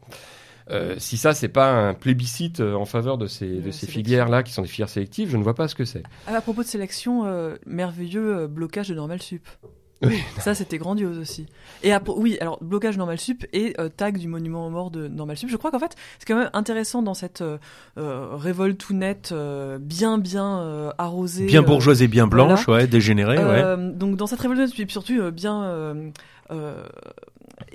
[0.71, 4.51] Euh, si ça, c'est pas un plébiscite euh, en faveur de ces, de filières-là qui
[4.51, 6.03] sont des filières sélectives, je ne vois pas ce que c'est.
[6.27, 9.47] Ah, à propos de sélection, euh, merveilleux euh, blocage de Normal Sup.
[10.01, 10.19] Oui.
[10.39, 11.45] Ça, c'était grandiose aussi.
[11.83, 15.07] Et à oui, alors blocage Normal Sup et euh, tag du monument aux morts de
[15.07, 15.49] Normal Sup.
[15.49, 17.57] Je crois qu'en fait, c'est quand même intéressant dans cette euh,
[18.35, 21.45] révolte tout nette, euh, bien bien euh, arrosée.
[21.45, 23.43] Bien euh, bourgeoise et bien blanche, ouais, dégénérée, ouais.
[23.43, 26.09] euh, Donc dans cette révolte, puis surtout euh, bien euh,
[26.51, 26.83] euh,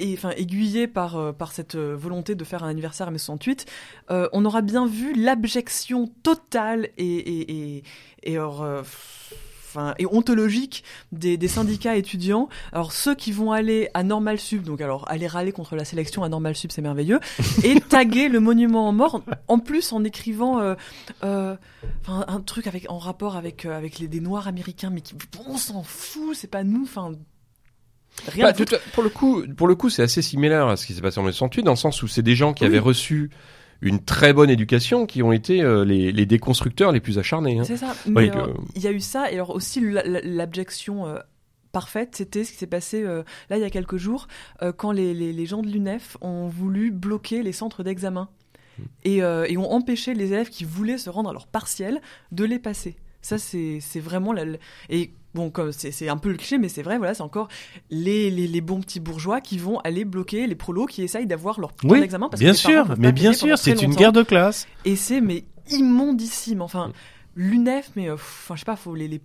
[0.01, 3.19] et enfin aiguillé par euh, par cette euh, volonté de faire un anniversaire à mai
[3.19, 3.67] 68,
[4.11, 7.85] euh, on aura bien vu l'abjection totale et et et,
[8.25, 8.83] et, alors, euh,
[9.71, 10.83] Enfin, et ontologique
[11.13, 12.49] des, des syndicats étudiants.
[12.73, 16.25] Alors ceux qui vont aller à Normal Sup, donc alors aller râler contre la sélection
[16.25, 17.21] à Normal Sup, c'est merveilleux,
[17.63, 20.75] et taguer le monument aux morts, en plus en écrivant euh,
[21.23, 21.55] euh,
[22.01, 25.15] enfin, un truc avec en rapport avec euh, avec les des noirs américains, mais qui
[25.47, 27.13] on s'en fout, c'est pas nous, enfin
[28.29, 28.47] rien.
[28.47, 31.01] Bah, tout- pour le coup, pour le coup, c'est assez similaire à ce qui s'est
[31.03, 32.69] passé en 1968, dans le sens où c'est des gens qui Oui.
[32.69, 33.31] avaient reçu
[33.83, 37.59] une très bonne éducation qui ont été euh, les, les déconstructeurs les plus acharnés.
[37.59, 37.65] hein.
[37.65, 37.95] C'est ça.
[38.07, 41.19] Mais alors, il y a eu ça, et alors aussi la- la- l'abjection euh,
[41.73, 44.27] parfaite, c'était ce qui s'est passé euh, là il y a quelques jours,
[44.63, 48.29] euh, quand les, les, les gens de l'UNEF ont voulu bloquer les centres d'examen
[48.79, 48.83] Hmm.
[49.05, 52.01] et, euh, et ont empêché les élèves qui voulaient se rendre à leur partiel
[52.33, 52.97] de les passer.
[53.23, 54.45] Ça, c'est vraiment la.
[54.45, 54.59] la-
[54.91, 57.49] Et bon, comme c'est un peu le cliché, mais c'est vrai, voilà, c'est encore
[57.91, 61.61] les, les, les bons petits bourgeois qui vont aller bloquer les prolos qui essayent d'avoir
[61.61, 62.29] leur Oui, d'examen.
[62.29, 64.67] parce bien sûr, mais bien sûr, c'est une guerre de classe.
[64.85, 66.63] Et c'est mais immondissime.
[66.63, 66.93] Enfin,
[67.37, 69.21] l'UNEF, mais euh, enfin, je sais pas, faut les, les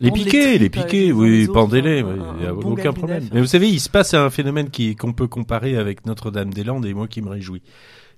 [0.00, 2.00] Les les piquets, les euh, piquets, oui, pendez-les,
[2.38, 3.28] il y a bon aucun problème.
[3.32, 6.94] Mais vous savez, il se passe un phénomène qui qu'on peut comparer avec Notre-Dame-des-Landes et
[6.94, 7.62] moi qui me réjouis.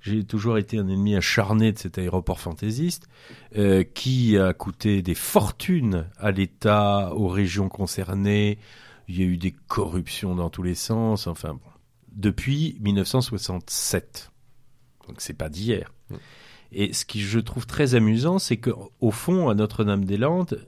[0.00, 3.08] J'ai toujours été un ennemi acharné de cet aéroport fantaisiste
[3.56, 8.58] euh, qui a coûté des fortunes à l'État, aux régions concernées.
[9.08, 11.26] Il y a eu des corruptions dans tous les sens.
[11.26, 11.70] Enfin, bon.
[12.12, 14.30] depuis 1967.
[15.06, 15.92] Donc c'est pas d'hier.
[16.72, 20.66] Et ce qui je trouve très amusant, c'est qu'au fond, à Notre-Dame-des-Landes,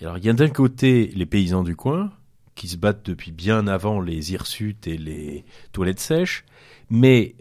[0.00, 2.12] alors il y a d'un côté les paysans du coin
[2.54, 6.44] qui se battent depuis bien avant les hirsutes et les toilettes sèches,
[6.90, 7.36] mais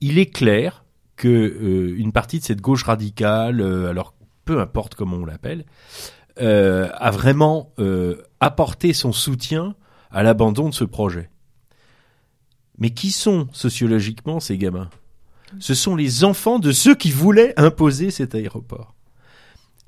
[0.00, 0.84] il est clair
[1.16, 4.14] que euh, une partie de cette gauche radicale, euh, alors
[4.44, 5.64] peu importe comment on l'appelle,
[6.40, 7.72] euh, a vraiment
[8.40, 9.74] apporté son soutien
[10.10, 11.30] à l'abandon de ce projet.
[12.78, 14.90] Mais qui sont sociologiquement ces gamins?
[15.58, 18.94] Ce sont les enfants de ceux qui voulaient imposer cet aéroport.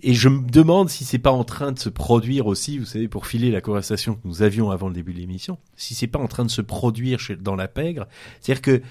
[0.00, 3.08] Et je me demande si c'est pas en train de se produire aussi, vous savez,
[3.08, 6.20] pour filer la conversation que nous avions avant le début de l'émission, si c'est pas
[6.20, 8.06] en train de se produire dans la pègre,
[8.40, 8.82] c'est-à-dire que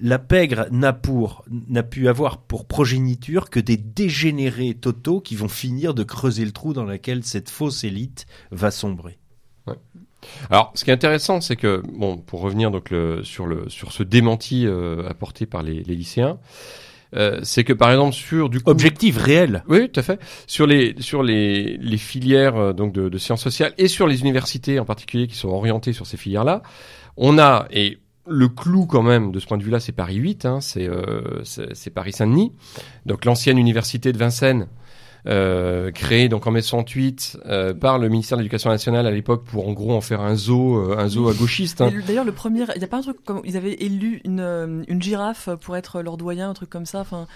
[0.00, 5.48] la pègre n'a pour n'a pu avoir pour progéniture que des dégénérés totaux qui vont
[5.48, 9.18] finir de creuser le trou dans lequel cette fausse élite va sombrer.
[10.50, 13.92] Alors, ce qui est intéressant, c'est que, bon, pour revenir donc le, sur le sur
[13.92, 16.38] ce démenti euh, apporté par les, les lycéens,
[17.14, 19.62] euh, c'est que par exemple sur du coup, Objectif réel.
[19.68, 20.20] Oui, tout à fait.
[20.46, 24.22] Sur les sur les, les filières euh, donc de, de sciences sociales et sur les
[24.22, 26.62] universités en particulier qui sont orientées sur ces filières-là,
[27.16, 30.46] on a et le clou quand même de ce point de vue-là, c'est Paris 8,
[30.46, 31.42] hein, c'est euh,
[31.94, 32.52] Paris Saint-Denis,
[33.06, 34.66] donc l'ancienne université de Vincennes.
[35.26, 39.44] Euh, créée donc en mai 68 euh, par le ministère de l'Éducation nationale à l'époque
[39.44, 41.90] pour en gros en faire un zoo euh, un zoo à gauchiste hein.
[42.06, 44.82] D'ailleurs, le premier, il y a pas un truc comme ils avaient élu une, euh,
[44.86, 47.00] une girafe pour être leur doyen, un truc comme ça.
[47.00, 47.26] Enfin,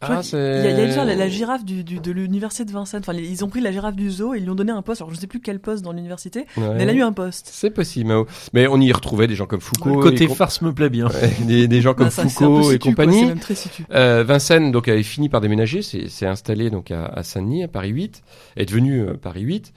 [0.00, 2.70] Ah, qu'il y a, il y a la, la girafe du, du- de l'université de
[2.70, 3.00] Vincennes.
[3.00, 5.00] Enfin, ils ont pris la girafe du zoo et ils lui ont donné un poste.
[5.00, 6.74] Alors, je ne sais plus quel poste dans l'université, Ouais.
[6.76, 7.48] mais elle a eu un poste.
[7.52, 8.14] C'est possible,
[8.52, 11.08] mais, on y retrouvait des gens comme Foucault, Le côté farce me plaît bien.
[11.46, 13.20] Des, des gens comme Bah, ça, peu Foucault et situ, quoi, compagnie.
[13.20, 13.84] C'est même très situ.
[13.92, 17.68] Euh, Vincennes donc avait fini par déménager, s'est s'est installé donc à, à Saint-Denis, à
[17.68, 18.22] Paris 8,
[18.56, 19.72] est devenu euh, Paris 8.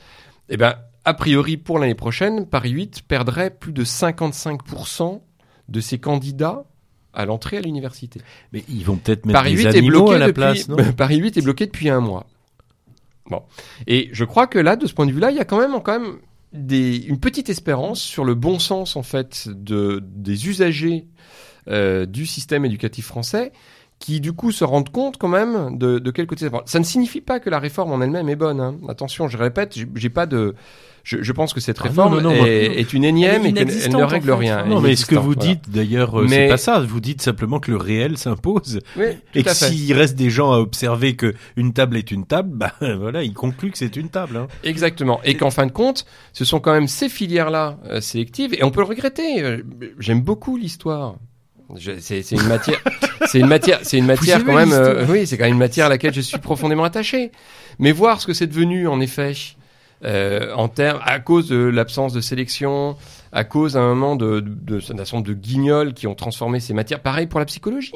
[0.49, 5.19] Et ben a priori pour l'année prochaine, Paris 8 perdrait plus de 55%
[5.69, 6.65] de ses candidats
[7.13, 8.21] à l'entrée à l'université.
[8.53, 10.67] Mais ils vont peut-être mettre Paris des 8 est animaux bloqué à la depuis place,
[10.69, 10.77] non?
[10.97, 12.25] Paris 8 est bloqué depuis un mois.
[13.29, 13.43] Bon.
[13.87, 15.79] Et je crois que là de ce point de vue-là, il y a quand même
[15.81, 16.17] quand même
[16.53, 21.07] des, une petite espérance sur le bon sens en fait de des usagers
[21.69, 23.51] euh, du système éducatif français
[23.99, 27.21] qui du coup se rendent compte quand même de, de quel côté ça ne signifie
[27.21, 28.59] pas que la réforme en elle-même est bonne.
[28.59, 28.75] hein.
[28.89, 30.55] Attention, je répète, j'ai pas de.
[31.03, 33.45] Je, je pense que cette Ah non, réforme non, non, moi- est, est une énième
[33.45, 34.43] et qu'elle elle ne règle en fait.
[34.43, 34.65] rien.
[34.65, 35.39] Non, mais ce que vous voilà.
[35.53, 36.79] dites, d'ailleurs, euh, Mais- c'est pas ça.
[36.79, 38.79] Vous dites simplement que le réel s'impose.
[38.97, 42.49] Oui, Et que s'il reste des gens à observer que une table est une table,
[42.53, 44.37] bah voilà, ils concluent que c'est une table.
[44.37, 44.47] Hein.
[44.63, 45.19] Exactement.
[45.23, 48.69] Et qu'en fin de compte, ce sont quand même ces filières-là euh, sélectives, et on
[48.71, 49.41] peut le regretter.
[49.43, 49.61] Euh,
[49.99, 51.15] J'aime beaucoup l'histoire.
[51.79, 52.79] C'est une matière,
[53.27, 54.73] c'est une matière, c'est une matière quand même.
[54.73, 57.31] euh, oui, c'est quand même une matière à laquelle je suis profondément attaché.
[57.79, 59.31] Mais voir ce que c'est devenu, en effet,
[60.03, 62.95] euh, en termes, à cause de l'absence de sélection,
[63.31, 66.59] à cause à un moment de, de, de d'un certain de guignols qui ont transformé
[66.59, 67.01] ces matières.
[67.01, 67.93] Pareil pour la psychologie.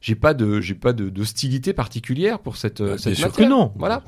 [0.00, 3.46] J'ai pas de, j'ai pas de d'hostilité particulière pour cette, Bien cette sûr matière.
[3.46, 3.72] que non.
[3.76, 4.02] Voilà.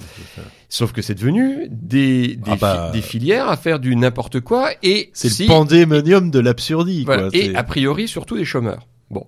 [0.68, 4.40] Sauf que c'est devenu des, des, Ah bah, fi- des filières à faire du n'importe
[4.40, 7.04] quoi et C'est si- le pandémonium de l'absurdie.
[7.06, 7.38] voilà, quoi.
[7.38, 8.86] et C'est- a priori surtout des chômeurs.
[9.10, 9.26] Bon.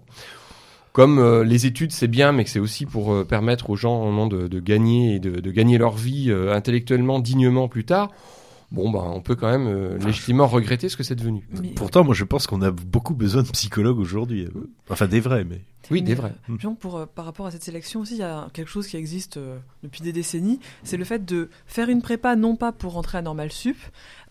[0.99, 4.27] Comme euh, les études c'est bien, mais que c'est aussi pour euh, permettre aux gens
[4.27, 8.11] de, de gagner et de, de gagner leur vie euh, intellectuellement dignement plus tard.
[8.73, 11.47] Bon ben on peut quand même euh, légitimement regretter ce que c'est devenu.
[11.63, 14.49] Mais- Pourtant, moi, je pense qu'on a beaucoup besoin de psychologues aujourd'hui.
[14.91, 15.61] Enfin, des vrais, mais.
[15.91, 16.33] Oui, des vrais.
[16.81, 19.37] pour, euh, par rapport à cette sélection aussi, il y a quelque chose qui existe
[19.37, 23.19] euh, depuis des décennies, c'est le fait de faire une prépa non pas pour rentrer
[23.19, 23.77] à Normal Sup,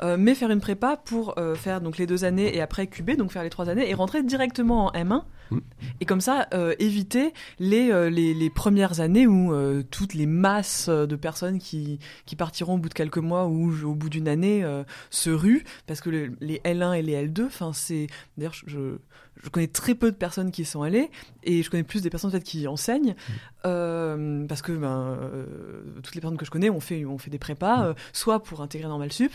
[0.04, 3.12] euh, mais faire une prépa pour euh, faire donc les deux années et après QB,
[3.18, 5.24] donc faire les trois années et rentrer directement en M1.
[5.52, 5.58] Mm.
[6.02, 9.54] Et comme ça, euh, éviter les, les, les premières années où
[9.90, 13.96] toutes les masses de personnes qui, qui partiront au bout de quelques mois ou au
[13.96, 14.66] bout d'une année
[15.10, 18.08] se ruent, parce que le- les L1 et les L2, enfin c'est...
[18.38, 18.80] D'ailleurs, je- je,
[19.44, 21.10] je connais très peu de personnes qui y sont allées
[21.44, 23.16] et je connais plus des personnes peut-être qui enseignent
[23.66, 25.46] euh, parce que ben, euh,
[26.04, 28.62] toutes les personnes que je connais ont fait ont fait des prépas euh, soit pour
[28.62, 29.34] intégrer Normal Sup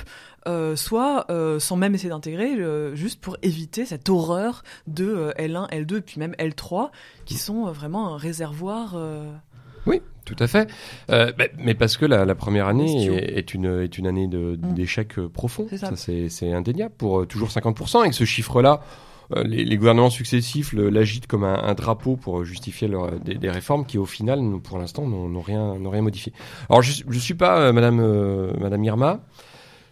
[0.76, 1.26] soit
[1.58, 2.56] sans même essayer d'intégrer
[2.96, 6.90] juste pour éviter cette horreur de euh, L1 L2 et puis même L3
[7.24, 8.96] qui sont euh, vraiment un réservoir
[9.86, 10.70] Oui, tout à fait.
[11.10, 14.26] Euh, bah, mais parce que la, la première année est, est une, est une année
[14.28, 14.74] Mm.
[14.74, 15.66] d'échec euh, profond.
[15.68, 15.88] C'est ça.
[15.88, 18.04] Ça, c'est c'est indéniable pour euh, toujours 50%.
[18.06, 18.82] Et que ce chiffre-là,
[19.44, 23.50] les, les gouvernements successifs l'agitent comme un, un drapeau pour euh, justifier leur, des, des
[23.50, 26.32] réformes qui, au final, pour l'instant, n'ont rien, rien modifié.
[26.68, 29.20] Alors, je ne suis pas euh, Madame, euh, Madame Irma.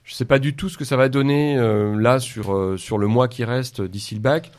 [0.05, 2.99] Je sais pas du tout ce que ça va donner euh, là sur, euh, sur
[2.99, 4.51] le mois qui reste d'ici le bac.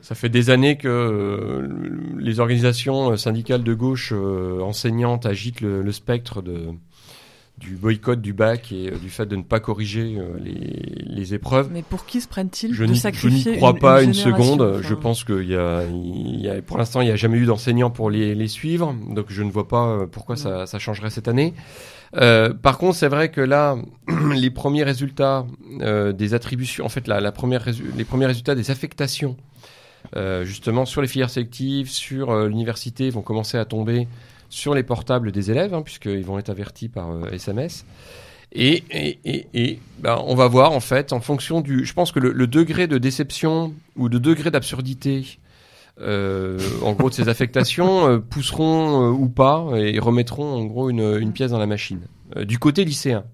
[0.00, 1.68] Ça fait des années que euh,
[2.18, 6.68] les organisations euh, syndicales de gauche euh, enseignantes agitent le, le spectre de,
[7.58, 11.34] du boycott du bac et euh, du fait de ne pas corriger euh, les, les
[11.34, 11.70] épreuves.
[11.72, 13.00] mais pour qui se prennent-ils Je n'y
[13.56, 14.60] crois une- pas une seconde.
[14.60, 17.38] enfin, Je pense qu'il y a, il y a, pour l'instant, il n'y a jamais
[17.38, 20.78] eu d'enseignants pour les, les suivre, donc je ne vois pas euh, pourquoi ça, ça
[20.78, 21.54] changerait cette année.
[22.16, 23.76] Euh, par contre, c'est vrai que là,
[24.34, 25.46] les premiers résultats
[25.80, 29.36] euh, des attributions, en fait, la, la première résu- les premiers résultats des affectations,
[30.14, 34.06] euh, justement sur les filières sélectives, sur euh, l'université, vont commencer à tomber
[34.48, 37.84] sur les portables des élèves, hein, puisqu'ils vont être avertis par euh, SMS.
[38.52, 41.84] Et, et, et, et ben, on va voir en fait en fonction du.
[41.84, 45.38] Je pense que le, le degré de déception ou de degré d'absurdité,
[46.00, 50.90] euh, en gros de ces affectations, euh, pousseront euh, ou pas et remettront en gros
[50.90, 52.00] une, une pièce dans la machine.
[52.36, 53.24] Euh, du côté lycéen,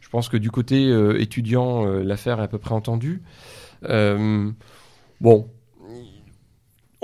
[0.00, 3.22] je pense que du côté euh, étudiant, euh, l'affaire est à peu près entendue.
[3.84, 4.50] Euh,
[5.20, 5.48] bon.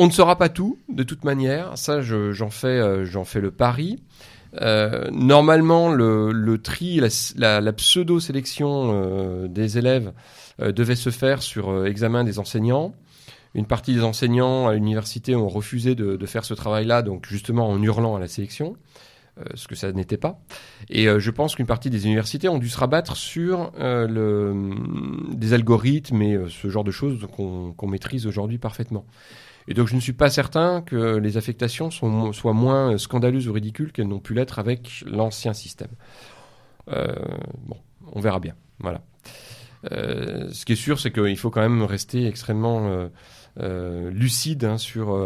[0.03, 1.77] On ne saura pas tout, de toute manière.
[1.77, 4.03] Ça, je- j'en fais, euh, j'en fais le pari.
[4.63, 7.03] Euh, normalement, le, tri,
[7.37, 10.15] la, pseudo-sélection euh, des élèves
[10.59, 12.95] devait se faire sur examen des enseignants.
[13.53, 17.83] Une partie des enseignants à l'université ont refusé de, faire ce travail-là, donc justement en
[17.83, 18.77] hurlant à la sélection,
[19.55, 20.41] ce que ça n'était pas.
[20.89, 24.55] Et je pense qu'une partie des universités ont dû se rabattre sur le,
[25.35, 29.05] des algorithmes et ce genre de choses qu'on maîtrise aujourd'hui parfaitement.
[29.71, 33.93] Et donc je ne suis pas certain que les affectations soient moins scandaleuses ou ridicules
[33.93, 35.91] qu'elles n'ont pu l'être avec l'ancien système.
[36.93, 37.15] Euh,
[37.67, 37.77] bon,
[38.13, 38.55] on verra bien.
[38.81, 39.01] Voilà.
[39.93, 43.09] Euh, ce qui est sûr, c'est qu'il faut quand même rester extrêmement
[43.61, 45.17] euh, lucide hein, sur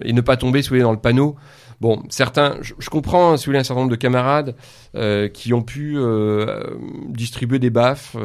[0.00, 1.36] et ne pas tomber, dans le panneau.
[1.82, 4.56] Bon, certains, je, je comprends, hein, si vous voulez, un certain nombre de camarades
[5.34, 5.98] qui ont pu
[7.10, 8.16] distribuer des baffes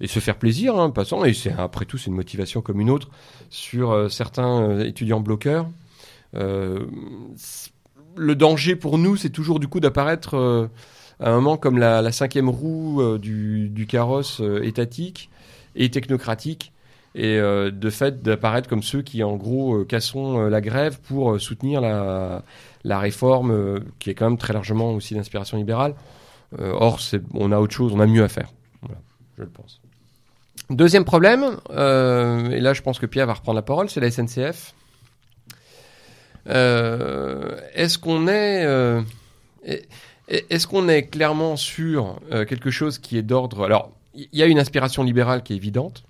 [0.00, 1.24] et se faire plaisir, hein, passant.
[1.24, 3.08] Et c'est après tout, c'est une motivation comme une autre
[3.50, 5.68] sur euh, certains euh, étudiants bloqueurs.
[6.34, 6.86] Euh,
[8.16, 10.68] le danger pour nous, c'est toujours du coup d'apparaître
[11.20, 15.30] à un moment comme la, cinquième roue du, carrosse étatique
[15.76, 16.72] et technocratique,
[17.14, 22.98] et de fait d'apparaître comme ceux qui en gros euh, la grève pour soutenir la,
[22.98, 25.94] réforme qui est quand même très largement aussi d'inspiration libérale.
[26.58, 26.98] Or,
[27.34, 28.52] on a autre chose, on a mieux à faire.
[28.82, 29.00] Voilà,
[29.38, 29.80] je le pense.
[30.70, 34.08] Deuxième problème, euh, et là je pense que Pierre va reprendre la parole, c'est la
[34.10, 34.72] SNCF.
[36.46, 39.02] Euh, est-ce qu'on est, euh,
[39.64, 39.88] est-
[40.28, 44.60] est-ce qu'on est clairement sur quelque chose qui est d'ordre Alors, il y a une
[44.60, 46.04] inspiration libérale qui est évidente,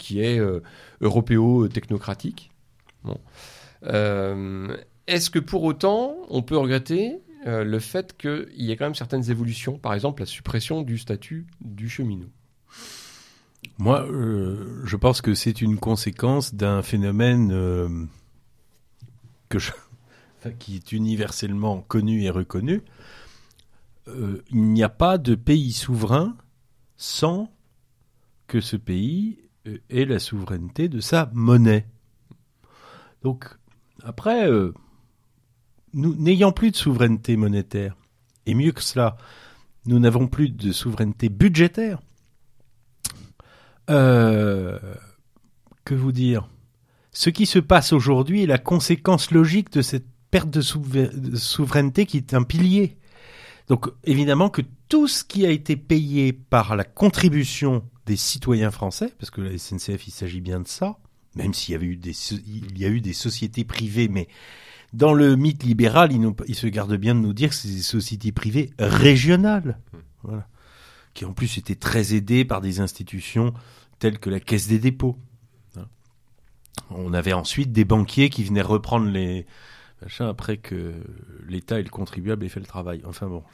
[0.00, 0.40] qui est
[1.00, 2.50] européo-technocratique.
[3.84, 9.30] Est-ce que pour autant, on peut regretter le fait qu'il y ait quand même certaines
[9.30, 12.26] évolutions, par exemple la suppression du statut du cheminot?
[13.80, 18.04] Moi, euh, je pense que c'est une conséquence d'un phénomène euh,
[19.48, 19.56] que
[20.58, 22.82] qui est universellement connu et reconnu.
[24.08, 26.36] Euh, il n'y a pas de pays souverain
[26.98, 27.50] sans
[28.48, 29.38] que ce pays
[29.88, 31.86] ait la souveraineté de sa monnaie.
[33.22, 33.46] Donc,
[34.02, 34.46] après,
[35.94, 37.96] nous n'ayant plus de souveraineté monétaire,
[38.44, 39.16] et mieux que cela,
[39.86, 42.00] nous n'avons plus de souveraineté budgétaire,
[43.90, 44.78] euh,
[45.84, 46.48] que vous dire?
[47.12, 51.36] Ce qui se passe aujourd'hui est la conséquence logique de cette perte de, souver- de
[51.36, 52.96] souveraineté qui est un pilier.
[53.68, 59.12] Donc évidemment que tout ce qui a été payé par la contribution des citoyens français,
[59.18, 60.98] parce que la SNCF il s'agit bien de ça,
[61.36, 62.14] même s'il y avait eu des
[62.46, 64.26] il y a eu des sociétés privées, mais
[64.92, 67.68] dans le mythe libéral, il, nous- il se garde bien de nous dire que c'est
[67.68, 69.78] des sociétés privées régionales,
[70.24, 70.48] voilà,
[71.14, 73.52] qui en plus étaient très aidées par des institutions
[74.00, 75.16] telles que la Caisse des dépôts.
[75.76, 75.86] Hein.
[76.90, 79.46] On avait ensuite des banquiers qui venaient reprendre les
[80.02, 80.94] machins après que
[81.46, 83.02] l'État et le contribuable aient fait le travail.
[83.06, 83.44] Enfin bon,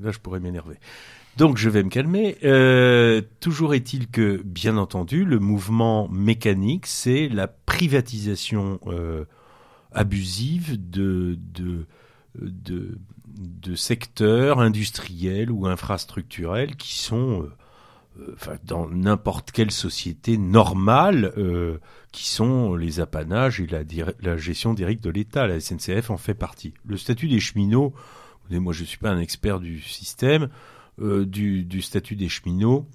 [0.00, 0.76] là je pourrais m'énerver.
[1.36, 2.36] Donc je vais me calmer.
[2.44, 9.24] Euh, toujours est-il que, bien entendu, le mouvement mécanique, c'est la privatisation euh,
[9.92, 11.86] abusive de, de,
[12.34, 17.52] de, secteurs industriels ou infrastructurels qui sont euh,
[18.34, 21.78] enfin, dans n'importe quelle société normale, euh,
[22.12, 25.46] qui sont les apanages et la, gestion directe de l'État.
[25.46, 26.74] La SNCF en fait partie.
[26.84, 27.92] Le statut des cheminots,
[28.50, 30.48] moi je suis pas un expert du système,
[31.00, 32.86] euh, du, du statut des cheminots,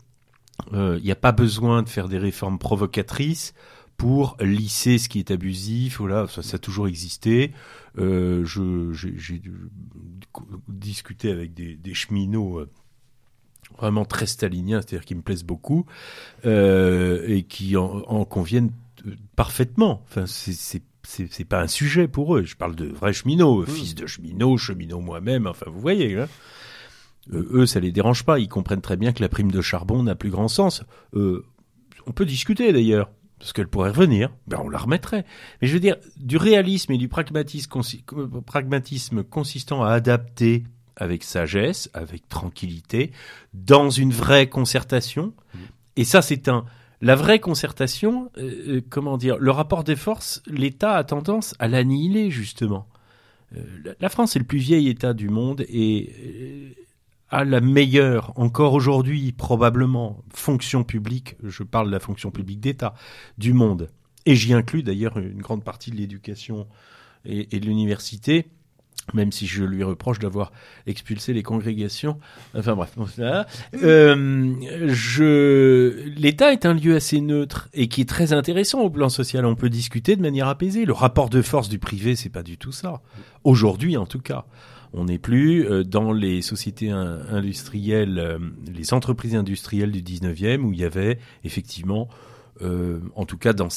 [0.73, 3.53] euh, il n'y a pas besoin de faire des réformes provocatrices
[3.97, 5.99] pour lisser ce qui est abusif.
[5.99, 7.51] Voilà, ça, ça a toujours existé.
[7.97, 9.41] Euh, j'ai
[10.67, 12.69] discuté avec des, des cheminots euh,
[13.77, 15.85] vraiment très staliniens, c'est-à-dire qui me plaisent beaucoup
[16.45, 18.71] euh, et qui en, en conviennent
[19.07, 20.03] euh, parfaitement.
[20.09, 22.43] Enfin, c'est- c'est pas un sujet pour eux.
[22.43, 25.47] Je parle de vrais cheminots, fils de cheminots, cheminots moi-même.
[25.47, 26.17] Enfin, vous voyez.
[26.17, 26.29] Hein
[27.33, 28.39] euh, eux, ça les dérange pas.
[28.39, 30.83] Ils comprennent très bien que la prime de charbon n'a plus grand sens.
[31.13, 31.45] Euh,
[32.07, 34.29] on peut discuter d'ailleurs, parce qu'elle pourrait revenir.
[34.47, 35.25] Ben, on la remettrait.
[35.61, 38.03] Mais je veux dire, du réalisme et du pragmatisme, consi-
[38.45, 40.63] pragmatisme consistant à adapter
[40.95, 43.11] avec sagesse, avec tranquillité,
[43.53, 45.33] dans une vraie concertation.
[45.95, 46.65] Et ça, c'est un.
[47.01, 51.67] La vraie concertation, euh, euh, comment dire, le rapport des forces, l'État a tendance à
[51.67, 52.87] l'annihiler justement.
[53.55, 56.69] Euh, la- la France est le plus vieil État du monde et euh,
[57.29, 62.93] a la meilleure, encore aujourd'hui probablement, fonction publique, je parle de la fonction publique d'État,
[63.37, 63.89] du monde.
[64.25, 66.67] Et j'y inclus d'ailleurs une grande partie de l'éducation
[67.25, 68.45] et, et de l'université,
[69.13, 70.51] même si je lui reproche d'avoir
[70.87, 72.17] expulsé les congrégations.
[72.57, 73.45] Enfin bref, ça,
[73.81, 74.53] euh,
[74.87, 76.03] je...
[76.17, 79.45] l'État est un lieu assez neutre et qui est très intéressant au plan social.
[79.45, 80.85] On peut discuter de manière apaisée.
[80.85, 83.01] Le rapport de force du privé, c'est pas du tout ça.
[83.43, 84.45] Aujourd'hui, en tout cas.
[84.95, 88.37] On n'est plus euh, dans les sociétés in- industrielles, euh,
[88.71, 92.09] les entreprises industrielles du 19e où il y avait effectivement,
[92.61, 93.71] euh, en tout cas dans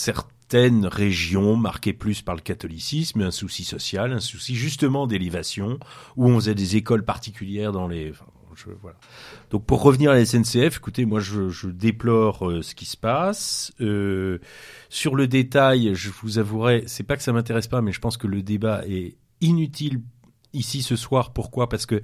[0.48, 5.78] certaines régions marquées plus par le catholicisme, un souci social, un souci justement d'élévation,
[6.16, 8.10] où on faisait des écoles particulières dans les...
[8.10, 8.97] enfin, je- voilà.
[9.51, 12.97] Donc pour revenir à la SNCF, écoutez, moi je, je déplore euh, ce qui se
[12.97, 13.73] passe.
[13.81, 14.39] Euh,
[14.89, 18.16] sur le détail, je vous avouerai, c'est pas que ça m'intéresse pas, mais je pense
[18.16, 20.01] que le débat est inutile
[20.52, 21.32] ici ce soir.
[21.32, 21.68] Pourquoi?
[21.68, 22.02] Parce que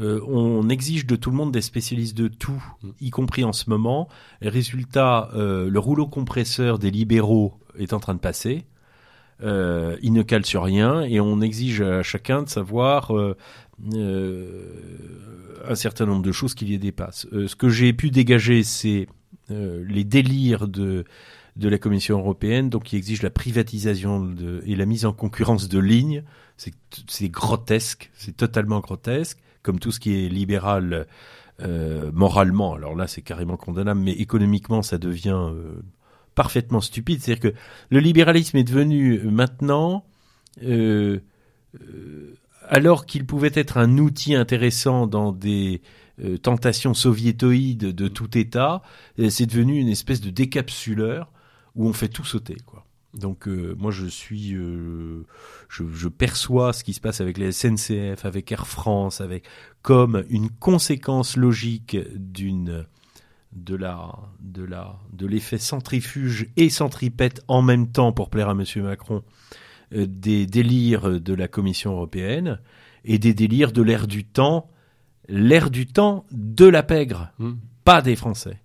[0.00, 2.62] euh, on exige de tout le monde des spécialistes de tout,
[3.00, 4.08] y compris en ce moment.
[4.40, 8.64] Et résultat, euh, le rouleau compresseur des libéraux est en train de passer.
[9.42, 13.36] Euh, il ne cale sur rien et on exige à chacun de savoir euh,
[13.94, 14.62] euh,
[15.68, 17.26] un certain nombre de choses qui les dépassent.
[17.32, 19.06] Ce que j'ai pu dégager, c'est
[19.48, 21.04] les délires de
[21.54, 24.34] de la Commission européenne, donc qui exige la privatisation
[24.64, 26.22] et la mise en concurrence de lignes.
[26.56, 31.06] C'est grotesque, c'est totalement grotesque, comme tout ce qui est libéral
[32.14, 32.72] moralement.
[32.72, 35.50] Alors là, c'est carrément condamnable, mais économiquement, ça devient
[36.34, 37.20] parfaitement stupide.
[37.20, 37.56] C'est-à-dire que
[37.90, 40.04] le libéralisme est devenu euh, maintenant,
[40.62, 41.20] euh,
[41.80, 42.34] euh,
[42.68, 45.82] alors qu'il pouvait être un outil intéressant dans des
[46.42, 48.82] tentations soviétoïdes de tout État,
[49.30, 51.32] c'est devenu une espèce de décapsuleur
[51.74, 52.56] où on fait tout sauter.
[53.14, 55.24] Donc moi je suis, je,
[55.68, 59.44] je perçois ce qui se passe avec les SNCF, avec Air France, avec
[59.80, 62.86] comme une conséquence logique d'une
[63.52, 68.54] de la de la de l'effet centrifuge et centripète en même temps pour plaire à
[68.54, 69.22] Monsieur Macron
[69.94, 72.60] euh, des délires de la Commission européenne
[73.04, 74.70] et des délires de l'ère du temps,
[75.28, 77.52] l'ère du temps de la pègre, Hmm.
[77.84, 78.58] pas des Français.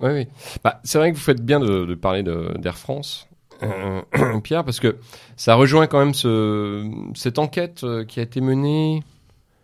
[0.00, 0.26] Oui, oui.
[0.62, 3.28] Bah, c'est vrai que vous faites bien de, de parler de- d'Air France,
[3.64, 4.02] euh,
[4.44, 4.96] Pierre, parce que
[5.36, 9.02] ça rejoint quand même ce, cette enquête euh, qui a été menée,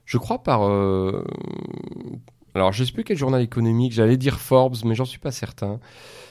[0.06, 0.66] je crois, par.
[0.66, 1.24] euh,
[2.54, 5.80] alors, je sais plus quel journal économique, j'allais dire Forbes, mais j'en suis pas certain,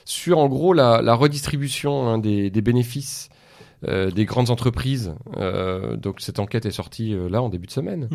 [0.05, 3.29] sur en gros la, la redistribution hein, des, des bénéfices
[3.87, 5.13] euh, des grandes entreprises.
[5.37, 8.07] Euh, donc, cette enquête est sortie euh, là en début de semaine.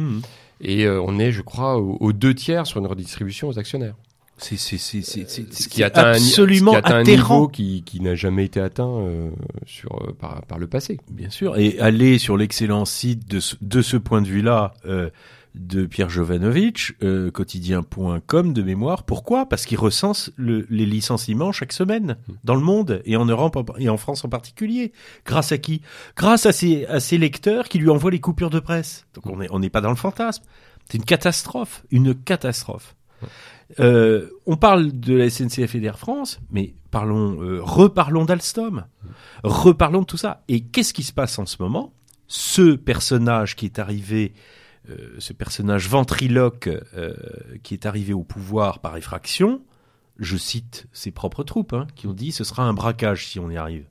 [0.61, 3.95] Et euh, on est, je crois, aux, deux tiers sur une redistribution aux actionnaires.
[4.39, 8.15] C'est c'est Ce qui atteint un absolument ce qui atteint un niveau qui, qui n'a
[8.15, 9.31] jamais été atteint euh,
[9.67, 10.99] sur, euh, par, par le passé.
[11.11, 15.11] Bien sûr, et aller sur l'excellent site de ce, de ce point de vue-là euh,
[15.55, 19.03] de Pierre Jovanovic, euh, quotidien.com de mémoire.
[19.05, 19.47] Pourquoi?
[19.49, 23.89] Parce qu'il recense le- les licenciements chaque semaine dans le monde et en Europe et
[23.89, 24.93] en France en particulier.
[25.25, 25.83] Grâce à qui?
[26.17, 29.07] Grâce à ses, à ses lecteurs qui lui envoient les coupures de presse.
[29.15, 30.45] Donc on n'est on n'est pas dans le fantasme.
[30.91, 32.95] C'est une catastrophe, une catastrophe.
[33.81, 38.87] Euh, on parle de la SNCF et d'Air France, mais parlons, euh, reparlons d'Alstom,
[39.43, 40.43] reparlons de tout ça.
[40.49, 41.93] Et qu'est-ce qui se passe en ce moment?
[42.29, 44.33] Ce personnage qui est arrivé,
[44.89, 47.15] euh, ce personnage ventriloque euh,
[47.63, 49.63] qui est arrivé au pouvoir par effraction,
[50.19, 53.51] je cite ses propres troupes, hein, qui ont dit ce sera un braquage si on
[53.51, 53.87] y arrive.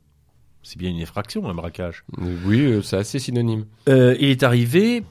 [0.64, 2.04] C'est bien une effraction, un braquage.
[2.46, 3.66] Oui, euh, c'est assez synonyme.
[3.88, 5.04] Euh, il est arrivé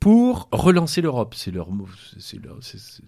[0.00, 1.34] pour relancer l'Europe.
[1.34, 1.88] C'est leur mot.
[2.10, 2.56] c'est- C'est leur.
[2.60, 3.02] c'est- c'est-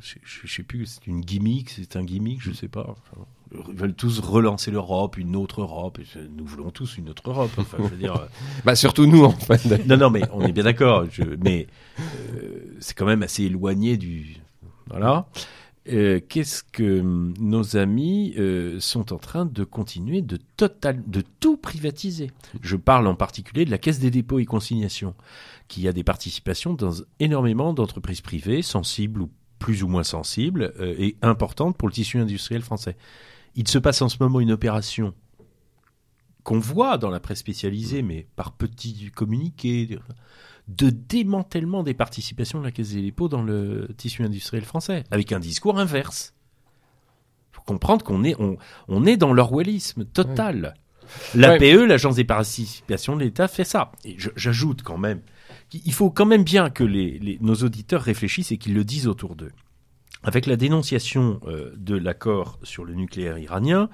[0.00, 0.84] je, je- je sais plus.
[0.86, 1.70] C'est une gimmick.
[1.70, 2.42] C'est un gimmick.
[2.42, 2.86] Je sais pas.
[2.90, 5.98] Enfin, ils veulent tous relancer l'Europe, une autre Europe.
[6.36, 7.50] Nous voulons tous une autre Europe.
[7.58, 8.28] Enfin, je veux dire.
[8.64, 9.64] Bah surtout nous en fait.
[9.86, 11.04] non, non, mais on est bien d'accord.
[11.42, 11.66] Mais
[11.98, 14.36] euh, c'est quand même assez éloigné du.
[14.88, 15.26] Voilà.
[15.88, 21.22] Euh, Qu'est-ce que hum, nos amis euh, sont en train de continuer de total, de
[21.40, 22.30] tout privatiser?
[22.62, 25.14] Je parle en particulier de la Caisse des dépôts et consignations,
[25.68, 31.16] qui a des participations dans énormément d'entreprises privées, sensibles ou plus ou moins sensibles, et
[31.22, 32.96] importantes pour le tissu industriel français.
[33.56, 35.14] Il se passe en ce moment une opération
[36.42, 39.98] qu'on voit dans la presse spécialisée, mais par petits communiqués,
[40.68, 45.32] de démantèlement des participations de la Caisse des dépôts dans le tissu industriel français, avec
[45.32, 46.34] un discours inverse.
[47.52, 48.56] faut comprendre qu'on est, on,
[48.88, 50.74] on est dans l'orwellisme total.
[51.34, 53.92] L'APE, l'Agence des participations de l'État, fait ça.
[54.04, 55.20] Et j'ajoute quand même
[55.68, 59.06] qu'il faut quand même bien que les, les- nos auditeurs réfléchissent et qu'ils le disent
[59.06, 59.52] autour d'eux.
[60.24, 63.90] Avec la dénonciation euh, de l'accord sur le nucléaire iranien,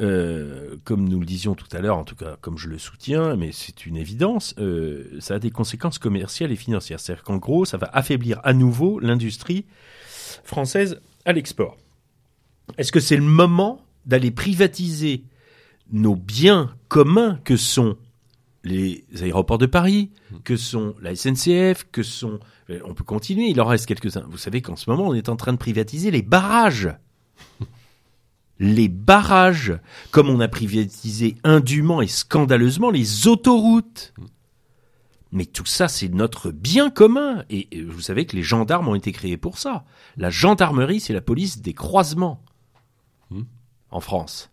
[0.00, 3.36] euh, comme nous le disions tout à l'heure, en tout cas comme je le soutiens,
[3.36, 7.00] mais c'est une évidence, euh, ça a des conséquences commerciales et financières.
[7.00, 9.64] C'est-à-dire qu'en gros, ça va affaiblir à nouveau l'industrie
[10.44, 11.78] française à l'export.
[12.76, 15.24] Est-ce que c'est le moment d'aller privatiser
[15.92, 17.96] nos biens communs que sont
[18.64, 20.10] les aéroports de Paris,
[20.42, 22.40] que sont la SNCF, que sont...
[22.70, 24.24] euh, On peut continuer, il en reste quelques-uns.
[24.28, 26.90] Vous savez qu'en ce moment, on est en train de privatiser les barrages
[28.58, 29.78] les barrages,
[30.10, 34.14] comme on a privatisé indûment et scandaleusement les autoroutes.
[35.32, 37.44] Mais tout ça, c'est notre bien commun.
[37.50, 39.84] Et et vous savez que les gendarmes ont été créés pour ça.
[40.16, 42.40] La gendarmerie, c'est la police des croisements
[43.90, 44.50] en France.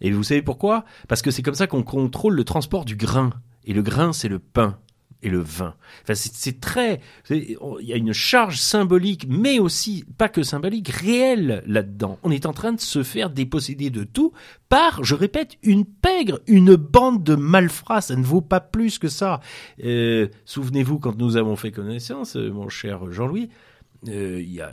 [0.00, 0.84] Et vous savez pourquoi?
[1.08, 3.30] Parce que c'est comme ça qu'on contrôle le transport du grain.
[3.64, 4.78] Et le grain, c'est le pain.
[5.22, 5.74] et le vin.
[6.02, 7.00] Enfin, c'est très,
[7.30, 12.18] il y a une charge symbolique, mais aussi pas que symbolique, réelle là-dedans.
[12.22, 14.32] On est en train de se faire déposséder de tout
[14.68, 18.02] par, je répète, une pègre, une bande de malfrats.
[18.02, 19.40] Ça ne vaut pas plus que ça.
[19.82, 23.48] Euh, Souvenez-vous quand nous avons fait connaissance, euh, mon cher Jean-Louis,
[24.08, 24.72] euh, il y a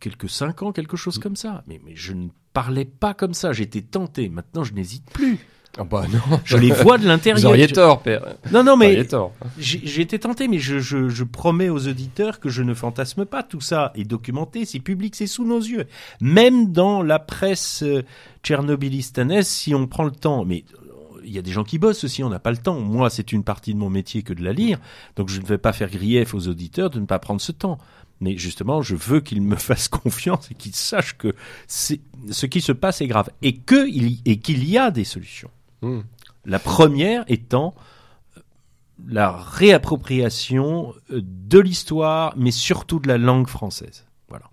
[0.00, 1.64] quelques cinq ans, quelque chose comme ça.
[1.66, 3.52] Mais je ne parlais pas comme ça.
[3.52, 4.30] J'étais tenté.
[4.30, 5.38] Maintenant, je n'hésite plus.
[5.78, 6.40] Ah bah non.
[6.46, 7.50] Je les vois de Vous l'intérieur.
[7.50, 8.24] auriez Je- tort, père.
[8.50, 12.40] Non, non, Vous mais auriez j'ai été tenté, mais je, je, je promets aux auditeurs
[12.40, 13.42] que je ne fantasme pas.
[13.42, 15.84] Tout ça est documenté, c'est public, c'est sous nos yeux.
[16.22, 18.02] Même dans la presse euh,
[18.42, 20.46] tchernobylistanaise, si on prend le temps.
[20.46, 22.80] Mais euh, il y a des gens qui bossent aussi, on n'a pas le temps.
[22.80, 24.78] Moi, c'est une partie de mon métier que de la lire.
[25.16, 27.76] Donc je ne vais pas faire grief aux auditeurs de ne pas prendre ce temps.
[28.20, 31.34] Mais justement, je veux qu'ils me fassent confiance et qu'ils sachent que
[31.68, 35.50] ce qui se passe est grave et y- qu'il y a des solutions.
[35.82, 36.00] Hmm.
[36.44, 37.74] La première étant
[38.36, 38.40] euh,
[39.08, 44.06] la réappropriation euh, de l'histoire, mais surtout de la langue française.
[44.28, 44.46] Voilà.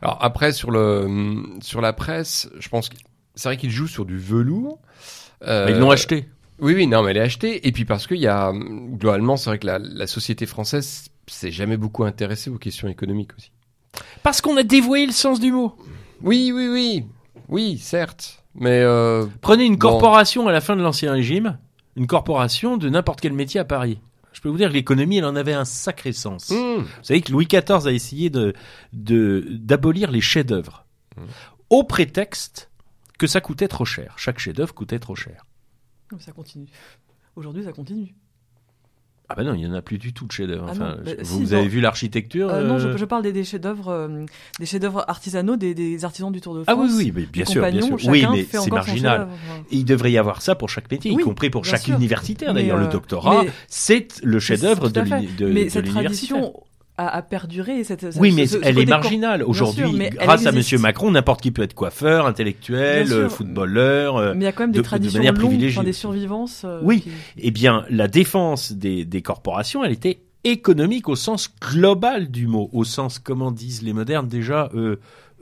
[0.00, 2.96] Alors après sur le sur la presse, je pense que
[3.34, 4.78] c'est vrai qu'ils jouent sur du velours.
[5.46, 6.28] Euh, Ils l'ont acheté.
[6.60, 7.66] Oui, oui, non, mais elle est achetée.
[7.66, 11.50] Et puis parce qu'il y a globalement, c'est vrai que la, la société française s'est
[11.50, 13.50] jamais beaucoup intéressée aux questions économiques aussi.
[14.22, 15.76] Parce qu'on a dévoyé le sens du mot.
[16.22, 17.04] Oui, oui, oui,
[17.48, 19.90] oui, certes, mais euh, Prenez une Bon.
[19.90, 21.58] corporation à la fin de l'Ancien Régime,
[21.96, 23.98] une corporation de n'importe quel métier à Paris.
[24.32, 26.48] Je peux vous dire que l'économie, elle en avait un sacré sens.
[26.50, 28.54] hmm, Vous savez que Louis XIV a essayé de
[28.94, 30.86] de- d'abolir les chefs-d'œuvre
[31.16, 31.20] Mmh.
[31.68, 32.70] au prétexte
[33.18, 34.14] que ça coûtait trop cher.
[34.16, 35.44] Chaque chef-d'œuvre coûtait trop cher.
[36.18, 36.68] Ça continue.
[37.36, 38.14] Aujourd'hui, ça continue.
[39.32, 40.66] Ah ben non, il y en a plus du tout de chefs-d'œuvre.
[40.68, 43.22] Ah Enfin, bah, vous, si, vous avez vu l'architecture Euh, non, je, euh, je parle
[43.22, 44.24] des, des chefs-d'œuvre, euh,
[44.60, 46.90] des chefs-d'œuvre artisanaux, des, des artisans du Tour de Ah France.
[46.94, 47.96] oui, oui, mais bien sûr, bien sûr.
[48.10, 49.28] Oui, mais c'est marginal.
[49.70, 51.96] Et il devrait y avoir ça pour chaque métier, Oui, y compris pour chaque sûr.
[51.96, 52.54] universitaire.
[52.54, 55.20] D'ailleurs, le euh, doctorat, c'est le chef-d'œuvre de à fait.
[55.20, 56.34] l'uni- de, mais cette l'université.
[56.34, 56.62] tradition
[56.98, 57.78] a, a perduré.
[57.80, 59.42] et Cette, Oui, mais ce- ce elle est marginale.
[59.42, 60.52] Aujourd'hui, grâce à.
[60.52, 64.16] Monsieur Macron, n'importe qui peut être coiffeur, intellectuel, euh, footballeur.
[64.16, 65.78] euh, Mais il y a quand même de- des de traditions manière longues, privilégiée.
[65.78, 66.62] enfin, des survivances.
[66.64, 67.00] euh, Oui.
[67.02, 72.46] qui- Eh bien, la défense des, des corporations, elle était économique au sens global du
[72.46, 74.96] mot, au sens, comment disent les modernes déjà, euh,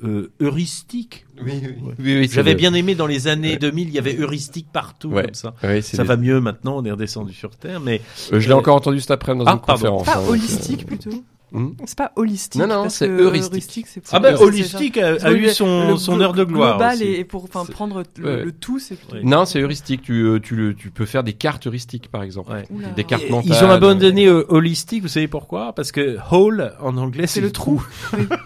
[0.05, 1.27] euh, heuristique.
[1.45, 1.53] oui,
[1.99, 3.59] oui, oui, J'avais le- bien aimé dans les années Ouais.
[3.59, 5.25] 2000, il y avait heuristique partout Ouais.
[5.25, 5.55] comme ça.
[5.63, 8.01] ouais, Ça le- va mieux maintenant, on est redescendu sur Terre, mais
[8.33, 9.99] Euh, je l'ai encore entendu cet après-midi dans Ah, une pardon.
[9.99, 10.07] conférence.
[10.07, 11.11] Pas hein, donc, holistique plutôt.
[11.53, 11.73] Hmm.
[11.85, 12.61] C'est pas holistique.
[12.61, 13.87] Non, non, c'est que heuristique.
[14.13, 16.77] ah ben c'est holistique a, eu son, le son glo- heure de gloire.
[16.79, 17.05] Global aussi.
[17.05, 18.45] et pour prendre le, ouais.
[18.45, 19.17] le tout, c'est plutôt.
[19.23, 20.03] Non, c'est heuristique.
[20.03, 22.53] Tu, euh, tu, le, tu peux faire des cartes heuristiques, par exemple.
[22.53, 22.67] Ouais.
[22.97, 23.57] Des cartes mentales.
[23.57, 25.73] Ils ont abandonné euh, holistique, vous savez pourquoi?
[25.75, 27.83] Parce que whole en anglais c'est C'est le trou.
[28.17, 28.25] Oui.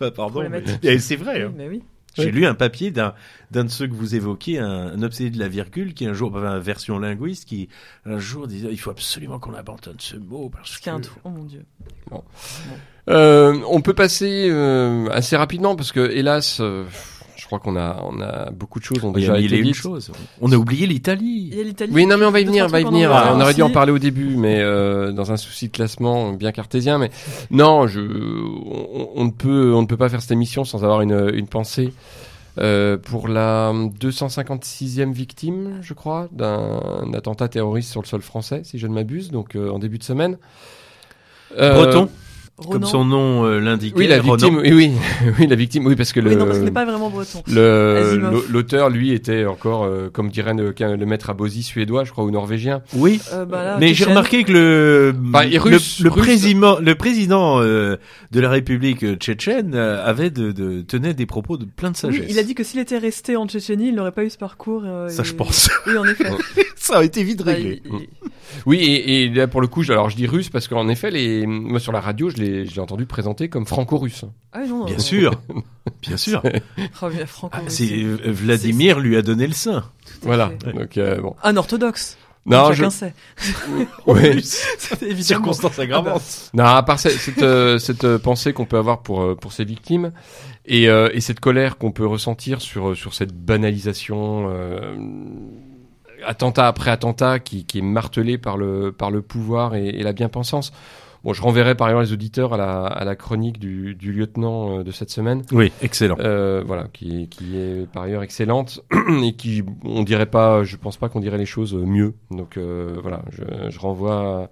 [0.00, 1.38] Bah, pardon, mais- et c'est vrai.
[1.38, 1.52] Oui, hein.
[1.56, 1.82] mais oui.
[2.18, 3.14] J'ai lu un papier d'un
[3.50, 6.32] d'un de ceux que vous évoquiez, un, un obsédé de la virgule, qui un jour,
[6.34, 7.68] enfin, version linguiste, qui
[8.04, 11.20] un jour disait il faut absolument qu'on abandonne ce mot parce un que trou.
[11.24, 11.64] Oh mon dieu.
[13.08, 16.84] Euh, on peut passer euh, assez rapidement parce que, hélas, euh,
[17.48, 19.72] crois qu'on a, on a beaucoup de choses il y a une.
[20.40, 21.52] On a oublié l'Italie.
[21.90, 23.10] Oui, non, mais on va y venir, on va y venir.
[23.10, 23.74] On aurait dû en aussi.
[23.74, 26.98] parler au début, mais euh, dans un souci de classement bien cartésien.
[26.98, 27.10] Mais
[27.50, 31.00] non, je, on, on ne peut, on ne peut pas faire cette émission sans avoir
[31.00, 31.92] une, une pensée
[32.58, 38.78] euh, pour la 256e victime, je crois, d'un attentat terroriste sur le sol français, si
[38.78, 40.38] je ne m'abuse, donc euh, en début de semaine.
[41.56, 42.08] Euh, Breton,
[42.58, 42.70] Ronan.
[42.72, 43.96] comme son nom euh, l'indiquait.
[43.98, 44.34] Oui, la Ronan.
[44.36, 44.58] victime.
[44.58, 44.92] Oui, oui,
[45.38, 45.86] oui, la victime.
[45.86, 46.30] Oui, parce que le.
[46.30, 47.42] Oui, non, parce qu'il n'est pas vraiment breton.
[47.46, 52.24] le- L'auteur, lui, était encore, euh, comme dirait le, le maître Abosi, suédois, je crois,
[52.24, 52.82] ou norvégien.
[52.94, 53.20] Oui.
[53.32, 56.22] Euh, bah là, Mais j'ai remarqué que le Bah, le, russe, le russe.
[56.22, 57.96] président le président euh,
[58.32, 62.20] de la République tchétchène avait de, de tenait des propos de plein de sagesse.
[62.20, 64.38] Oui, il a dit que s'il était resté en Tchétchénie, il n'aurait pas eu ce
[64.38, 64.82] parcours.
[64.84, 65.70] euh, ça et- je pense.
[65.86, 66.28] Oui, en effet.
[66.76, 67.82] ça a été vite Bah, réglé.
[67.84, 68.08] il- il-
[68.66, 71.10] Oui, et, et là, pour le coup, je- alors je dis russe parce qu'en effet,
[71.10, 74.24] les, moi, sur la radio, je l'ai je l'ai entendu présenter comme franco-russe.
[74.52, 74.84] Ah oui, non.
[74.84, 75.40] Bien sûr.
[76.02, 76.42] Bien sûr.
[77.02, 77.08] Oh,
[77.52, 79.84] Ah, c'est euh, Vladimir lui a donné le sein.
[80.22, 80.52] Voilà.
[80.74, 81.34] Donc, euh, bon.
[81.42, 82.16] Un orthodoxe.
[82.46, 83.14] Non, je, Chacun sait.
[84.06, 84.38] ouais.
[84.42, 85.22] C'est évidemment.
[85.22, 86.50] Circonstance aggravante.
[86.54, 89.64] Non, à part cette, cette, euh, cette, euh, pensée qu'on peut avoir pour, pour ces
[89.64, 90.12] victimes
[90.64, 94.96] et, euh, et cette colère qu'on peut ressentir sur, sur cette banalisation, euh,
[96.24, 100.12] attentat après attentat qui, qui est martelé par le, par le pouvoir et, et la
[100.12, 100.72] bien-pensance.
[101.24, 104.78] Bon, je renverrai par ailleurs les auditeurs à la, à la chronique du, du lieutenant
[104.78, 105.42] euh, de cette semaine.
[105.52, 106.16] Oui, excellent.
[106.20, 108.84] Euh, voilà, qui, qui est par ailleurs excellente
[109.22, 112.14] et qui, on dirait pas, je pense pas qu'on dirait les choses mieux.
[112.30, 114.48] Donc euh, voilà, je, je renvoie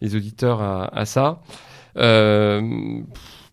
[0.00, 1.42] les auditeurs à, à ça.
[1.96, 3.00] Euh,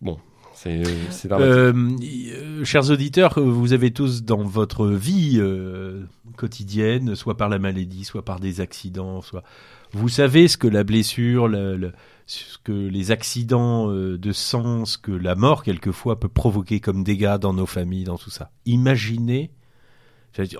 [0.02, 0.18] bon,
[0.54, 1.30] c'est c'est.
[1.32, 6.02] Euh, euh, euh, chers auditeurs, euh, vous avez tous dans votre vie euh,
[6.36, 9.42] quotidienne, soit par la maladie, soit par des accidents, soit
[9.92, 11.92] vous savez ce que la blessure, le- le-
[12.28, 17.38] ce que les accidents euh, de ce que la mort quelquefois peut provoquer comme dégâts
[17.38, 18.50] dans nos familles, dans tout ça.
[18.66, 19.50] Imaginez,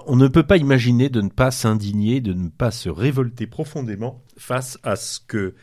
[0.07, 4.23] on ne peut pas imaginer de ne pas s'indigner, de ne pas se révolter profondément
[4.37, 5.55] face à ce que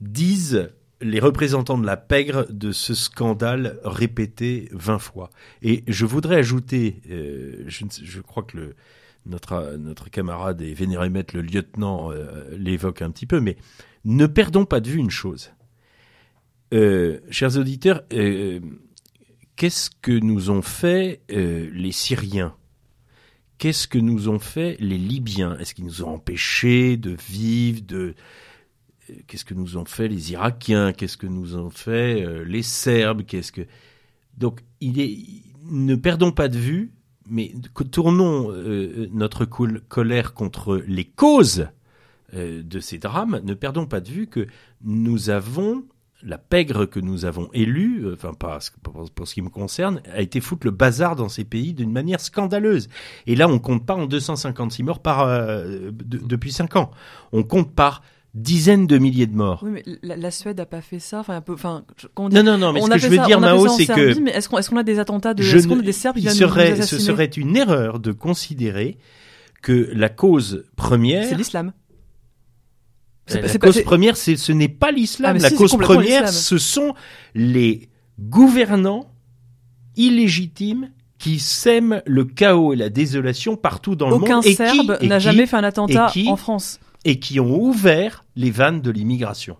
[0.00, 0.70] disent
[1.00, 5.30] les représentants de la pègre de ce scandale répété vingt fois.
[5.62, 8.74] Et je voudrais ajouter, euh, je, crois que
[9.26, 13.56] notre, notre camarade et vénéré maître, le lieutenant, euh, l'évoque un petit peu, mais
[14.04, 15.50] ne perdons pas de vue une chose.
[16.72, 18.60] Euh, chers auditeurs, euh,
[19.56, 22.54] qu'est-ce que nous ont fait euh, les Syriens?
[23.58, 25.56] Qu'est-ce que nous ont fait les Libyens?
[25.58, 28.14] Est-ce qu'ils nous ont empêchés de vivre, de,
[29.26, 33.52] qu'est-ce que nous ont fait les Irakiens, qu'est-ce que nous ont fait les Serbes, qu'est-ce
[33.52, 33.62] que
[34.36, 36.90] donc ne perdons pas de vue,
[37.30, 37.54] mais
[37.92, 38.52] tournons
[39.12, 41.68] notre col- colère contre les causes
[42.34, 43.40] de ces drames.
[43.44, 44.46] Ne perdons pas de vue que
[44.82, 45.84] nous avons
[46.26, 50.22] la pègre que nous avons élue, euh, enfin pas pour, ce qui me concerne, a
[50.22, 52.88] été foutre le bazar dans ces pays d'une manière scandaleuse.
[53.26, 56.90] Et là, on compte pas en 256 morts par euh, de- depuis 5 ans.
[57.32, 58.02] On compte par
[58.32, 59.60] dizaines de milliers de morts.
[59.64, 61.20] Oui, mais la, la Suède a pas fait ça.
[61.20, 61.52] Enfin, un peu.
[61.52, 63.36] Enfin, je- comment dire Non, non, non, mais On ce que je veux ça- dire,
[63.38, 65.80] on Mao, c'est que Mais est-ce qu'on a des attentats de je Est-ce qu'on ne-
[65.82, 68.96] a des Serbes qui serait, ce serait une erreur de considérer
[69.62, 71.72] que la cause première, C'est l'islam.
[73.28, 75.36] La cause première, ce n'est pas l'islam.
[75.38, 76.94] Ah, la si, cause première, ce sont
[77.34, 77.88] les
[78.20, 79.10] gouvernants
[79.96, 84.98] illégitimes qui sèment le chaos et la désolation partout dans le Aucun monde qui- Serbe
[85.02, 86.80] n'a jamais fait un attentat qui- en France.
[87.04, 89.56] et qui ont ouvert les vannes de l'immigration.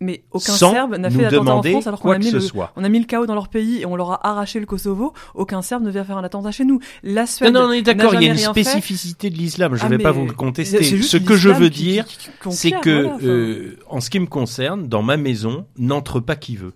[0.00, 2.72] Mais aucun sans Serbe n'a fait d'attentat en France alors qu'on a mis le, soit.
[2.76, 5.12] on a mis le chaos dans leur pays et on leur a arraché le Kosovo.
[5.34, 6.78] Aucun Serbe ne vient faire un attentat chez nous.
[7.02, 7.52] La Non, Suède.
[7.54, 8.44] non, on est d'accord, il y a une fait.
[8.50, 10.82] spécificité de l'islam, je ne Ah, vais pas vous le contester.
[10.84, 12.04] Ce que je veux qui- dire,
[12.50, 16.56] c'est que, voilà, euh, en ce qui me concerne, dans ma maison, n'entre pas qui
[16.56, 16.74] veut.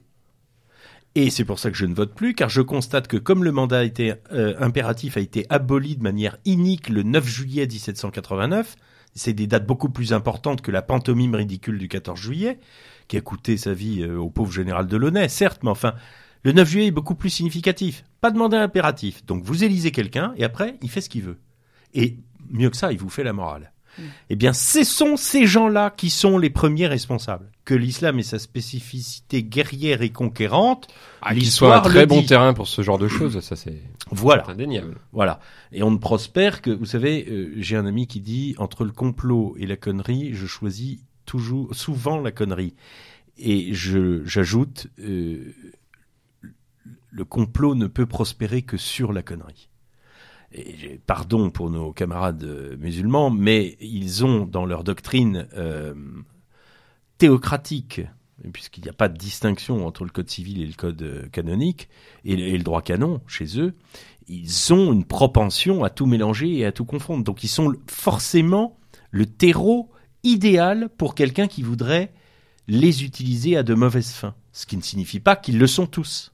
[1.15, 3.53] Et c'est pour ça que je ne vote plus, car je constate que comme le
[3.53, 8.77] mandat a été, euh, impératif a été aboli de manière inique le 9 juillet 1789,
[9.15, 12.59] c'est des dates beaucoup plus importantes que la pantomime ridicule du 14 juillet,
[13.09, 15.95] qui a coûté sa vie euh, au pauvre général Delaunay, certes, mais enfin,
[16.45, 18.05] le 9 juillet est beaucoup plus significatif.
[18.21, 19.25] Pas de mandat impératif.
[19.27, 21.39] Donc vous élisez quelqu'un, et après, il fait ce qu'il veut.
[21.95, 22.17] Et
[22.51, 23.73] mieux que ça, il vous fait la morale.
[24.31, 27.51] Eh bien, ce sont ces gens-là qui sont les premiers responsables.
[27.67, 30.89] Que l'islam et sa spécificité guerrière et conquérante,
[31.21, 32.27] Ah, qu'il soit un très bon dit.
[32.27, 34.49] terrain pour ce genre de choses, ça c'est Voilà.
[34.49, 34.97] indéniable.
[35.13, 35.41] Voilà.
[35.73, 38.93] Et on ne prospère que, vous savez, euh, j'ai un ami qui dit, entre le
[38.93, 41.01] complot et la connerie, je choisis
[41.73, 42.75] souvent la connerie.
[43.39, 45.55] Et j'ajoute, euh,
[47.11, 49.69] le complot ne peut prospérer que sur la connerie.
[51.07, 55.95] Pardon pour nos camarades euh, musulmans, mais ils ont dans leur doctrine euh,
[57.17, 58.03] théocratique,
[58.53, 61.89] puisqu'il n'y a pas de distinction entre le code civil et le code canonique,
[62.25, 63.75] et, le- et le droit canon chez eux,
[64.29, 67.25] ils ont une propension à tout mélanger et à tout confondre.
[67.25, 68.79] Donc ils sont forcément
[69.11, 69.91] le terreau
[70.25, 72.13] idéal pour quelqu'un qui voudrait
[72.69, 74.35] les utiliser à de mauvaises fins.
[74.53, 76.33] Ce qui ne signifie pas qu'ils le sont tous.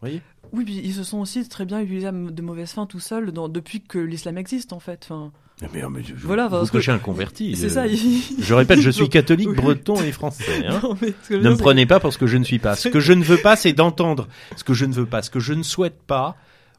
[0.00, 0.22] Voyez?
[0.52, 3.32] Oui, puis ils se sont aussi très bien utilisés à de mauvaise fin tout seuls
[3.32, 5.00] dans- depuis que l'islam existe en fait.
[5.04, 5.30] Enfin,
[5.74, 7.54] mais, mais, je- Voilà, vous parce que- cochez un converti.
[7.54, 7.86] c'est euh, ça.
[7.86, 9.56] Je répète, je suis catholique, Oui.
[9.56, 10.66] breton et français.
[10.66, 10.80] hein.
[10.82, 12.76] Non, mais je Ne me dire, prenez pas pour ce que je ne suis pas.
[12.76, 15.20] Ce que je ne veux pas, c'est d'entendre ce que je ne veux pas.
[15.22, 16.36] Ce que je ne souhaite pas,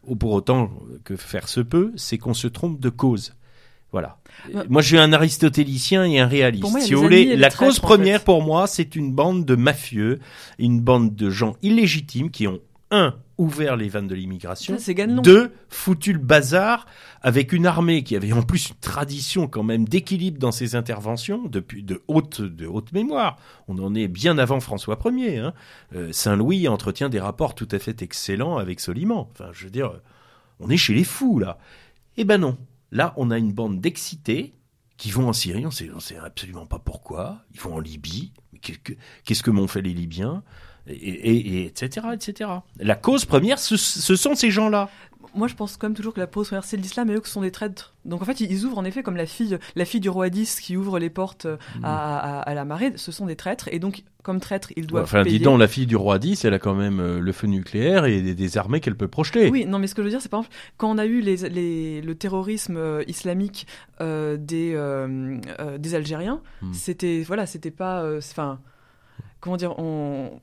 [0.08, 0.72] ou pour autant
[1.04, 3.36] que faire se peut, c'est qu'on se trompe de cause.
[3.92, 4.18] Voilà.
[4.54, 4.64] Ouais.
[4.70, 6.62] Moi, je suis un aristotélicien et un réaliste.
[6.62, 8.26] Pour moi, si vous voulez, la cause en première fait.
[8.26, 10.20] pour moi, c'est une bande de mafieux,
[10.58, 12.60] une bande de gens illégitimes qui ont
[12.92, 14.76] un ouvert les vannes de l'immigration,
[15.24, 16.88] deux foutu le bazar
[17.22, 21.44] avec une armée qui avait en plus une tradition quand même d'équilibre dans ses interventions
[21.48, 23.38] depuis de haute de haute mémoire.
[23.68, 25.38] On en est bien avant François Ier.
[25.38, 25.54] Hein.
[25.96, 29.30] Euh, Saint Louis entretient des rapports tout à fait excellents avec Soliman.
[29.32, 29.94] Enfin, je veux dire,
[30.60, 31.60] on est chez les fous là.
[32.18, 32.58] Eh ben non.
[32.92, 34.54] Là, on a une bande d'excités
[34.98, 35.66] qui vont en Syrie.
[35.66, 37.42] On sait, on sait absolument pas pourquoi.
[37.54, 38.34] Ils vont en Libye.
[38.62, 40.44] Qu'est-ce que- m'ont fait les Libyens?
[40.88, 42.50] Et, et, et etc., etc.
[42.80, 44.90] La cause première, ce sont ces gens-là.
[45.36, 47.42] Moi, je pense même toujours que la pause première, c'est l'islam et eux qui sont
[47.42, 47.94] des traîtres.
[48.06, 50.60] Donc en fait, ils ouvrent en effet comme la fille, la fille du roi 10
[50.62, 52.94] qui ouvre les portes euh, à, à- à la marée.
[52.96, 55.38] Ce sont des traîtres et donc comme traîtres, ils doivent Enfin, payer.
[55.40, 58.06] dis donc, la fille du roi 10, elle a quand même euh, le feu nucléaire
[58.06, 59.50] et des, des armées qu'elle peut projeter.
[59.50, 61.22] Oui, non, mais ce que je veux dire, c'est par exemple, quand on a eu
[61.22, 63.66] les, les, le terrorisme euh, islamique
[64.02, 66.74] euh, des, euh, euh, des Algériens, Hmm.
[66.74, 68.60] c'était, voilà, c'était pas, enfin,
[69.40, 70.40] comment dire, on,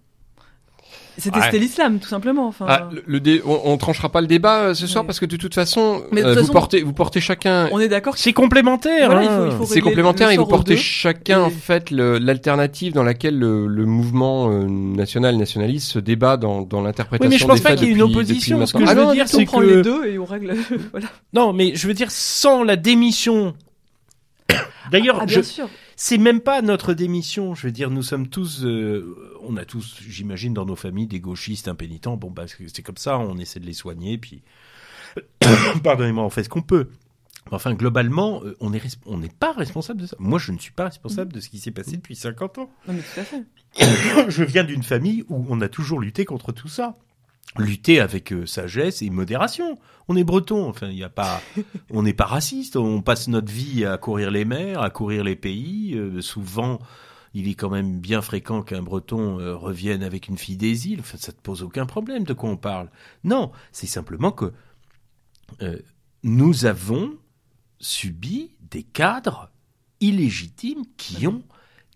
[1.19, 1.45] C'était Ouais.
[1.47, 2.47] c'était l'islam, tout simplement.
[2.47, 5.19] Enfin, Ah, le, le dé- on, on tranchera pas le débat euh, ce soir parce
[5.19, 7.71] que de toute façon, Mais de euh, toute vous façon- portez, vous portez chacun.
[7.73, 8.13] on est d'accord.
[8.17, 9.07] que- C'est complémentaire.
[9.07, 9.39] Voilà, il hein.
[9.39, 13.39] faut- il faut- C'est complémentaire et vous portez chacun en fait le- l'alternative dans laquelle
[13.39, 17.57] le, le mouvement euh, national nationaliste se débat dans, dans l'interprétation Oui, mais je pense
[17.57, 18.93] des pas qu'il y ait une opposition, ce que maintenant.
[18.93, 20.55] je Ah veux non, dire, on c'est prend que- les deux et on règle.
[20.93, 21.07] voilà.
[21.33, 23.55] Non, mais je veux dire, sans la démission.
[24.91, 25.69] D'ailleurs, Ah, je- bien sûr.
[25.97, 27.55] C'est même pas notre démission.
[27.55, 31.21] Je veux dire, nous sommes tous, euh, on a tous, j'imagine, dans nos familles des
[31.21, 32.17] gauchistes impénitents.
[32.17, 34.43] Bon, bah, c'est c'est comme ça, on essaie de les soigner, puis,
[35.83, 36.89] pardonnez-moi, on fait ce qu'on peut.
[37.53, 40.17] Enfin, globalement, euh, on est res- on n'est pas responsable de ça.
[40.19, 42.71] Moi, je ne suis pas responsable de ce qui s'est passé depuis 50 ans.
[42.89, 43.45] Non, mais tout à fait.
[44.31, 46.97] je viens d'une famille où on a toujours lutté contre tout ça.
[47.59, 49.79] Lutter avec euh, sagesse et modération.
[50.09, 51.41] On est breton, enfin, il y a pas,
[51.91, 52.77] on n'est pas raciste.
[52.77, 55.95] On passe notre vie à courir les mers, à courir les pays.
[55.95, 56.79] euh, souvent,
[57.35, 61.01] il est quand même bien fréquent qu'un breton euh, revienne avec une fille des îles.
[61.01, 62.91] Enfin, ça te pose aucun problème de quoi on parle.
[63.25, 64.53] Non, c'est simplement que
[66.25, 67.17] nous avons
[67.79, 69.51] subi des cadres
[70.01, 71.43] illégitimes qui ont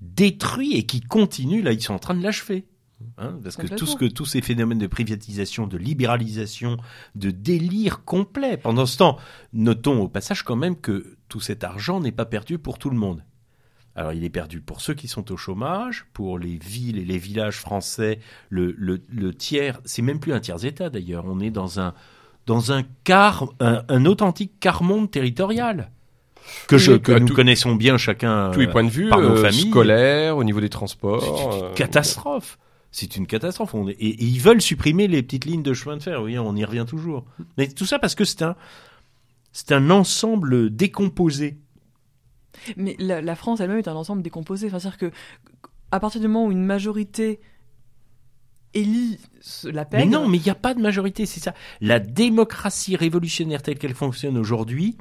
[0.00, 1.62] détruit et qui continuent.
[1.62, 2.66] Là, ils sont en train de l'achever.
[3.20, 6.78] Hein, parce que tout ce que tous ces phénomènes de privatisation, de libéralisation,
[7.14, 8.56] de délire complet.
[8.56, 9.18] Pendant ce temps,
[9.52, 12.96] notons au passage quand même que tout cet argent n'est pas perdu pour tout le
[12.96, 13.22] monde.
[13.96, 17.18] Alors il est perdu pour ceux qui sont au chômage, pour les villes et les
[17.18, 21.50] villages français, le, le, le tiers, c'est même plus un tiers état d'ailleurs, on est
[21.50, 21.92] dans un
[22.46, 25.90] dans un quart, un, un authentique quart monde territorial
[26.68, 28.50] que, je, Oui, que à nous tout- connaissons bien chacun.
[28.52, 29.68] tous les euh, points de vue, par nos euh, familles.
[29.68, 31.22] scolaires, au niveau des transports.
[31.22, 32.58] c'est une euh, catastrophe.
[32.92, 33.74] C'est une catastrophe.
[33.74, 36.22] On est- et, et ils veulent supprimer les petites lignes de chemin de fer.
[36.22, 37.24] Oui, on y revient toujours.
[37.56, 38.56] Mais tout ça parce que c'est un,
[39.52, 41.58] c'est un ensemble décomposé.
[42.76, 44.66] Mais la, la France elle-même est un ensemble décomposé.
[44.66, 45.12] Enfin, c'est-à-dire que
[45.92, 47.40] à partir du moment où une majorité
[48.74, 49.18] élit
[49.64, 51.54] la Mais pègre, non, mais il n'y a pas de majorité, c'est ça.
[51.80, 54.96] La démocratie révolutionnaire telle qu'elle fonctionne aujourd'hui,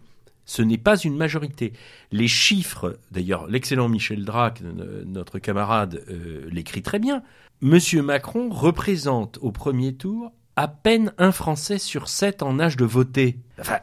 [0.50, 1.74] ce n'est pas une majorité.
[2.12, 4.64] Les chiffres, d'ailleurs, l'excellent Michel Drac,
[5.06, 7.22] notre camarade, euh, l'écrit très bien.
[7.62, 12.86] Monsieur Macron représente au premier tour à peine un Français sur sept en âge de
[12.86, 13.38] voter.
[13.60, 13.78] Enfin,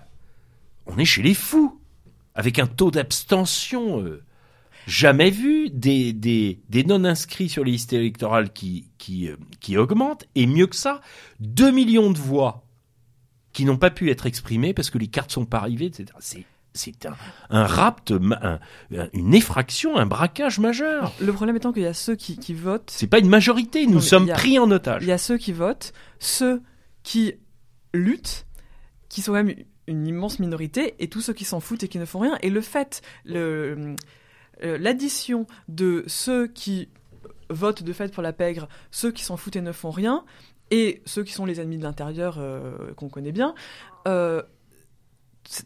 [0.86, 1.80] on est chez les fous,
[2.34, 4.24] avec un taux d'abstention euh,
[4.88, 8.88] jamais vu, des, non-inscrits sur les listes électorales qui,
[9.28, 11.00] euh, augmentent, et mieux que ça,
[11.38, 12.64] 2 millions de voix
[13.52, 16.06] qui n'ont pas pu être exprimées parce que les cartes sont pas arrivées, etc.
[16.76, 17.14] c'est un,
[17.50, 18.58] un rapt, un-
[19.12, 21.12] une effraction, un braquage majeur.
[21.20, 23.94] le problème étant qu'il y a ceux qui, qui votent, C'est pas une majorité, nous
[23.94, 25.02] Non, sommes a- pris en otage.
[25.02, 26.62] il y a ceux qui votent, ceux
[27.02, 27.34] qui
[27.94, 28.46] luttent,
[29.08, 29.54] qui sont même
[29.88, 32.36] une immense minorité, et tous ceux qui s'en foutent et qui ne font rien.
[32.42, 33.94] Et le fait, euh,
[34.62, 36.88] l'addition de ceux qui
[37.50, 40.24] votent de fait pour la pègre, ceux qui s'en foutent et ne font rien,
[40.72, 43.54] et ceux qui sont les ennemis de l'intérieur euh, qu'on connaît bien,
[44.08, 44.42] euh,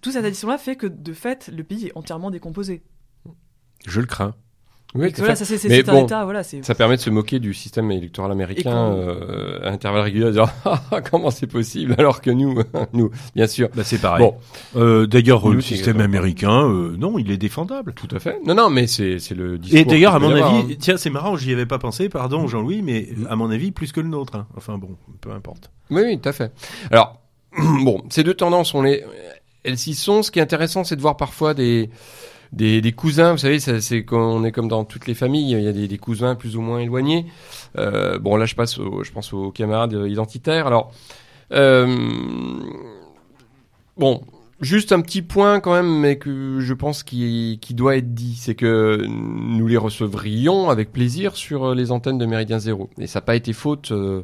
[0.03, 2.83] toute cette addition-là fait que de fait, le pays est entièrement décomposé.
[3.87, 4.35] Je le crains.
[4.93, 7.01] Oui, voilà, ça c'est c'est- Mais c'est un bon, état, voilà, c'est Ça permet de
[7.01, 11.31] se moquer du système électoral américain qu'on- euh, à intervalles réguliers, de dire Ah, comment
[11.31, 12.61] c'est possible alors que nous,
[12.93, 13.69] nous, bien sûr.
[13.73, 14.21] Bah, c'est pareil.
[14.27, 14.35] Bon,
[14.75, 17.95] Euh, d'ailleurs, Nous, le système américain, euh, non, il est défendable.
[17.95, 18.41] tout à fait.
[18.45, 19.79] Non, non, mais c'est c'est le discours.
[19.79, 20.77] Et d'ailleurs, à mon avoir, avis, hein.
[20.81, 24.01] tiens, c'est marrant, j'y avais pas pensé, pardon Jean-Louis, mais à mon avis, plus que
[24.01, 24.35] le nôtre.
[24.35, 24.49] hein.
[24.57, 25.71] Enfin bon, peu importe.
[25.91, 26.53] Oui, oui, tout à fait.
[26.91, 27.21] Alors,
[27.85, 29.05] bon, ces deux tendances, on les,
[29.65, 30.23] elles s'y sont.
[30.23, 31.91] Ce qui est intéressant, c'est de voir parfois des,
[32.53, 33.33] des, des cousins.
[33.33, 35.53] Vous savez, c'est qu'on est comme dans toutes les familles.
[35.53, 37.27] Il y a des, des cousins plus ou moins éloignés.
[37.79, 40.67] Euh, bon, là, je passe, au, je pense aux camarades identitaires.
[40.67, 40.93] Alors,
[41.53, 41.87] euh,
[43.97, 44.23] bon.
[44.61, 48.55] Juste un petit point quand même, mais que je pense qui, doit être dit, c'est
[48.55, 52.91] que nous les recevrions avec plaisir sur les antennes de Méridien Zéro.
[52.99, 54.23] Et ça n'a pas été faute euh,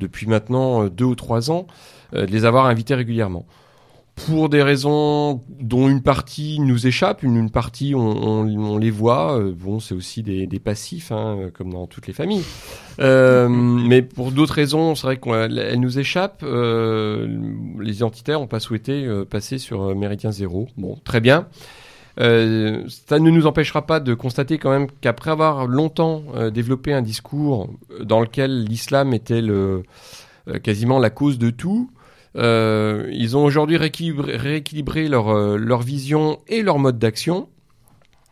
[0.00, 1.68] depuis maintenant euh, deux ou trois ans
[2.14, 3.46] euh, de les avoir invités régulièrement.
[4.24, 8.90] Pour des raisons dont une partie nous échappe, une, une partie on, on, on les
[8.90, 9.38] voit.
[9.38, 12.42] euh, bon, c'est aussi des, des passifs, hein, comme dans toutes les familles.
[12.98, 16.42] Euh, mais pour d'autres raisons, c'est vrai qu'elles nous échappent.
[16.42, 17.28] Euh,
[17.78, 20.66] les identitaires n'ont pas souhaité euh, passer sur euh, Méridien Zéro.
[20.78, 21.46] Bon, très bien.
[22.18, 26.94] Euh, ça ne nous empêchera pas de constater quand même qu'après avoir longtemps euh, développé
[26.94, 27.68] un discours
[28.02, 29.82] dans lequel l'islam était le,
[30.48, 31.90] euh, quasiment la cause de tout,
[32.36, 37.48] euh, ils ont aujourd'hui rééquilibré, rééquilibré leur, euh, leur vision et leur mode d'action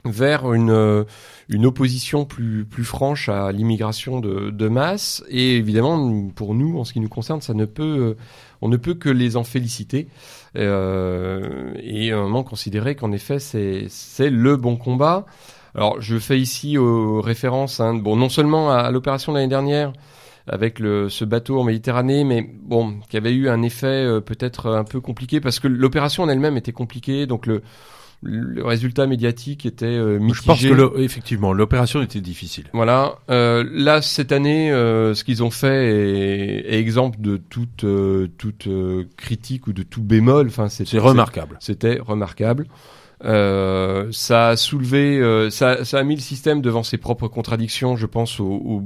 [0.05, 1.05] vers une, euh,
[1.49, 5.25] une opposition plus, plus franche à l'immigration de, de masse.
[5.29, 8.17] Et évidemment, pour nous, en ce qui nous concerne, ça ne peut, euh,
[8.61, 10.09] on ne peut que les en féliciter.
[10.57, 13.89] Et un moment considérer qu'en effet, c'est,
[14.31, 15.27] le bon combat.
[15.75, 19.93] Alors, je fais ici référence, hein, bon, non seulement à, à l'opération de l'année dernière,
[20.47, 24.69] avec le, ce bateau en Méditerranée, mais bon, qui avait eu un effet euh, peut-être
[24.71, 27.63] un peu compliqué parce que l'opération en elle-même était compliquée, donc le,
[28.23, 30.35] le résultat médiatique était euh, mitigé.
[30.43, 32.65] Je pense que le- effectivement, l'opération était difficile.
[32.73, 33.17] Voilà.
[33.31, 38.29] Euh, là, cette année, euh, ce qu'ils ont fait est, est exemple de toute, euh,
[38.39, 40.47] toute euh, critique ou de tout bémol.
[40.49, 41.57] Enfin, c'est C'est remarquable.
[41.61, 42.67] C'était remarquable.
[43.25, 47.97] Euh, ça a soulevé, euh, ça, ça a mis le système devant ses propres contradictions,
[47.97, 48.83] je pense, au- au-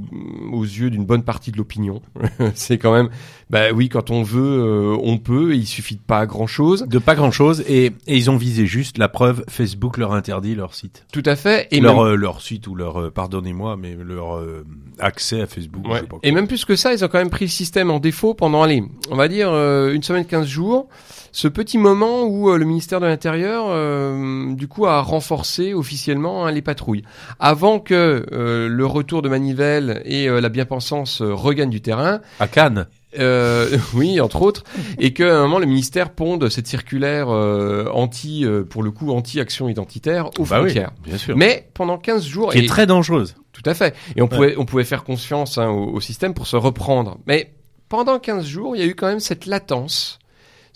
[0.53, 2.01] aux yeux d'une bonne partie de l'opinion.
[2.55, 3.09] c'est quand même,
[3.49, 5.55] bah oui, quand on veut, euh, on peut.
[5.55, 6.85] Il suffit de pas grand chose.
[6.87, 9.43] De pas grand chose et, et ils ont visé juste la preuve.
[9.49, 11.67] Facebook leur interdit leur site, Tout à fait.
[11.71, 14.63] Et leur même- euh, leur site ou leur euh, pardonnez-moi mais leur euh,
[14.99, 15.83] accès à Facebook.
[15.85, 15.99] je Ouais.
[16.01, 17.99] sais pas Et même plus que ça, ils ont quand même pris le système en
[17.99, 20.87] défaut pendant, allez, on va dire euh, une semaine, 15 jours.
[21.31, 26.45] Ce petit moment où euh, le ministère de l'Intérieur, euh, du coup, a renforcé officiellement
[26.45, 27.03] hein, les patrouilles.
[27.39, 32.47] Avant que euh, le retour de Manivelle et euh, la bien-pensance regagnent du terrain, à
[32.47, 32.87] Cannes.
[33.19, 34.63] euh, oui, entre autres,
[34.97, 39.11] et qu'à un moment, le ministère ponde cette circulaire euh, anti, euh, pour le coup,
[39.11, 40.91] anti-action identitaire aux Bah oui, frontières.
[41.03, 41.35] bien sûr.
[41.37, 42.51] Mais pendant 15 jours...
[42.51, 43.35] qui et- est très dangereuse.
[43.53, 43.95] tout à fait.
[44.15, 47.17] Et on pouvait, on pouvait faire confiance hein, au, au système pour se reprendre.
[47.27, 47.53] Mais
[47.87, 50.18] pendant 15 jours, il y a eu quand même cette latence,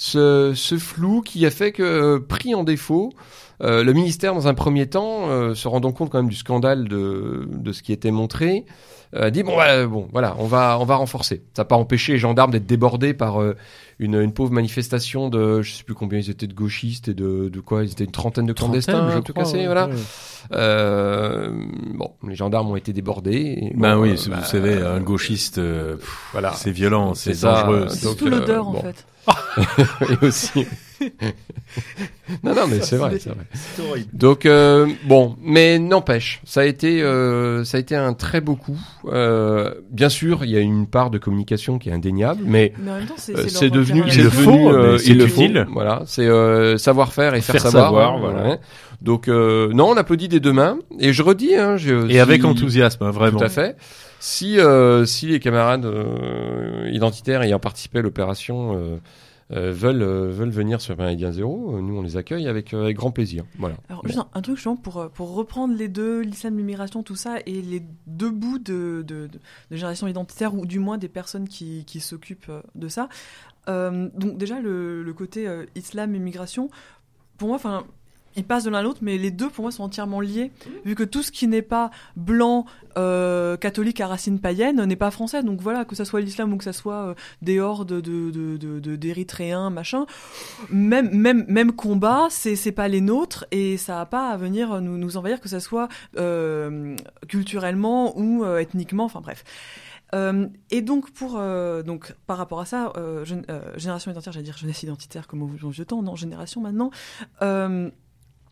[0.04, 3.14] ce, flou qui a fait que, euh, pris en défaut,
[3.62, 6.88] euh, le ministère, dans un premier temps, euh, se rendant compte quand même du scandale
[6.88, 8.66] de ce qui était montré,
[9.16, 11.44] euh, a dit bon, voilà, bon, voilà, on va, on va renforcer.
[11.56, 13.56] Ça n'a pas empêché les gendarmes d'être débordés par euh,
[14.00, 17.50] une, une pauvre manifestation de, je sais plus combien ils étaient de gauchistes et de,
[17.50, 19.88] de quoi, ils étaient une trentaine de clandestins, Trentaine, je tout crois, cassé, ouais, voilà.
[19.88, 19.94] ouais.
[20.52, 21.50] Euh,
[21.94, 23.56] bon, les gendarmes ont été débordés.
[23.72, 26.52] et Ben bon, oui, euh, vous bah, savez, un gauchiste, euh, pff, voilà.
[26.54, 27.86] c'est violent, c'est dangereux.
[27.90, 28.82] C'est surtout euh, l'odeur, en bon.
[28.82, 29.06] fait.
[30.10, 30.66] et aussi.
[32.44, 33.46] Non, non, mais c'est vrai, c'est vrai.
[34.14, 38.56] Donc euh, bon, mais n'empêche, ça a été, euh, ça a été un très beau
[38.56, 38.80] coup.
[39.06, 42.92] Euh, bien sûr, il y a une part de communication qui est indéniable, mais Mais
[42.92, 45.42] en même temps, c'est euh, devenu, Il le faut, euh, il le faut.
[45.42, 45.68] utile.
[45.72, 47.86] Voilà, c'est euh, savoir-faire et faire, Faire savoir.
[47.86, 48.50] savoir, voilà.
[48.50, 48.60] ouais.
[49.02, 50.78] Donc euh, non, on applaudit des deux mains.
[51.00, 53.40] Et je redis, hein, je, Et avec si- enthousiasme, hein, vraiment.
[53.40, 53.76] Tout à fait.
[54.20, 58.74] Si, euh, si les camarades euh, identitaires ayant participé à l'opération
[59.50, 60.96] veulent, euh, veulent venir sur
[61.32, 63.44] Zéro, euh, nous on les accueille avec, euh, avec grand plaisir.
[63.60, 63.76] Voilà.
[63.90, 67.16] Alors, juste un, un truc, justement, pour, euh, pour reprendre les deux, l'islam, l'immigration, tout
[67.16, 69.40] ça, et les deux bouts de, de, de,
[69.72, 73.10] de génération identitaire, ou du moins des personnes qui, qui s'occupent euh, de ça.
[73.68, 76.70] Euh, donc, déjà, le, le côté euh, islam, immigration,
[77.38, 77.86] pour moi, enfin.
[78.36, 80.52] Ils passent de l'un à l'autre, mais les deux, pour moi, sont entièrement liés,
[80.86, 82.66] vu que tout ce qui n'est pas blanc,
[82.98, 85.44] euh, catholique à racines païennes n'est pas français.
[85.44, 88.58] Donc voilà, que ça soit l'islam ou que ça soit euh, des hordes de, de,
[88.58, 90.06] de, de- d'érythréens, machin,
[90.70, 94.80] même même même combat c'est c'est pas les nôtres et ça a pas à venir
[94.82, 95.88] nous nous envahir que ça soit
[96.18, 96.96] euh,
[97.28, 99.06] culturellement ou euh, ethniquement.
[99.06, 99.44] Enfin bref.
[100.14, 104.32] Euh, et donc pour euh, donc par rapport à ça euh, gén- euh, génération identitaire
[104.34, 106.92] j'allais dire jeunesse identitaire comme au vieux temps non génération maintenant
[107.42, 107.90] euh,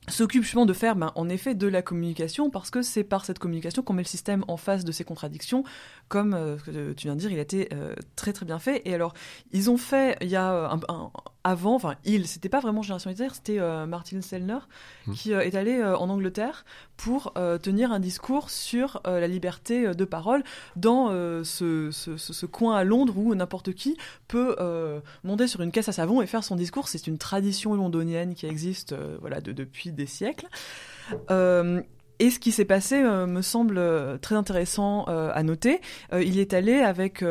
[0.07, 3.39] s'occupe justement de faire ben, en effet de la communication parce que c'est par cette
[3.39, 5.63] communication qu'on met le système en face de ses contradictions
[6.11, 6.57] comme euh,
[6.97, 9.13] tu viens de dire il a été euh, très très bien fait et alors
[9.53, 11.09] ils ont fait il y a euh, un, un-
[11.45, 14.59] avant enfin il c'était pas vraiment génération identitaire c'était euh, Martin Sellner
[15.07, 15.13] Mhm.
[15.15, 16.63] qui est allé en Angleterre
[16.97, 17.33] pour
[17.63, 20.43] tenir un discours sur la liberté de parole
[20.75, 21.09] dans
[21.43, 23.97] ce, ce, ce- ce coin à Londres où n'importe qui
[24.27, 24.55] peut
[25.23, 26.87] monter sur une caisse à savon et faire son discours.
[26.87, 30.45] C'est une tradition londonienne qui existe voilà, de, depuis des siècles.
[32.21, 35.81] Et ce qui s'est passé euh, me semble euh, très intéressant euh, à noter.
[36.13, 37.25] Euh, il est allé avec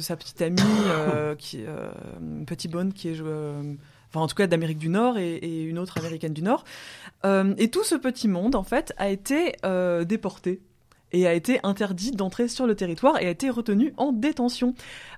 [0.00, 0.60] sa petite amie,
[1.38, 1.64] qui,
[2.44, 5.96] Petit Bonne, qui est, enfin en tout cas d'Amérique du Nord, et, et une autre
[5.98, 6.64] américaine du Nord.
[7.24, 9.54] Et tout ce petit monde, en fait, a été
[10.04, 10.60] déporté
[11.12, 14.74] et a été interdit d'entrer sur le territoire et a été retenu en détention.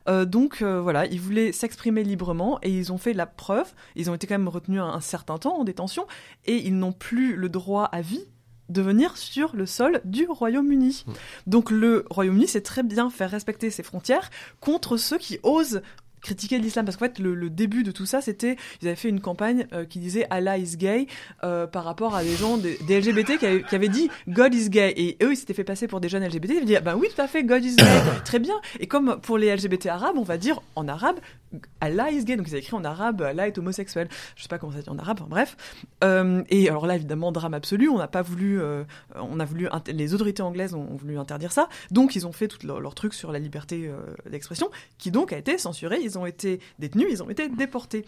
[0.08, 3.72] Euh, donc euh, voilà, ils voulaient s'exprimer librement et ils ont fait la preuve.
[3.96, 6.06] Ils ont été quand même retenus un, un certain temps en détention
[6.44, 8.26] et ils n'ont plus le droit à vie
[8.68, 11.04] de venir sur le sol du Royaume-Uni.
[11.46, 14.30] Donc le Royaume-Uni sait très bien faire respecter ses frontières
[14.60, 15.82] contre ceux qui osent
[16.24, 16.84] critiquer l'islam.
[16.84, 19.66] Parce qu'en fait le, le début de tout ça c'était ils avaient fait une campagne
[19.72, 21.06] euh, qui disait Allah is gay
[21.44, 24.54] euh, par rapport à des gens des, des LGBT qui avaient, qui avaient dit God
[24.54, 26.76] is gay et eux ils s'étaient fait passer pour des jeunes LGBT ils avaient dit
[26.82, 27.84] bah oui tout à fait God is gay
[28.24, 28.54] très bien.
[28.80, 31.16] Et comme pour les LGBT arabes on va dire en arabe
[31.80, 34.08] Allah is gay donc avaient écrit en arabe Allah est homosexuel.
[34.36, 35.56] Je sais pas comment ça dit en arabe enfin, bref.
[36.02, 39.68] Euh, et alors là évidemment drame absolu on n'a pas voulu euh, on a voulu
[39.88, 41.68] les autorités anglaises ont, voulu interdire ça.
[41.90, 43.98] Donc ils ont fait tout leur, truc sur la liberté euh,
[44.30, 46.00] d'expression qui donc a été censurée.
[46.02, 48.04] Ils ont été détenus ils ont été déportés.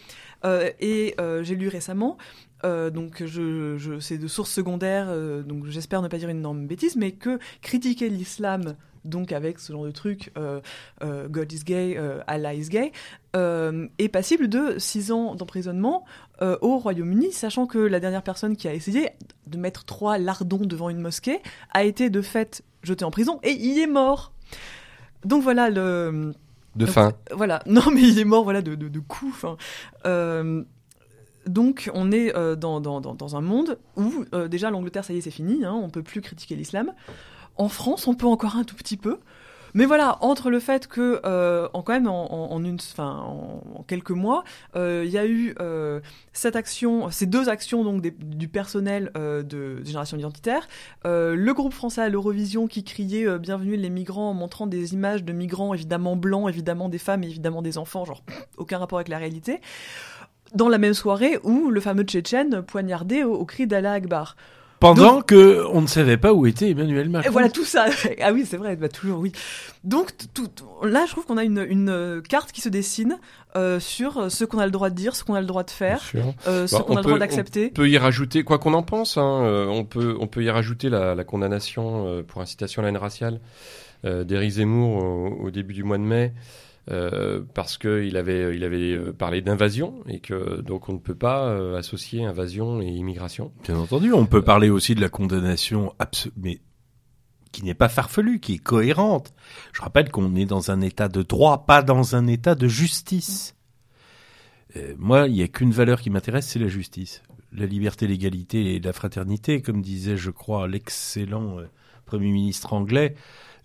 [0.80, 2.16] Et j'ai lu récemment
[2.64, 5.08] donc je, c'est de sources secondaires
[5.44, 8.76] donc j'espère ne pas dire une énorme bêtise mais que critiquer l'islam
[9.06, 10.60] donc avec ce genre de truc, euh,
[11.02, 12.92] euh, God is gay, euh, Allah is gay,
[13.34, 16.06] est passible de 6 ans d'emprisonnement
[16.40, 19.10] au Royaume-Uni, sachant que la dernière personne qui a essayé
[19.46, 21.40] de mettre trois lardons devant une mosquée
[21.74, 24.32] a été de fait jeté en prison et il est mort.
[25.26, 26.32] Donc voilà le.
[26.76, 27.12] De Donc, fin.
[27.30, 29.44] Voilà, non mais il est mort voilà de, de, de coups.
[30.06, 30.62] euh,
[31.46, 35.12] donc on est euh, dans, dans, dans, dans un monde où euh, déjà l'Angleterre ça
[35.12, 36.92] y est c'est fini, hein, on peut plus critiquer l'islam.
[37.56, 39.18] En France on peut encore un tout petit peu.
[39.76, 44.42] Mais voilà, entre le fait que, euh, en quand même, en, quelques mois,
[44.74, 46.00] euh, il y a eu euh,
[46.32, 50.66] cette action, ces deux actions donc du personnel de Génération Identitaire,
[51.04, 55.34] le groupe français à l'Eurovision qui criait Bienvenue les migrants en montrant des images de
[55.34, 58.22] migrants évidemment blancs, évidemment des femmes et évidemment des enfants, genre
[58.56, 59.60] aucun rapport avec la réalité.
[60.54, 64.36] Dans la même soirée où le fameux Tchétchène poignardé au, au cri d'Allah Akbar.
[64.94, 67.30] Pendant que on ne savait pas où était Emmanuel Et Macron.
[67.32, 67.86] voilà tout ça.
[68.22, 69.32] ah oui, c'est vrai, bah, toujours oui.
[69.84, 70.48] Donc tout,
[70.82, 73.18] là, je trouve qu'on a une, une euh, carte qui se dessine
[73.56, 75.62] euh, sur euh, ce qu'on a le droit de dire, ce qu'on a le droit
[75.64, 76.02] de faire,
[76.48, 77.68] euh, ce Bah, qu'on on a le droit d'accepter.
[77.72, 80.50] On peut y rajouter, quoi qu'on en pense, hein, euh, on, peut, on peut y
[80.50, 83.40] rajouter la, la condamnation pour incitation à la haine raciale
[84.04, 86.32] d'Éric Zemmour au, au début du mois de mai,
[86.90, 91.16] euh, parce qu'il avait, il avait euh, parlé d'invasion, et que donc on ne peut
[91.16, 93.52] pas euh, associer invasion et immigration.
[93.64, 96.60] Bien entendu, on peut parler aussi de la condamnation abso- mais
[97.52, 99.32] qui n'est pas farfelue, qui est cohérente.
[99.72, 103.56] Je rappelle qu'on est dans un état de droit, pas dans un état de justice.
[104.76, 107.22] Euh, moi, il n'y a qu'une valeur qui m'intéresse, c'est la justice.
[107.52, 111.70] La liberté, l'égalité et la fraternité, comme disait, je crois, l'excellent euh,
[112.04, 113.14] Premier ministre anglais,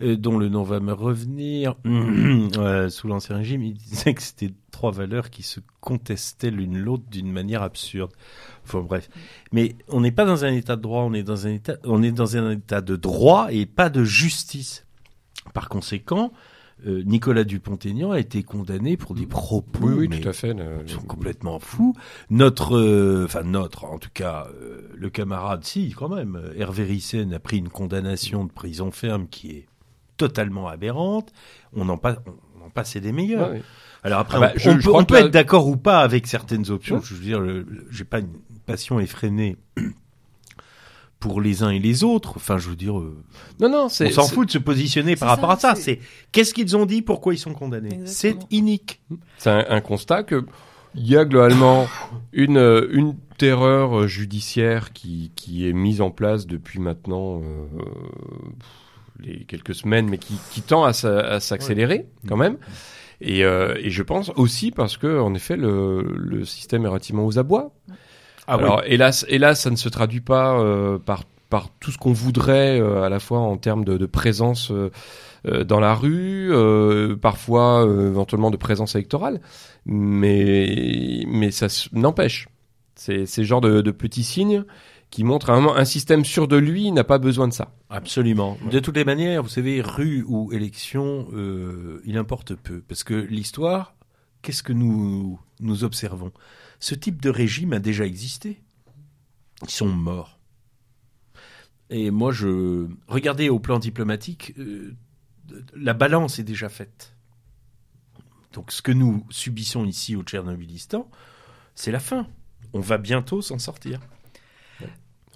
[0.02, 4.92] dont le nom va me revenir, euh, sous l'Ancien Régime, il disait que c'était trois
[4.92, 8.12] valeurs qui se contestaient l'une l'autre d'une manière absurde.
[8.66, 9.10] Enfin bref.
[9.52, 12.02] Mais on n'est pas dans un état de droit, on est dans un état, on
[12.04, 14.86] est dans un état de droit et pas de justice.
[15.54, 16.32] Par conséquent,
[16.88, 20.54] euh, Nicolas Dupont-Aignan a été condamné pour des propos Oui, oui, mais tout à fait.
[20.54, 21.94] le- qui sont complètement fous.
[22.32, 26.84] Notre, euh, enfin notre, en tout cas, euh, le camarade, si quand même, euh, Hervé
[26.86, 29.66] Rissen a pris une condamnation de prison ferme qui est
[30.28, 31.32] totalement aberrante.
[31.74, 32.18] On en passe,
[32.62, 33.50] on en passait des meilleurs.
[33.50, 33.64] Ouais, ouais.
[34.04, 36.28] Alors après, Ah bah, on, je- on je peut, on être d'accord ou pas avec
[36.28, 36.98] certaines options.
[36.98, 37.02] Ouais.
[37.04, 37.42] Je veux dire,
[37.90, 38.34] j'ai pas une
[38.66, 39.58] passion effrénée
[41.20, 42.34] pour les uns et les autres.
[42.38, 43.16] Enfin, je veux dire, euh,
[43.60, 45.82] Non, non, on s'en fout de se positionner par rapport ça, à ça.
[45.82, 46.00] c'est-
[46.32, 48.00] qu'est-ce qu'ils ont dit, pourquoi ils sont condamnés?
[48.06, 49.02] C'est inique.
[49.38, 50.46] C'est un, un constat que
[50.96, 51.88] il y a globalement
[52.34, 57.66] une, euh, une terreur euh, judiciaire qui, qui est mise en place depuis maintenant euh,
[59.22, 62.58] les quelques semaines, mais qui, qui tend à, s'a- à s'accélérer quand même.
[63.22, 67.26] Et, euh, et je pense aussi parce que en effet le, le système est relativement
[67.26, 67.72] aux abois.
[68.48, 68.64] Ah oui.
[68.64, 72.80] Alors hélas, hélas, ça ne se traduit pas euh, par par tout ce qu'on voudrait
[72.80, 74.90] euh, à la fois en termes de, de présence euh,
[75.46, 79.42] euh, dans la rue, euh, parfois euh, éventuellement de présence électorale,
[79.86, 82.48] mais mais ça n'empêche.
[82.96, 84.64] C'est ces genres de, de petits signes
[85.12, 87.76] qui montrent à un moment un système sûr de lui n'a pas besoin de ça.
[87.90, 88.58] Absolument.
[88.72, 92.82] De toutes les manières, vous savez, rue ou élection, euh, il importe peu.
[92.88, 93.94] Parce que l'histoire,
[94.42, 96.32] qu'est-ce que nous, nous observons?
[96.80, 98.62] Ce type de régime a déjà existé.
[99.64, 100.40] Ils sont morts.
[101.90, 102.88] Et moi, je...
[103.10, 104.96] Regardez au plan diplomatique, euh,
[105.76, 107.14] la balance est déjà faite.
[108.54, 111.10] Donc ce que nous subissons ici au Tchernobylistan,
[111.76, 112.28] c'est la fin.
[112.72, 114.00] On va bientôt s'en sortir.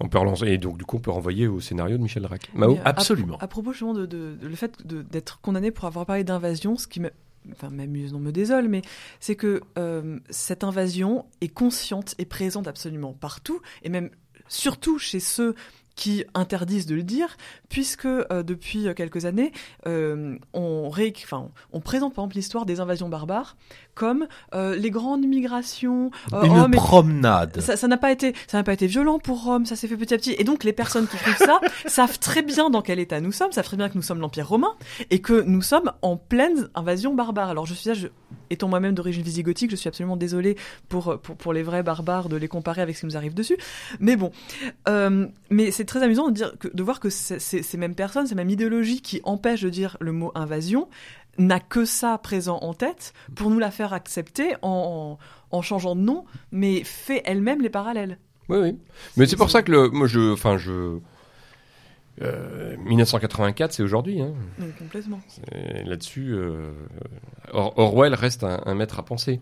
[0.00, 2.50] On peut relancer et donc du coup on peut renvoyer au scénario de Michel Drac.
[2.54, 2.76] Mao.
[2.84, 3.38] À- absolument.
[3.38, 6.86] À, propos justement de, de- de le fait d'être condamné pour avoir parlé d'invasion, ce
[6.86, 7.10] qui me,
[7.52, 8.82] enfin, m'amuse, non me désole, mais
[9.20, 14.10] c'est que euh, cette invasion est consciente et présente absolument partout, et même
[14.48, 15.54] surtout chez ceux
[15.94, 17.38] qui interdisent de le dire,
[17.70, 19.50] puisque euh, depuis quelques années,
[19.86, 21.10] euh, on, ré...
[21.24, 23.56] enfin, on présente par exemple l'histoire des invasions barbares
[23.96, 26.12] comme euh, les grandes migrations.
[26.32, 27.60] euh, Une promenade.
[27.60, 29.96] ça ça n'a pas été ça n'a pas été violent pour Rome ça s'est fait
[29.96, 33.00] petit à petit et donc les personnes qui écrivent ça savent très bien dans quel
[33.00, 34.74] état nous sommes savent très bien que nous sommes l'empire romain
[35.10, 38.08] et que nous sommes en pleine invasion barbare alors je suis là je,
[38.50, 40.56] étant moi-même d'origine visigothique je suis absolument désolé
[40.88, 43.56] pour, pour pour les vrais barbares de les comparer avec ce qui nous arrive dessus
[43.98, 44.30] mais bon
[44.88, 48.34] euh, mais c'est très amusant de dire que, de voir que ces mêmes personnes ces
[48.34, 50.88] mêmes idéologies qui empêchent de dire le mot invasion
[51.38, 55.18] n'a que ça présent en tête pour nous la faire accepter en,
[55.50, 58.18] en, changeant de nom, mais fait elle-même les parallèles.
[58.48, 58.78] Oui, oui.
[59.16, 60.98] Mais c'est pour ça que le, moi je, enfin je,
[62.22, 64.22] Euh, 1984, c'est aujourd'hui.
[64.22, 64.32] Hein.
[64.58, 65.20] Donc, complètement.
[65.52, 66.70] Et Là-dessus, euh,
[67.52, 69.40] Or- Orwell reste un, un maître à penser.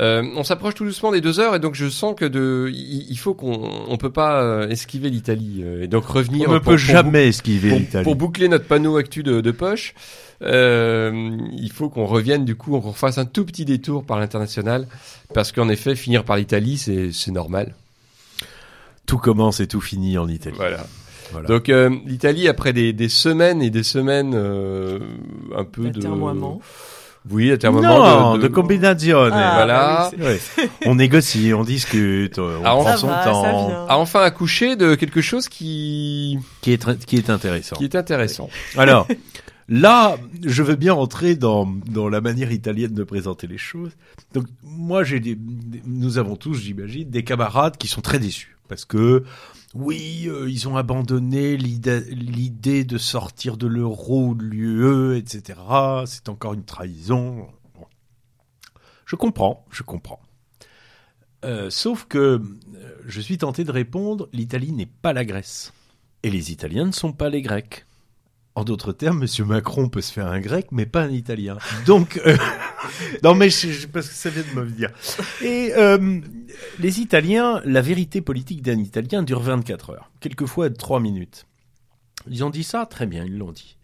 [0.00, 3.16] Euh, on s'approche tout doucement des deux heures et donc je sens que de, il,
[3.16, 6.48] faut qu'on, on peut pas euh, esquiver l'Italie euh, et donc revenir.
[6.48, 8.04] On ne peut pour jamais esquiver pour, l'Italie.
[8.04, 9.94] pour boucler notre panneau actu de, de poche,
[10.42, 14.88] euh, il faut qu'on revienne du coup, qu'on refasse un tout petit détour par l'international,
[15.32, 17.74] parce qu'en effet, finir par l'Italie, c'est c'est normal.
[19.06, 20.56] Tout commence et tout finit en Italie.
[20.56, 20.84] Voilà.
[21.32, 21.48] Voilà.
[21.48, 24.98] Donc euh, l'Italie, après des, des semaines et des semaines euh,
[25.56, 26.00] un peu de...
[27.28, 28.34] Oui, atermoiement.
[28.34, 29.32] Non, de, combinazione.
[29.34, 30.10] Ah, voilà.
[30.12, 30.68] bah oui, Ouais.
[30.86, 33.86] on négocie, on discute, on Ah, prend Ça son va, ça temps, vient.
[33.88, 37.74] a enfin accouché de quelque chose qui, qui est qui est intéressant.
[37.76, 38.48] qui est intéressant.
[38.76, 39.08] Alors,
[39.68, 43.90] là, je veux bien entrer dans, dans la manière italienne de présenter les choses.
[44.32, 45.36] Donc, moi, j'ai des-
[45.84, 48.56] nous avons tous, j'imagine, des camarades qui sont très déçus.
[48.68, 49.24] Parce que,
[49.78, 55.60] oui, euh, ils ont abandonné l'idée de sortir de l'euro de l'UE, etc.
[56.06, 57.48] C'est encore une trahison.
[59.04, 60.20] Je comprends, je comprends.
[61.44, 62.40] Euh, sauf que euh,
[63.04, 65.72] je suis tenté de répondre, l'Italie n'est pas la Grèce.
[66.22, 67.85] Et les Italiens ne sont pas les Grecs.
[68.56, 71.58] En d'autres termes, Monsieur Macron peut se faire un grec, mais pas un italien.
[71.84, 72.36] Donc, euh,
[73.22, 74.90] non, mais je, je- parce que ça vient de me dire.
[75.42, 76.20] Et euh,
[76.78, 81.46] les Italiens, la vérité politique d'un Italien dure 24 heures, quelquefois 3 minutes.
[82.28, 83.76] Ils ont dit ça, très bien, ils l'ont dit.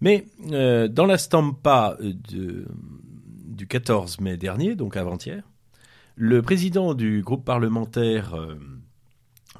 [0.00, 5.44] Mais euh, dans la stampa du 14 mai dernier, donc avant-hier,
[6.16, 8.34] le président du groupe parlementaire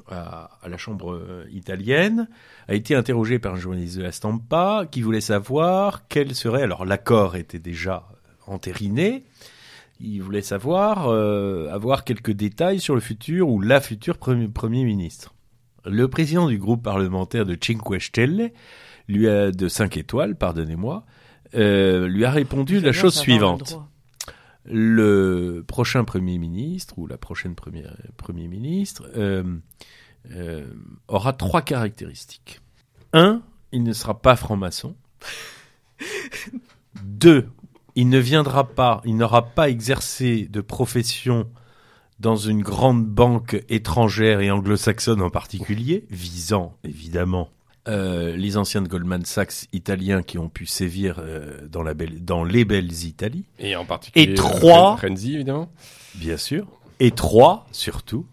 [0.09, 2.29] à, à la Chambre euh, italienne
[2.69, 6.63] a été interrogé par un journaliste de la Stampa qui voulait savoir quel serait.
[6.63, 8.09] Alors l'accord était déjà
[8.47, 9.25] entériné.
[10.01, 14.85] Il voulait savoir euh, avoir quelques détails sur le futur ou la future premier, premier
[14.85, 15.35] ministre.
[15.85, 18.53] Le président du groupe parlementaire de Cinque Stelle,
[19.09, 21.07] lui a de 5 étoiles, pardonnez-moi,
[21.55, 23.79] euh, lui a répondu la chose suivante.
[24.69, 29.45] Le prochain Premier ministre ou la prochaine première Premier ministre euh,
[30.33, 30.67] euh,
[31.09, 32.61] aura trois caractéristiques.
[33.13, 34.97] Un, il ne sera pas franc-maçon.
[37.03, 37.49] Deux,
[37.95, 41.49] il ne viendra pas, il n'aura pas exercé de profession
[42.19, 47.51] dans une grande banque étrangère et anglo-saxonne en particulier, visant évidemment
[47.89, 52.25] euh, les anciens de Goldman Sachs italiens qui ont pu sévir euh, dans, la belle,
[52.25, 53.45] dans les belles Italies.
[53.59, 54.33] Et en particulier.
[54.33, 55.71] Et trois- euh, Renzi, évidemment.
[56.17, 56.67] Bien sûr.
[57.01, 58.27] Et trois, surtout,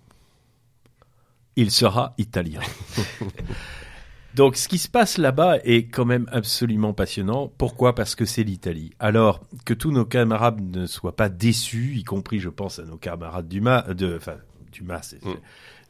[1.56, 2.62] il sera italien.
[4.36, 7.52] Donc, ce qui se passe là-bas est quand même absolument passionnant.
[7.60, 7.94] Pourquoi?
[7.94, 8.92] Parce que c'est l'Italie.
[8.98, 12.98] Alors, que tous nos camarades ne soient pas déçus, y compris, je pense, à nos
[12.98, 14.38] camarades Dumas, de, enfin,
[14.74, 15.30] Dumas, Mm.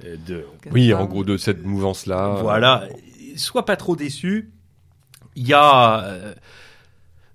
[0.06, 2.38] euh, de, Oui, en gros, de cette mouvance-là.
[2.42, 2.88] voilà,
[3.36, 4.52] sois pas trop déçu.
[5.36, 6.34] Il y a, euh,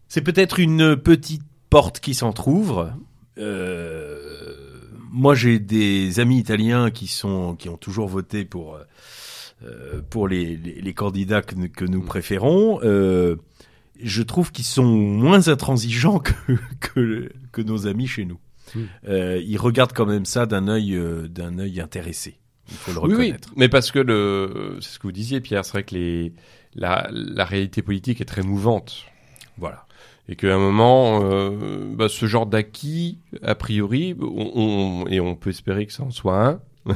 [0.08, 2.92] c'est peut-être une petite porte qui s'entrouvre.
[3.38, 4.18] Euh,
[5.10, 8.82] moi, j'ai des amis italiens qui sont, qui ont toujours voté pour, euh,
[9.64, 12.80] euh, pour les, les, les candidats que, nous- que nous préférons.
[12.82, 13.36] Euh,
[14.00, 18.38] je trouve qu'ils sont moins intransigeants que, que, que nos amis chez nous.
[19.08, 22.38] Euh, ils regardent quand même ça d'un œil, euh, d'un œil intéressé.
[22.70, 23.48] Il faut le Oui, oui, reconnaître.
[23.56, 26.32] mais parce que le, c'est ce que vous disiez, Pierre, c'est vrai que les,
[26.74, 29.04] la, la réalité politique est très mouvante.
[29.56, 29.86] Voilà.
[30.28, 35.34] Et qu'à un moment, euh, bah, ce genre d'acquis, a priori, on, on- et on
[35.34, 36.60] peut espérer que ça en soit un,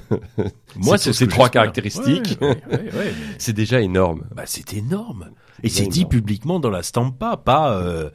[0.77, 2.39] Moi, C'est- ces trois caractéristiques.
[2.41, 3.13] Ouais, ouais, ouais, ouais.
[3.39, 4.25] c'est déjà énorme.
[4.35, 5.31] Bah, c'est énorme.
[5.63, 8.11] Et C'est dit publiquement dans la Stampa, pas euh,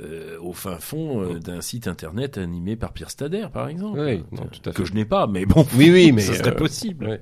[0.00, 3.98] euh, au fin fond euh, d'un site internet animé par Pierre Stader, par exemple.
[4.00, 4.88] Oui, Euh, non, tout à que fait.
[4.90, 5.66] je n'ai pas, mais bon.
[5.76, 7.06] Oui, oui, mais ça serait euh, possible.
[7.06, 7.20] ouais.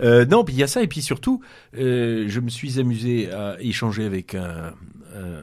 [0.00, 1.42] Euh, non, puis il y a ça, et puis surtout,
[1.76, 4.74] euh, je me suis amusé à échanger avec un,
[5.14, 5.42] un,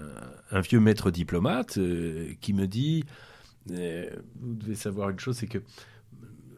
[0.51, 3.03] un vieux maître diplomate euh, qui me dit,
[3.71, 4.09] euh,
[4.41, 5.59] vous devez savoir une chose, c'est que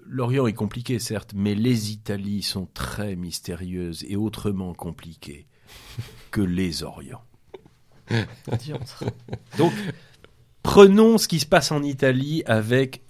[0.09, 5.47] l'Orient est compliqué, certes, mais les Italies sont très mystérieuses et autrement compliquées
[6.31, 7.21] que les Orients.
[9.57, 9.73] Donc,
[10.67, 13.01] prenons ce qui se passe en Italie avec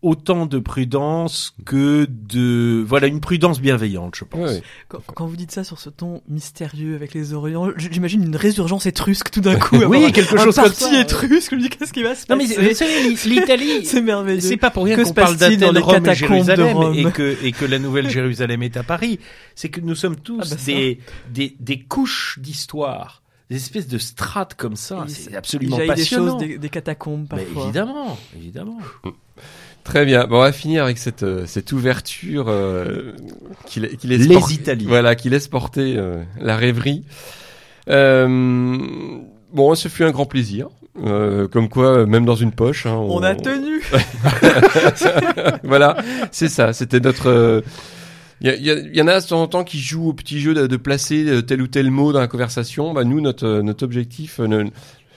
[0.00, 2.82] autant de prudence que de...
[2.86, 4.52] Voilà, une prudence bienveillante, je pense.
[4.88, 8.86] Quand, quand vous dites ça sur ce ton mystérieux avec les Orients, j'imagine une résurgence
[8.86, 9.76] étrusque tout d'un coup.
[9.76, 10.98] Oui, quelque un chose comme ça.
[11.00, 11.50] étrusque.
[11.50, 13.84] Je me dis qu'est-ce qui va se Non, mais passer vous savez, l'Italie...
[13.84, 14.40] C'est merveilleux.
[14.40, 17.36] C'est pas pour rien Que qu'on se parle d'Athènes, Rome et Jérusalem Rome et que,
[17.44, 19.18] et que la nouvelle Jérusalem est à Paris.
[19.54, 20.64] C'est que nous sommes tous Ah bah ça.
[20.72, 21.00] des,
[21.34, 25.04] des, des couches d'histoire, des espèces de strates comme ça.
[25.08, 26.38] Il- C'est Il absolument y a eu des passionnant.
[26.38, 27.62] choses, des, des catacombes Mais parfois.
[27.64, 28.78] évidemment, évidemment.
[29.84, 30.26] Très bien.
[30.26, 33.12] Bon, on va finir avec cette, euh, cette ouverture euh,
[33.66, 34.88] qui, qui laisse Les porter- Italiens.
[34.88, 37.04] Voilà, qui laisse porter euh, la rêverie.
[37.88, 38.76] Euh,
[39.52, 40.68] bon, ce fut un grand plaisir.
[41.06, 43.80] Euh, comme quoi, même dans une poche, hein, On a tenu.
[45.62, 45.96] voilà,
[46.32, 46.72] c'est ça.
[46.72, 47.62] C'était notre.
[48.40, 48.54] Il
[48.92, 50.76] y, y en a de temps en temps qui jouent au petit jeu de, de
[50.76, 52.92] placer euh, tel ou tel mot dans la conversation.
[52.92, 54.70] Bah nous, notre euh, notre objectif, euh, ne-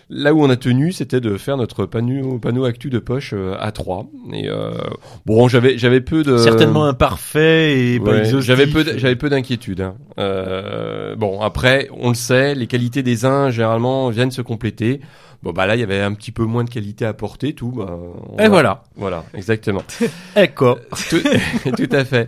[0.09, 3.55] là où on a tenu, c'était de faire notre panneau panneau actu de poche euh,
[3.59, 4.71] à 3 Et euh,
[5.25, 8.47] bon, j'avais j'avais peu de Certainement imparfait et pas Ouais, exhaustif.
[8.47, 9.81] j'avais peu j'avais peu d'inquiétude.
[9.81, 9.95] hein.
[10.19, 14.99] Euh, bon après, on le sait, les qualités des uns généralement viennent se compléter.
[15.43, 17.71] Bon bah là, il y avait un petit peu moins de qualité à apporter, tout.
[17.71, 17.97] Bah,
[18.43, 18.83] Et voilà.
[18.95, 19.83] Voilà, exactement.
[20.35, 20.79] D'accord.
[21.09, 21.19] tout,
[21.77, 22.27] tout à fait.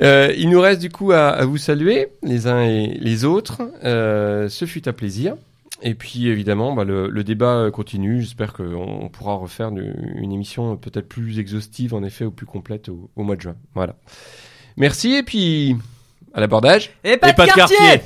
[0.00, 3.62] Euh, il nous reste du coup à, à vous saluer les uns et les autres.
[3.84, 5.34] Euh, ce fut un plaisir.
[5.82, 8.20] Et puis évidemment, bah, le, le débat continue.
[8.20, 8.64] J'espère qu'on
[9.04, 13.10] on pourra refaire une, une émission peut-être plus exhaustive, en effet, ou plus complète au,
[13.16, 13.56] au mois de juin.
[13.74, 13.94] Voilà.
[14.76, 15.76] Merci et puis
[16.34, 16.90] à l'abordage.
[17.04, 18.02] Et pas, Et pas de quartier.